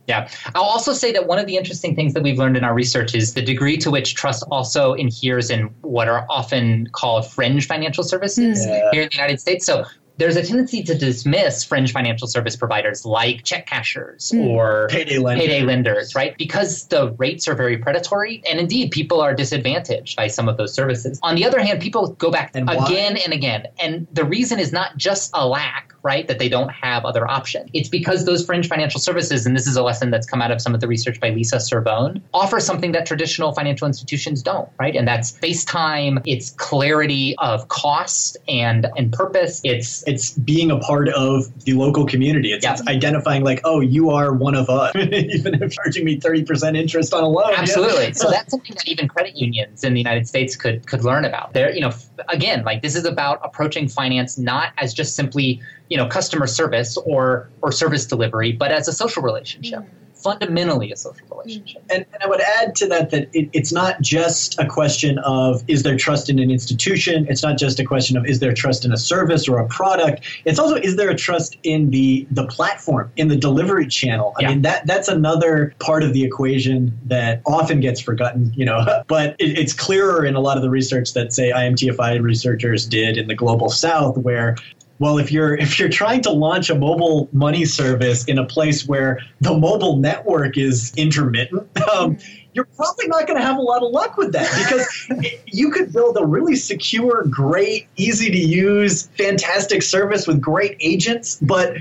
Yeah. 0.07 0.29
I'll 0.55 0.63
also 0.63 0.93
say 0.93 1.11
that 1.11 1.27
one 1.27 1.37
of 1.37 1.47
the 1.47 1.57
interesting 1.57 1.93
things 1.93 2.13
that 2.13 2.23
we've 2.23 2.37
learned 2.37 2.55
in 2.55 2.63
our 2.63 2.73
research 2.73 3.13
is 3.13 3.33
the 3.33 3.41
degree 3.41 3.77
to 3.77 3.91
which 3.91 4.15
trust 4.15 4.43
also 4.49 4.93
inheres 4.93 5.49
in 5.49 5.63
what 5.81 6.07
are 6.07 6.25
often 6.29 6.87
called 6.93 7.29
fringe 7.29 7.67
financial 7.67 8.05
services 8.05 8.65
yeah. 8.65 8.89
here 8.93 9.03
in 9.03 9.09
the 9.11 9.15
United 9.15 9.39
States. 9.41 9.65
So 9.65 9.85
there's 10.17 10.35
a 10.35 10.43
tendency 10.43 10.83
to 10.83 10.97
dismiss 10.97 11.63
fringe 11.63 11.91
financial 11.91 12.27
service 12.27 12.55
providers 12.55 13.05
like 13.05 13.43
check 13.43 13.67
cashers 13.67 14.31
mm. 14.31 14.47
or 14.47 14.87
payday 14.89 15.17
lenders. 15.17 15.45
payday 15.45 15.61
lenders, 15.63 16.15
right? 16.15 16.37
Because 16.37 16.87
the 16.87 17.11
rates 17.13 17.47
are 17.47 17.55
very 17.55 17.77
predatory, 17.77 18.41
and 18.49 18.59
indeed, 18.59 18.91
people 18.91 19.21
are 19.21 19.33
disadvantaged 19.33 20.15
by 20.15 20.27
some 20.27 20.49
of 20.49 20.57
those 20.57 20.73
services. 20.73 21.19
On 21.23 21.35
the 21.35 21.45
other 21.45 21.59
hand, 21.59 21.81
people 21.81 22.13
go 22.13 22.31
back 22.31 22.51
and 22.55 22.69
again 22.69 23.13
why? 23.13 23.21
and 23.23 23.33
again, 23.33 23.67
and 23.79 24.07
the 24.13 24.25
reason 24.25 24.59
is 24.59 24.71
not 24.71 24.97
just 24.97 25.31
a 25.33 25.47
lack 25.47 25.86
right? 26.07 26.25
That 26.29 26.39
they 26.39 26.47
don't 26.47 26.69
have 26.69 27.03
other 27.03 27.29
options. 27.29 27.69
It's 27.73 27.89
because 27.89 28.23
those 28.23 28.45
fringe 28.45 28.69
financial 28.69 29.01
services, 29.01 29.45
and 29.45 29.57
this 29.57 29.67
is 29.67 29.75
a 29.75 29.83
lesson 29.83 30.09
that's 30.09 30.25
come 30.25 30.41
out 30.41 30.51
of 30.51 30.61
some 30.61 30.73
of 30.73 30.79
the 30.79 30.87
research 30.87 31.19
by 31.19 31.31
Lisa 31.31 31.59
Servon, 31.59 32.23
offer 32.33 32.61
something 32.61 32.93
that 32.93 33.05
traditional 33.05 33.51
financial 33.51 33.85
institutions 33.85 34.41
don't, 34.41 34.69
right? 34.79 34.95
And 34.95 35.05
that's 35.05 35.31
face 35.31 35.65
time, 35.65 36.19
it's 36.25 36.51
clarity 36.51 37.35
of 37.39 37.67
cost 37.67 38.37
and 38.47 38.87
and 38.95 39.11
purpose. 39.11 39.59
It's 39.65 40.07
it's 40.07 40.31
being 40.31 40.71
a 40.71 40.79
part 40.79 41.09
of 41.09 41.51
the 41.65 41.73
local 41.73 42.05
community. 42.05 42.53
It's, 42.53 42.63
yeah. 42.63 42.71
it's 42.71 42.87
identifying 42.87 43.43
like, 43.43 43.59
oh, 43.65 43.81
you 43.81 44.09
are 44.11 44.33
one 44.33 44.55
of 44.55 44.69
us, 44.69 44.95
even 45.11 45.61
if 45.61 45.73
charging 45.73 46.05
me 46.05 46.21
thirty 46.21 46.45
percent 46.45 46.77
interest 46.77 47.13
on 47.13 47.23
a 47.23 47.27
loan. 47.27 47.51
Absolutely. 47.53 48.05
Yeah. 48.05 48.11
so 48.13 48.29
that's 48.29 48.51
something 48.51 48.75
that 48.75 48.87
even 48.87 49.09
credit 49.09 49.35
unions 49.35 49.83
in 49.83 49.93
the 49.93 49.99
United 49.99 50.25
States 50.25 50.55
could 50.55 50.87
could 50.87 51.03
learn 51.03 51.25
about. 51.25 51.51
There, 51.51 51.69
you 51.69 51.81
know, 51.81 51.91
again, 52.29 52.63
like 52.63 52.81
this 52.81 52.95
is 52.95 53.05
about 53.05 53.39
approaching 53.43 53.87
finance 53.87 54.37
not 54.37 54.73
as 54.77 54.93
just 54.93 55.15
simply 55.15 55.61
you 55.89 55.97
know 55.97 56.07
customer 56.07 56.47
service 56.47 56.97
or 57.05 57.49
or 57.61 57.71
service 57.71 58.05
delivery, 58.05 58.51
but 58.51 58.71
as 58.71 58.87
a 58.87 58.93
social 58.93 59.23
relationship. 59.23 59.79
Mm-hmm 59.79 60.06
fundamentally 60.21 60.91
a 60.91 60.95
social 60.95 61.25
relationship. 61.29 61.83
And, 61.89 62.05
and 62.13 62.23
I 62.23 62.27
would 62.27 62.41
add 62.41 62.75
to 62.77 62.87
that 62.87 63.11
that 63.11 63.29
it, 63.33 63.49
it's 63.53 63.71
not 63.71 64.01
just 64.01 64.59
a 64.59 64.65
question 64.65 65.19
of 65.19 65.63
is 65.67 65.83
there 65.83 65.97
trust 65.97 66.29
in 66.29 66.39
an 66.39 66.51
institution. 66.51 67.27
It's 67.29 67.43
not 67.43 67.57
just 67.57 67.79
a 67.79 67.85
question 67.85 68.17
of 68.17 68.25
is 68.25 68.39
there 68.39 68.53
trust 68.53 68.85
in 68.85 68.91
a 68.91 68.97
service 68.97 69.47
or 69.47 69.59
a 69.59 69.67
product. 69.67 70.25
It's 70.45 70.59
also 70.59 70.75
is 70.75 70.95
there 70.95 71.09
a 71.09 71.15
trust 71.15 71.57
in 71.63 71.89
the 71.89 72.27
the 72.31 72.45
platform, 72.47 73.11
in 73.15 73.27
the 73.27 73.37
delivery 73.37 73.87
channel. 73.87 74.33
I 74.37 74.43
yeah. 74.43 74.49
mean 74.49 74.61
that 74.63 74.85
that's 74.87 75.07
another 75.07 75.73
part 75.79 76.03
of 76.03 76.13
the 76.13 76.23
equation 76.23 76.97
that 77.05 77.41
often 77.45 77.79
gets 77.79 78.01
forgotten. 78.01 78.51
You 78.55 78.65
know, 78.65 79.03
but 79.07 79.35
it, 79.39 79.57
it's 79.57 79.73
clearer 79.73 80.25
in 80.25 80.35
a 80.35 80.39
lot 80.39 80.57
of 80.57 80.63
the 80.63 80.69
research 80.69 81.13
that 81.13 81.33
say 81.33 81.51
IMTFI 81.51 82.21
researchers 82.21 82.85
did 82.85 83.17
in 83.17 83.27
the 83.27 83.35
global 83.35 83.69
South, 83.69 84.17
where 84.17 84.55
well 84.99 85.17
if 85.17 85.31
you're 85.31 85.55
if 85.55 85.79
you're 85.79 85.89
trying 85.89 86.21
to 86.21 86.31
launch 86.31 86.69
a 86.69 86.75
mobile 86.75 87.29
money 87.31 87.65
service 87.65 88.25
in 88.25 88.37
a 88.37 88.45
place 88.45 88.87
where 88.87 89.19
the 89.41 89.55
mobile 89.55 89.97
network 89.97 90.57
is 90.57 90.93
intermittent 90.97 91.67
um, 91.93 92.17
you're 92.53 92.65
probably 92.75 93.07
not 93.07 93.27
going 93.27 93.39
to 93.39 93.45
have 93.45 93.57
a 93.57 93.61
lot 93.61 93.83
of 93.83 93.91
luck 93.91 94.17
with 94.17 94.31
that 94.31 94.49
because 94.57 95.31
you 95.45 95.69
could 95.69 95.93
build 95.93 96.17
a 96.19 96.25
really 96.25 96.55
secure 96.55 97.23
great 97.29 97.87
easy 97.97 98.31
to 98.31 98.37
use 98.37 99.07
fantastic 99.17 99.83
service 99.83 100.27
with 100.27 100.41
great 100.41 100.75
agents 100.79 101.37
but 101.41 101.73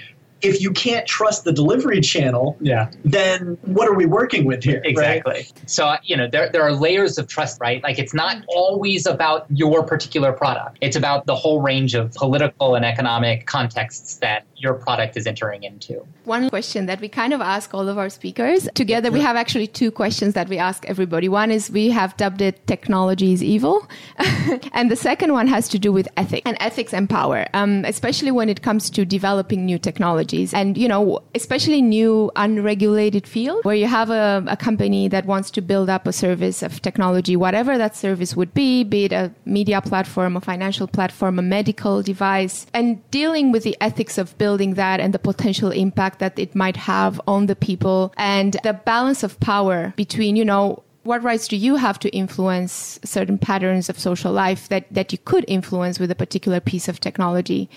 if 0.42 0.60
you 0.60 0.70
can't 0.70 1.06
trust 1.06 1.44
the 1.44 1.52
delivery 1.52 2.00
channel, 2.00 2.56
yeah. 2.60 2.90
then 3.04 3.56
what 3.62 3.88
are 3.88 3.94
we 3.94 4.06
working 4.06 4.44
with 4.44 4.62
here? 4.62 4.82
Exactly. 4.84 5.32
Right? 5.32 5.52
So, 5.66 5.96
you 6.02 6.16
know, 6.16 6.28
there, 6.28 6.50
there 6.50 6.62
are 6.62 6.72
layers 6.72 7.18
of 7.18 7.26
trust, 7.26 7.60
right? 7.60 7.82
Like 7.82 7.98
it's 7.98 8.14
not 8.14 8.44
always 8.48 9.06
about 9.06 9.46
your 9.50 9.84
particular 9.84 10.32
product. 10.32 10.78
It's 10.80 10.96
about 10.96 11.26
the 11.26 11.34
whole 11.34 11.62
range 11.62 11.94
of 11.94 12.12
political 12.12 12.74
and 12.74 12.84
economic 12.84 13.46
contexts 13.46 14.16
that 14.16 14.44
your 14.58 14.74
product 14.74 15.16
is 15.16 15.26
entering 15.26 15.64
into. 15.64 16.06
One 16.24 16.48
question 16.48 16.86
that 16.86 17.00
we 17.00 17.08
kind 17.08 17.32
of 17.32 17.40
ask 17.40 17.74
all 17.74 17.88
of 17.88 17.98
our 17.98 18.08
speakers 18.08 18.68
together, 18.74 19.10
we 19.10 19.20
have 19.20 19.36
actually 19.36 19.66
two 19.66 19.90
questions 19.90 20.34
that 20.34 20.48
we 20.48 20.58
ask 20.58 20.84
everybody. 20.86 21.28
One 21.28 21.50
is 21.50 21.70
we 21.70 21.90
have 21.90 22.16
dubbed 22.16 22.40
it 22.40 22.66
technology 22.66 23.32
is 23.32 23.42
evil. 23.42 23.86
and 24.72 24.90
the 24.90 24.96
second 24.96 25.32
one 25.32 25.46
has 25.46 25.68
to 25.68 25.78
do 25.78 25.92
with 25.92 26.08
ethics 26.16 26.42
and 26.46 26.56
ethics 26.60 26.94
and 26.94 27.08
power, 27.08 27.46
um, 27.52 27.84
especially 27.84 28.30
when 28.30 28.48
it 28.48 28.62
comes 28.62 28.88
to 28.90 29.04
developing 29.04 29.66
new 29.66 29.78
technologies 29.78 30.54
and, 30.54 30.78
you 30.78 30.88
know, 30.88 31.22
especially 31.34 31.82
new 31.82 32.30
unregulated 32.36 33.26
field 33.26 33.64
where 33.64 33.74
you 33.74 33.86
have 33.86 34.10
a, 34.10 34.42
a 34.46 34.56
company 34.56 35.06
that 35.08 35.26
wants 35.26 35.50
to 35.50 35.60
build 35.60 35.90
up 35.90 36.06
a 36.06 36.12
service 36.12 36.62
of 36.62 36.80
technology, 36.80 37.36
whatever 37.36 37.76
that 37.76 37.94
service 37.94 38.34
would 38.34 38.54
be, 38.54 38.84
be 38.84 39.04
it 39.04 39.12
a 39.12 39.30
media 39.44 39.82
platform, 39.82 40.36
a 40.36 40.40
financial 40.40 40.86
platform, 40.86 41.38
a 41.38 41.42
medical 41.42 42.02
device, 42.02 42.66
and 42.72 43.08
dealing 43.10 43.52
with 43.52 43.62
the 43.62 43.76
ethics 43.80 44.16
of 44.16 44.36
building 44.38 44.45
building 44.46 44.74
that 44.74 45.00
and 45.00 45.12
the 45.12 45.18
potential 45.18 45.70
impact 45.72 46.20
that 46.20 46.38
it 46.38 46.54
might 46.54 46.76
have 46.76 47.20
on 47.26 47.46
the 47.46 47.56
people 47.56 48.12
and 48.16 48.50
the 48.62 48.74
balance 48.92 49.24
of 49.24 49.40
power 49.40 49.92
between, 49.96 50.36
you 50.36 50.44
know, 50.44 50.64
what 51.02 51.20
rights 51.22 51.48
do 51.48 51.56
you 51.56 51.74
have 51.76 51.98
to 51.98 52.08
influence 52.10 53.00
certain 53.04 53.38
patterns 53.38 53.88
of 53.88 53.98
social 53.98 54.32
life 54.32 54.68
that, 54.68 54.84
that 54.92 55.10
you 55.12 55.18
could 55.18 55.44
influence 55.48 55.98
with 55.98 56.10
a 56.12 56.14
particular 56.14 56.60
piece 56.60 56.86
of 56.86 57.00
technology? 57.00 57.68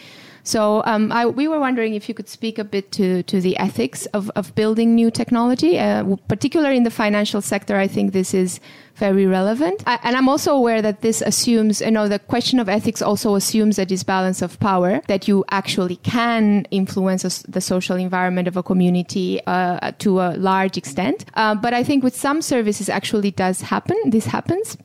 So 0.44 0.84
um, 0.86 1.12
I, 1.12 1.26
we 1.26 1.48
were 1.48 1.60
wondering 1.60 1.94
if 1.94 2.08
you 2.08 2.16
could 2.16 2.30
speak 2.30 2.58
a 2.58 2.64
bit 2.64 2.92
to, 2.94 3.24
to 3.24 3.42
the 3.42 3.58
ethics 3.58 4.06
of, 4.08 4.30
of 4.36 4.54
building 4.56 4.96
new 4.96 5.12
technology, 5.12 5.78
uh, 5.80 6.16
particularly 6.28 6.78
in 6.78 6.84
the 6.84 6.92
financial 6.92 7.42
sector. 7.42 7.78
I 7.78 7.88
think 7.88 8.14
this 8.14 8.34
is 8.34 8.60
very 8.96 9.26
relevant. 9.26 9.82
I, 9.88 10.00
and 10.04 10.16
I'm 10.16 10.28
also 10.28 10.54
aware 10.54 10.82
that 10.82 11.02
this 11.02 11.22
assumes, 11.22 11.82
you 11.82 11.92
know, 11.92 12.08
the 12.08 12.20
question 12.20 12.60
of 12.60 12.68
ethics 12.68 13.02
also 13.02 13.36
assumes 13.36 13.80
a 13.80 13.86
disbalance 13.86 14.42
of 14.42 14.60
power, 14.60 15.02
that 15.08 15.28
you 15.28 15.46
actually 15.52 15.96
can 15.98 16.66
influence 16.70 17.24
a, 17.24 17.52
the 17.52 17.62
social 17.62 17.96
environment 17.96 18.48
of 18.48 18.58
a 18.58 18.64
community 18.64 19.42
uh, 19.48 19.92
to 20.00 20.20
a 20.20 20.36
large 20.38 20.78
extent. 20.78 21.26
Uh, 21.36 21.56
but 21.56 21.74
I 21.74 21.84
think 21.84 22.04
with 22.04 22.16
some 22.16 22.42
services 22.42 22.90
actually 22.90 23.32
does 23.32 23.62
happen. 23.62 23.98
This 24.06 24.26
happens. 24.26 24.78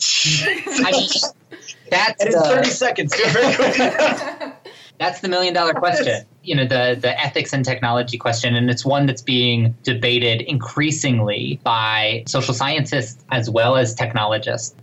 I 0.66 0.90
mean, 0.92 1.08
that's 1.90 2.24
and 2.24 2.34
30 2.34 2.70
seconds. 2.70 3.14
That's 5.00 5.20
the 5.20 5.28
million 5.28 5.54
dollar 5.54 5.72
question. 5.72 6.26
You 6.42 6.56
know, 6.56 6.66
the, 6.66 6.94
the 7.00 7.18
ethics 7.18 7.54
and 7.54 7.64
technology 7.64 8.18
question. 8.18 8.54
And 8.54 8.70
it's 8.70 8.84
one 8.84 9.06
that's 9.06 9.22
being 9.22 9.74
debated 9.82 10.42
increasingly 10.42 11.58
by 11.64 12.22
social 12.26 12.52
scientists 12.52 13.24
as 13.30 13.48
well 13.48 13.78
as 13.78 13.94
technologists. 13.94 14.76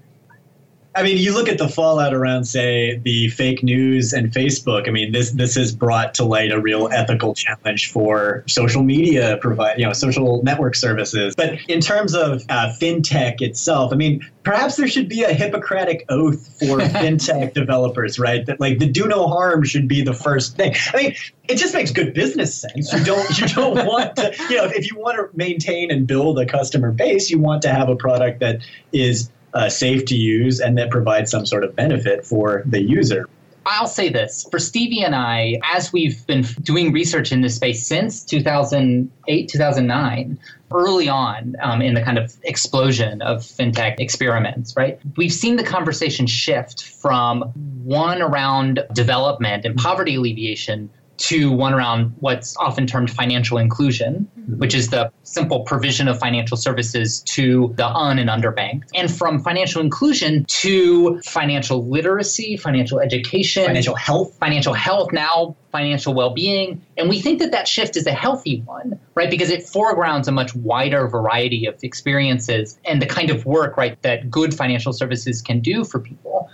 I 0.97 1.03
mean, 1.03 1.17
you 1.19 1.31
look 1.31 1.47
at 1.47 1.59
the 1.59 1.67
fallout 1.67 2.11
around, 2.11 2.45
say, 2.45 2.97
the 2.97 3.29
fake 3.29 3.61
news 3.61 4.13
and 4.13 4.31
Facebook. 4.31 4.87
I 4.87 4.91
mean, 4.91 5.11
this 5.11 5.29
this 5.29 5.53
has 5.53 5.71
brought 5.71 6.15
to 6.15 6.23
light 6.23 6.51
a 6.51 6.59
real 6.59 6.89
ethical 6.91 7.35
challenge 7.35 7.91
for 7.91 8.43
social 8.47 8.81
media 8.81 9.37
provide, 9.39 9.77
you 9.77 9.85
know, 9.85 9.93
social 9.93 10.41
network 10.41 10.73
services. 10.73 11.35
But 11.35 11.59
in 11.67 11.81
terms 11.81 12.15
of 12.15 12.41
uh, 12.49 12.73
fintech 12.81 13.41
itself, 13.41 13.93
I 13.93 13.95
mean, 13.95 14.27
perhaps 14.41 14.75
there 14.75 14.87
should 14.87 15.07
be 15.07 15.21
a 15.21 15.33
Hippocratic 15.33 16.03
oath 16.09 16.47
for 16.59 16.79
fintech 16.79 17.53
developers, 17.53 18.17
right? 18.17 18.43
That 18.47 18.59
like 18.59 18.79
the 18.79 18.87
do 18.87 19.07
no 19.07 19.27
harm 19.27 19.63
should 19.65 19.87
be 19.87 20.01
the 20.01 20.15
first 20.15 20.55
thing. 20.55 20.73
I 20.93 20.97
mean, 20.97 21.15
it 21.47 21.57
just 21.57 21.75
makes 21.75 21.91
good 21.91 22.15
business 22.15 22.59
sense. 22.59 22.91
You 22.91 23.03
don't 23.03 23.39
you 23.39 23.47
don't 23.49 23.85
want 23.85 24.15
to, 24.15 24.35
you 24.49 24.57
know, 24.57 24.65
if 24.65 24.89
you 24.89 24.97
want 24.97 25.17
to 25.17 25.37
maintain 25.37 25.91
and 25.91 26.07
build 26.07 26.39
a 26.39 26.45
customer 26.47 26.91
base, 26.91 27.29
you 27.29 27.37
want 27.37 27.61
to 27.61 27.69
have 27.69 27.87
a 27.87 27.95
product 27.95 28.39
that 28.39 28.61
is 28.91 29.29
uh, 29.53 29.69
safe 29.69 30.05
to 30.05 30.15
use 30.15 30.59
and 30.59 30.77
that 30.77 30.89
provides 30.89 31.31
some 31.31 31.45
sort 31.45 31.63
of 31.63 31.75
benefit 31.75 32.25
for 32.25 32.63
the 32.65 32.81
user. 32.81 33.27
I'll 33.69 33.87
say 33.87 34.07
this 34.07 34.47
for 34.49 34.59
Stevie 34.59 35.03
and 35.03 35.13
I, 35.13 35.59
as 35.73 35.91
we've 35.91 36.25
been 36.25 36.43
doing 36.61 36.93
research 36.93 37.33
in 37.33 37.41
this 37.41 37.55
space 37.55 37.85
since 37.85 38.23
2008, 38.23 39.49
2009, 39.49 40.39
early 40.71 41.09
on 41.09 41.55
um, 41.61 41.81
in 41.81 41.93
the 41.93 42.01
kind 42.01 42.17
of 42.17 42.33
explosion 42.43 43.21
of 43.21 43.39
fintech 43.39 43.99
experiments, 43.99 44.75
right? 44.77 44.99
We've 45.17 45.33
seen 45.33 45.57
the 45.57 45.63
conversation 45.63 46.27
shift 46.27 46.85
from 46.85 47.41
one 47.83 48.21
around 48.21 48.83
development 48.93 49.65
and 49.65 49.75
poverty 49.75 50.15
alleviation 50.15 50.89
to 51.17 51.51
one 51.51 51.73
around 51.73 52.13
what's 52.19 52.55
often 52.57 52.85
termed 52.87 53.09
financial 53.09 53.57
inclusion, 53.57 54.29
mm-hmm. 54.39 54.57
which 54.59 54.73
is 54.73 54.89
the 54.89 55.11
simple 55.23 55.61
provision 55.61 56.07
of 56.07 56.19
financial 56.19 56.57
services 56.57 57.21
to 57.21 57.73
the 57.75 57.85
un 57.85 58.19
and 58.19 58.29
underbanked, 58.29 58.83
and 58.95 59.11
from 59.11 59.39
financial 59.39 59.81
inclusion 59.81 60.45
to 60.45 61.19
financial 61.21 61.87
literacy, 61.87 62.57
financial 62.57 62.99
education, 62.99 63.65
financial 63.65 63.95
health, 63.95 64.37
financial 64.39 64.73
health, 64.73 65.11
now 65.11 65.55
financial 65.71 66.13
well-being. 66.13 66.81
And 66.97 67.09
we 67.09 67.19
think 67.19 67.39
that 67.39 67.51
that 67.51 67.67
shift 67.67 67.97
is 67.97 68.07
a 68.07 68.13
healthy 68.13 68.61
one, 68.61 68.99
right? 69.15 69.29
Because 69.29 69.49
it 69.49 69.63
foregrounds 69.63 70.27
a 70.27 70.31
much 70.31 70.55
wider 70.55 71.07
variety 71.07 71.65
of 71.65 71.83
experiences 71.83 72.79
and 72.85 73.01
the 73.01 73.05
kind 73.05 73.29
of 73.29 73.45
work, 73.45 73.77
right, 73.77 74.01
that 74.01 74.29
good 74.31 74.53
financial 74.53 74.93
services 74.93 75.41
can 75.41 75.59
do 75.59 75.83
for 75.83 75.99
people. 75.99 76.49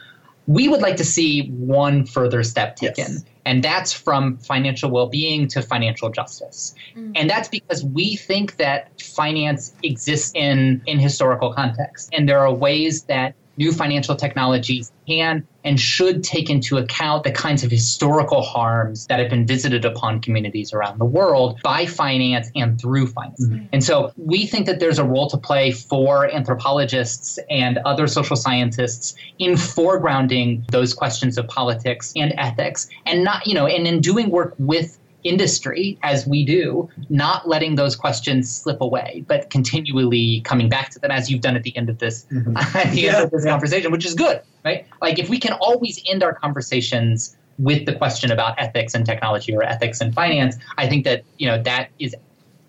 We 0.47 0.67
would 0.67 0.81
like 0.81 0.97
to 0.97 1.05
see 1.05 1.47
one 1.49 2.05
further 2.05 2.43
step 2.43 2.75
taken. 2.75 3.13
Yes 3.13 3.23
and 3.45 3.63
that's 3.63 3.91
from 3.91 4.37
financial 4.37 4.89
well 4.89 5.07
being 5.07 5.47
to 5.49 5.61
financial 5.61 6.09
justice. 6.09 6.75
Mm-hmm. 6.95 7.11
And 7.15 7.29
that's 7.29 7.47
because 7.47 7.83
we 7.83 8.15
think 8.15 8.57
that 8.57 9.01
finance 9.01 9.73
exists 9.83 10.31
in, 10.35 10.81
in 10.85 10.99
historical 10.99 11.53
context. 11.53 12.09
And 12.13 12.27
there 12.27 12.39
are 12.39 12.53
ways 12.53 13.03
that 13.03 13.35
new 13.57 13.71
financial 13.71 14.15
technologies 14.15 14.91
can 15.07 15.45
and 15.63 15.79
should 15.79 16.23
take 16.23 16.49
into 16.49 16.77
account 16.77 17.23
the 17.23 17.31
kinds 17.31 17.63
of 17.63 17.71
historical 17.71 18.41
harms 18.41 19.07
that 19.07 19.19
have 19.19 19.29
been 19.29 19.45
visited 19.45 19.85
upon 19.85 20.21
communities 20.21 20.73
around 20.73 20.99
the 20.99 21.05
world 21.05 21.59
by 21.63 21.85
finance 21.85 22.49
and 22.55 22.79
through 22.79 23.07
finance. 23.07 23.45
Mm-hmm. 23.45 23.65
And 23.71 23.83
so 23.83 24.11
we 24.17 24.45
think 24.45 24.65
that 24.65 24.79
there's 24.79 24.99
a 24.99 25.05
role 25.05 25.29
to 25.29 25.37
play 25.37 25.71
for 25.71 26.29
anthropologists 26.29 27.39
and 27.49 27.77
other 27.79 28.07
social 28.07 28.35
scientists 28.35 29.15
in 29.39 29.53
foregrounding 29.53 30.69
those 30.71 30.93
questions 30.93 31.37
of 31.37 31.47
politics 31.47 32.13
and 32.15 32.33
ethics 32.37 32.89
and 33.05 33.23
not, 33.23 33.47
you 33.47 33.53
know, 33.53 33.67
and 33.67 33.87
in 33.87 34.01
doing 34.01 34.29
work 34.29 34.55
with 34.57 34.99
industry 35.23 35.97
as 36.03 36.27
we 36.27 36.45
do, 36.45 36.89
not 37.09 37.47
letting 37.47 37.75
those 37.75 37.95
questions 37.95 38.53
slip 38.53 38.81
away, 38.81 39.23
but 39.27 39.49
continually 39.49 40.41
coming 40.41 40.69
back 40.69 40.89
to 40.91 40.99
them 40.99 41.11
as 41.11 41.29
you've 41.29 41.41
done 41.41 41.55
at 41.55 41.63
the 41.63 41.75
end 41.77 41.89
of 41.89 41.99
this, 41.99 42.25
mm-hmm. 42.31 42.57
at 42.77 42.91
the 42.91 43.01
yeah. 43.01 43.15
end 43.15 43.25
of 43.25 43.31
this 43.31 43.45
conversation, 43.45 43.91
which 43.91 44.05
is 44.05 44.13
good, 44.13 44.41
right? 44.65 44.85
Like 45.01 45.19
if 45.19 45.29
we 45.29 45.39
can 45.39 45.53
always 45.53 46.01
end 46.09 46.23
our 46.23 46.33
conversations 46.33 47.35
with 47.59 47.85
the 47.85 47.93
question 47.93 48.31
about 48.31 48.59
ethics 48.59 48.93
and 48.93 49.05
technology 49.05 49.55
or 49.55 49.63
ethics 49.63 50.01
and 50.01 50.13
finance, 50.13 50.55
I 50.77 50.87
think 50.87 51.05
that 51.05 51.23
you 51.37 51.47
know 51.47 51.61
that 51.63 51.89
is 51.99 52.15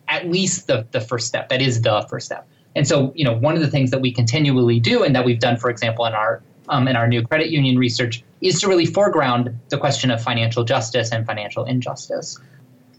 at 0.08 0.28
least 0.28 0.66
the, 0.66 0.86
the 0.90 1.00
first 1.00 1.26
step. 1.26 1.48
That 1.48 1.62
is 1.62 1.82
the 1.82 2.06
first 2.08 2.26
step. 2.26 2.46
And 2.76 2.86
so, 2.86 3.12
you 3.14 3.24
know, 3.24 3.34
one 3.34 3.54
of 3.54 3.60
the 3.60 3.70
things 3.70 3.90
that 3.90 4.00
we 4.00 4.12
continually 4.12 4.80
do 4.80 5.04
and 5.04 5.14
that 5.14 5.24
we've 5.24 5.38
done, 5.38 5.56
for 5.56 5.70
example, 5.70 6.04
in 6.06 6.12
our 6.12 6.42
um, 6.68 6.88
in 6.88 6.96
our 6.96 7.06
new 7.06 7.22
credit 7.22 7.50
union 7.50 7.78
research 7.78 8.22
is 8.40 8.60
to 8.60 8.68
really 8.68 8.86
foreground 8.86 9.50
the 9.68 9.78
question 9.78 10.10
of 10.10 10.22
financial 10.22 10.64
justice 10.64 11.12
and 11.12 11.26
financial 11.26 11.64
injustice. 11.64 12.38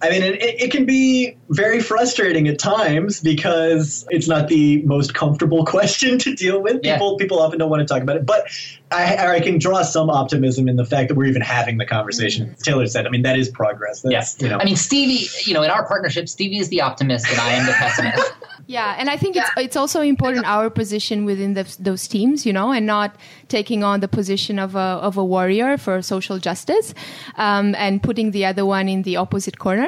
I 0.01 0.09
mean, 0.09 0.23
it, 0.23 0.35
it 0.41 0.71
can 0.71 0.85
be 0.85 1.37
very 1.49 1.79
frustrating 1.79 2.47
at 2.47 2.59
times 2.59 3.21
because 3.21 4.05
it's 4.09 4.27
not 4.27 4.49
the 4.49 4.81
most 4.83 5.13
comfortable 5.13 5.65
question 5.75 6.19
to 6.19 6.35
deal 6.35 6.61
with. 6.61 6.81
Yeah. 6.83 6.95
People 6.95 7.17
people 7.17 7.39
often 7.39 7.59
don't 7.59 7.69
want 7.69 7.79
to 7.79 7.91
talk 7.91 8.03
about 8.03 8.17
it, 8.17 8.25
but 8.25 8.45
I, 8.91 9.35
I 9.37 9.39
can 9.39 9.57
draw 9.57 9.81
some 9.83 10.09
optimism 10.09 10.67
in 10.67 10.75
the 10.75 10.85
fact 10.85 11.07
that 11.09 11.15
we're 11.15 11.25
even 11.25 11.41
having 11.41 11.77
the 11.77 11.85
conversation. 11.85 12.51
As 12.51 12.61
Taylor 12.61 12.85
said, 12.87 13.07
I 13.07 13.09
mean, 13.09 13.21
that 13.23 13.39
is 13.39 13.49
progress. 13.49 14.01
That's, 14.01 14.11
Yes. 14.11 14.37
you 14.41 14.49
know, 14.49 14.57
I 14.59 14.65
mean, 14.65 14.75
Stevie, 14.75 15.27
you 15.45 15.53
know, 15.53 15.63
in 15.63 15.71
our 15.71 15.87
partnership, 15.87 16.27
Stevie 16.27 16.59
is 16.59 16.69
the 16.69 16.81
optimist 16.81 17.27
and 17.29 17.39
I 17.39 17.53
am 17.53 17.65
the 17.65 17.71
pessimist. 17.73 18.33
Yeah, 18.67 18.95
and 18.97 19.09
I 19.09 19.17
think 19.17 19.35
it's 19.35 19.49
it's 19.57 19.75
also 19.75 20.01
important 20.01 20.45
our 20.45 20.69
position 20.71 21.23
within 21.23 21.53
the, 21.53 21.63
those 21.79 22.07
teams, 22.07 22.45
you 22.45 22.53
know, 22.53 22.71
and 22.71 22.85
not 22.85 23.15
taking 23.47 23.83
on 23.83 23.99
the 23.99 24.07
position 24.07 24.57
of 24.57 24.75
a 24.75 24.99
of 25.07 25.17
a 25.17 25.23
warrior 25.23 25.77
for 25.77 26.01
social 26.01 26.39
justice, 26.39 26.93
um, 27.37 27.75
and 27.75 28.01
putting 28.01 28.31
the 28.31 28.45
other 28.45 28.65
one 28.65 28.89
in 28.89 29.03
the 29.03 29.17
opposite 29.17 29.59
corner. 29.59 29.87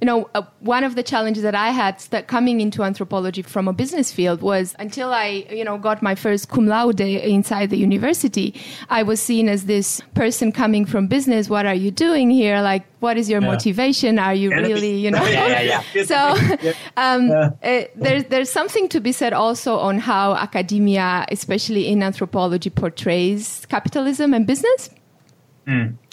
You 0.00 0.06
know, 0.06 0.30
uh, 0.34 0.42
one 0.60 0.82
of 0.82 0.94
the 0.94 1.02
challenges 1.02 1.42
that 1.42 1.54
I 1.54 1.70
had 1.70 1.98
that 2.08 2.26
coming 2.26 2.62
into 2.62 2.82
anthropology 2.82 3.42
from 3.42 3.68
a 3.68 3.72
business 3.74 4.10
field 4.10 4.40
was 4.40 4.74
until 4.78 5.12
I, 5.12 5.44
you 5.50 5.62
know, 5.62 5.76
got 5.76 6.00
my 6.02 6.14
first 6.14 6.48
cum 6.48 6.66
laude 6.66 7.00
inside 7.00 7.68
the 7.68 7.76
university, 7.76 8.54
I 8.88 9.02
was 9.02 9.20
seen 9.20 9.46
as 9.50 9.66
this 9.66 10.00
person 10.14 10.52
coming 10.52 10.86
from 10.86 11.06
business. 11.06 11.50
What 11.50 11.66
are 11.66 11.74
you 11.74 11.90
doing 11.90 12.30
here? 12.30 12.62
Like, 12.62 12.84
what 13.00 13.18
is 13.18 13.28
your 13.28 13.42
Yeah. 13.42 13.48
motivation? 13.50 14.18
Are 14.18 14.34
you 14.34 14.50
Enemy. 14.52 14.72
really, 14.72 14.96
you 14.96 15.10
know? 15.10 15.22
Yeah, 15.26 15.46
yeah, 15.60 15.82
yeah. 15.92 16.04
so 16.12 16.18
um, 16.96 17.28
Yeah. 17.28 17.50
uh, 17.62 17.82
there's 17.94 18.24
there's 18.24 18.50
something 18.50 18.88
to 18.88 19.00
be 19.00 19.12
said 19.12 19.34
also 19.34 19.76
on 19.76 19.98
how 19.98 20.34
academia, 20.34 21.26
especially 21.30 21.88
in 21.88 22.02
anthropology, 22.02 22.70
portrays 22.70 23.66
capitalism 23.68 24.32
and 24.32 24.46
business. 24.46 24.88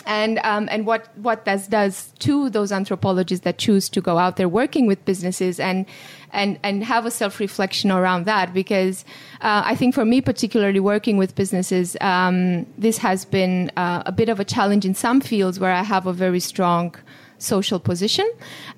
And 0.07 0.39
um, 0.45 0.69
and 0.71 0.85
what 0.85 1.09
what 1.17 1.43
that 1.43 1.69
does 1.69 2.13
to 2.19 2.49
those 2.49 2.71
anthropologists 2.71 3.43
that 3.43 3.57
choose 3.57 3.89
to 3.89 3.99
go 3.99 4.17
out 4.17 4.37
there 4.37 4.47
working 4.47 4.87
with 4.87 5.03
businesses 5.03 5.59
and 5.59 5.85
and 6.31 6.57
and 6.63 6.83
have 6.85 7.05
a 7.05 7.11
self 7.11 7.41
reflection 7.41 7.91
around 7.91 8.25
that 8.25 8.53
because 8.53 9.03
uh, 9.41 9.63
I 9.65 9.75
think 9.75 9.93
for 9.93 10.05
me 10.05 10.21
particularly 10.21 10.79
working 10.79 11.17
with 11.17 11.35
businesses 11.35 11.97
um, 11.99 12.65
this 12.77 12.97
has 12.99 13.25
been 13.25 13.69
uh, 13.75 14.03
a 14.05 14.13
bit 14.13 14.29
of 14.29 14.39
a 14.39 14.45
challenge 14.45 14.85
in 14.85 14.95
some 14.95 15.19
fields 15.19 15.59
where 15.59 15.73
I 15.73 15.83
have 15.83 16.07
a 16.07 16.13
very 16.13 16.39
strong 16.39 16.95
social 17.39 17.79
position 17.79 18.29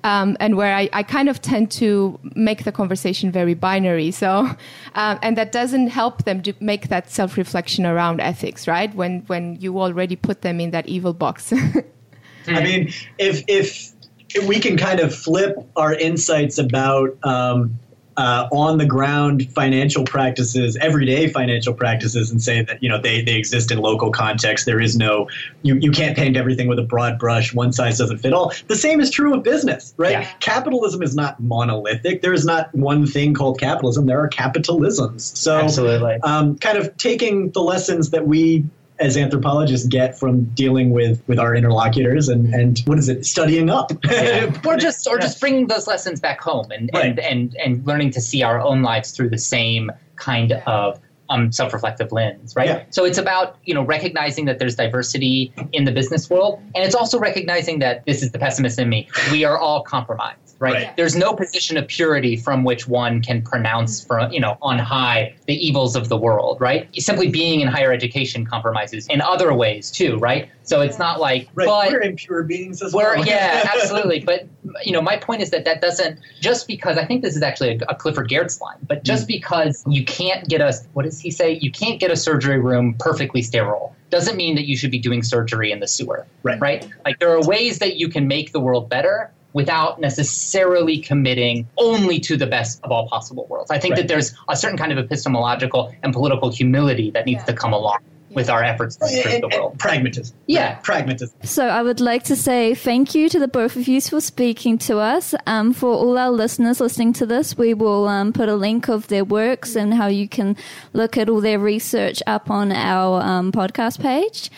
um, 0.04 0.36
and 0.40 0.56
where 0.56 0.74
I, 0.74 0.88
I 0.92 1.02
kind 1.02 1.28
of 1.28 1.40
tend 1.40 1.70
to 1.72 2.18
make 2.34 2.64
the 2.64 2.72
conversation 2.72 3.30
very 3.30 3.54
binary. 3.54 4.10
So 4.10 4.50
um, 4.94 5.18
and 5.22 5.36
that 5.36 5.52
doesn't 5.52 5.88
help 5.88 6.24
them 6.24 6.42
to 6.42 6.52
make 6.60 6.88
that 6.88 7.10
self-reflection 7.10 7.86
around 7.86 8.20
ethics 8.20 8.66
right? 8.66 8.94
When 8.94 9.20
when 9.26 9.56
you 9.60 9.80
already 9.80 10.16
put 10.16 10.42
them 10.42 10.60
in 10.60 10.70
that 10.70 10.88
evil 10.88 11.12
box. 11.12 11.52
I 12.46 12.62
mean, 12.62 12.92
if 13.18 13.44
if 13.48 13.92
if 14.34 14.46
we 14.46 14.60
can 14.60 14.76
kind 14.76 15.00
of 15.00 15.14
flip 15.14 15.56
our 15.76 15.94
insights 15.94 16.58
about 16.58 17.16
um, 17.24 17.78
uh, 18.20 18.46
on 18.52 18.76
the 18.76 18.84
ground 18.84 19.50
financial 19.54 20.04
practices, 20.04 20.76
everyday 20.76 21.26
financial 21.26 21.72
practices, 21.72 22.30
and 22.30 22.42
say 22.42 22.60
that 22.60 22.82
you 22.82 22.88
know 22.88 23.00
they, 23.00 23.22
they 23.22 23.34
exist 23.34 23.70
in 23.70 23.78
local 23.78 24.12
context. 24.12 24.66
There 24.66 24.78
is 24.78 24.94
no 24.94 25.26
you, 25.62 25.76
you 25.76 25.90
can't 25.90 26.14
paint 26.14 26.36
everything 26.36 26.68
with 26.68 26.78
a 26.78 26.82
broad 26.82 27.18
brush. 27.18 27.54
One 27.54 27.72
size 27.72 27.96
doesn't 27.96 28.18
fit 28.18 28.34
all. 28.34 28.52
The 28.66 28.76
same 28.76 29.00
is 29.00 29.10
true 29.10 29.34
of 29.34 29.42
business, 29.42 29.94
right? 29.96 30.12
Yeah. 30.12 30.30
Capitalism 30.40 31.02
is 31.02 31.16
not 31.16 31.40
monolithic. 31.40 32.20
There 32.20 32.34
is 32.34 32.44
not 32.44 32.74
one 32.74 33.06
thing 33.06 33.32
called 33.32 33.58
capitalism. 33.58 34.04
There 34.04 34.22
are 34.22 34.28
capitalisms. 34.28 35.22
So 35.34 35.56
Absolutely. 35.56 36.20
um, 36.22 36.58
kind 36.58 36.76
of 36.76 36.94
taking 36.98 37.52
the 37.52 37.62
lessons 37.62 38.10
that 38.10 38.26
we 38.26 38.66
as 39.00 39.16
anthropologists 39.16 39.86
get 39.86 40.18
from 40.18 40.44
dealing 40.54 40.90
with 40.90 41.22
with 41.26 41.38
our 41.38 41.54
interlocutors 41.54 42.28
and 42.28 42.54
and 42.54 42.80
what 42.84 42.98
is 42.98 43.08
it 43.08 43.24
studying 43.24 43.70
up? 43.70 43.90
Yeah. 44.04 44.54
or 44.66 44.76
just 44.76 45.08
or 45.08 45.18
just 45.18 45.40
bringing 45.40 45.66
those 45.66 45.86
lessons 45.86 46.20
back 46.20 46.40
home 46.40 46.70
and, 46.70 46.90
and, 46.94 47.18
and 47.18 47.56
and 47.56 47.86
learning 47.86 48.10
to 48.12 48.20
see 48.20 48.42
our 48.42 48.60
own 48.60 48.82
lives 48.82 49.12
through 49.12 49.30
the 49.30 49.38
same 49.38 49.90
kind 50.16 50.52
of 50.66 51.00
um, 51.30 51.52
self-reflective 51.52 52.10
lens 52.10 52.56
right? 52.56 52.66
Yeah. 52.66 52.84
so 52.90 53.04
it's 53.04 53.18
about 53.18 53.56
you 53.64 53.72
know 53.72 53.82
recognizing 53.82 54.44
that 54.46 54.58
there's 54.58 54.74
diversity 54.74 55.52
in 55.72 55.84
the 55.84 55.92
business 55.92 56.28
world 56.28 56.60
and 56.74 56.84
it's 56.84 56.94
also 56.94 57.18
recognizing 57.18 57.78
that 57.78 58.04
this 58.04 58.22
is 58.22 58.32
the 58.32 58.38
pessimist 58.38 58.78
in 58.78 58.88
me. 58.88 59.08
We 59.30 59.44
are 59.44 59.56
all 59.56 59.82
compromised 59.82 60.49
right, 60.60 60.74
Right. 60.74 60.96
there's 60.96 61.16
no 61.16 61.34
position 61.34 61.76
of 61.76 61.88
purity 61.88 62.36
from 62.36 62.62
which 62.62 62.86
one 62.86 63.22
can 63.22 63.42
pronounce 63.42 64.04
from 64.04 64.30
you 64.32 64.40
know 64.40 64.56
on 64.62 64.78
high 64.78 65.34
the 65.46 65.54
evils 65.54 65.96
of 65.96 66.08
the 66.08 66.16
world 66.16 66.60
right 66.60 66.88
simply 66.96 67.28
being 67.28 67.60
in 67.60 67.68
higher 67.68 67.92
education 67.92 68.46
compromises 68.46 69.06
in 69.08 69.20
other 69.20 69.52
ways 69.54 69.90
too 69.90 70.18
right 70.18 70.48
so 70.62 70.80
it's 70.80 70.98
not 70.98 71.18
like 71.18 71.48
right 71.54 71.66
but 71.66 71.90
we're 71.90 72.02
impure 72.02 72.42
beings 72.44 72.82
as 72.82 72.92
we're, 72.92 73.16
well 73.16 73.26
yeah, 73.26 73.68
absolutely. 73.74 74.20
But 74.20 74.46
you 74.84 74.92
know, 74.92 75.02
my 75.02 75.16
point 75.16 75.42
is 75.42 75.50
that 75.50 75.64
that 75.64 75.80
doesn't 75.80 76.18
just 76.40 76.66
because 76.66 76.98
I 76.98 77.04
think 77.04 77.22
this 77.22 77.36
is 77.36 77.42
actually 77.42 77.76
a, 77.76 77.84
a 77.88 77.94
Clifford 77.94 78.28
Geertz 78.28 78.60
line, 78.60 78.78
but 78.86 79.04
just 79.04 79.24
hmm. 79.24 79.28
because 79.28 79.84
you 79.88 80.04
can't 80.04 80.48
get 80.48 80.60
a 80.60 80.74
what 80.92 81.04
does 81.04 81.20
he 81.20 81.30
say? 81.30 81.58
You 81.60 81.70
can't 81.70 82.00
get 82.00 82.10
a 82.10 82.16
surgery 82.16 82.58
room 82.58 82.94
perfectly 82.98 83.42
sterile 83.42 83.94
doesn't 84.10 84.36
mean 84.36 84.56
that 84.56 84.66
you 84.66 84.76
should 84.76 84.90
be 84.90 84.98
doing 84.98 85.22
surgery 85.22 85.70
in 85.70 85.78
the 85.78 85.86
sewer. 85.86 86.26
Right. 86.42 86.60
Right. 86.60 86.88
Like 87.04 87.20
there 87.20 87.30
are 87.30 87.42
ways 87.46 87.78
that 87.78 87.96
you 87.96 88.08
can 88.08 88.26
make 88.26 88.52
the 88.52 88.58
world 88.58 88.88
better 88.88 89.30
without 89.52 90.00
necessarily 90.00 90.98
committing 90.98 91.66
only 91.76 92.20
to 92.20 92.36
the 92.36 92.46
best 92.46 92.80
of 92.84 92.90
all 92.92 93.08
possible 93.08 93.46
worlds. 93.48 93.70
I 93.70 93.78
think 93.78 93.92
Right. 93.94 94.02
that 94.02 94.08
there's 94.08 94.34
a 94.48 94.56
certain 94.56 94.78
kind 94.78 94.92
of 94.92 94.98
epistemological 94.98 95.92
and 96.02 96.12
political 96.12 96.50
humility 96.50 97.10
that 97.12 97.26
needs 97.26 97.40
Yeah. 97.42 97.46
to 97.46 97.52
come 97.54 97.72
along 97.72 97.98
with 98.32 98.48
our 98.48 98.62
efforts 98.62 98.94
to 98.94 99.06
improve 99.06 99.34
and, 99.34 99.42
the 99.42 99.48
world. 99.58 99.72
and 99.72 99.80
pragmatism 99.80 100.36
Yeah. 100.46 100.76
pragmatism 100.84 101.34
So 101.42 101.66
I 101.66 101.82
would 101.82 101.98
like 102.00 102.22
to 102.24 102.36
say 102.36 102.74
thank 102.76 103.12
you 103.12 103.28
to 103.28 103.40
the 103.40 103.48
both 103.48 103.74
of 103.74 103.88
you 103.88 104.00
for 104.00 104.20
speaking 104.20 104.78
to 104.86 104.98
us. 104.98 105.34
Um, 105.48 105.72
for 105.72 105.92
all 105.92 106.16
our 106.16 106.30
listeners 106.30 106.78
listening 106.80 107.12
to 107.14 107.26
this, 107.26 107.58
we 107.58 107.74
will 107.74 108.06
um, 108.06 108.32
put 108.32 108.48
a 108.48 108.54
link 108.54 108.88
of 108.88 109.08
their 109.08 109.24
works 109.24 109.74
and 109.74 109.94
how 109.94 110.06
you 110.06 110.28
can 110.28 110.56
look 110.92 111.18
at 111.18 111.28
all 111.28 111.40
their 111.40 111.58
research 111.58 112.22
up 112.24 112.48
on 112.52 112.70
our 112.70 113.20
um, 113.20 113.50
podcast 113.50 113.98
page. 114.00 114.48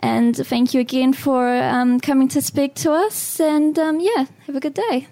And 0.00 0.36
thank 0.36 0.74
you 0.74 0.80
again 0.80 1.12
for 1.12 1.48
um, 1.48 2.00
coming 2.00 2.28
to 2.28 2.40
speak 2.40 2.74
to 2.76 2.92
us. 2.92 3.40
And 3.40 3.78
um, 3.78 4.00
yeah, 4.00 4.26
have 4.46 4.56
a 4.56 4.60
good 4.60 4.74
day. 4.74 5.08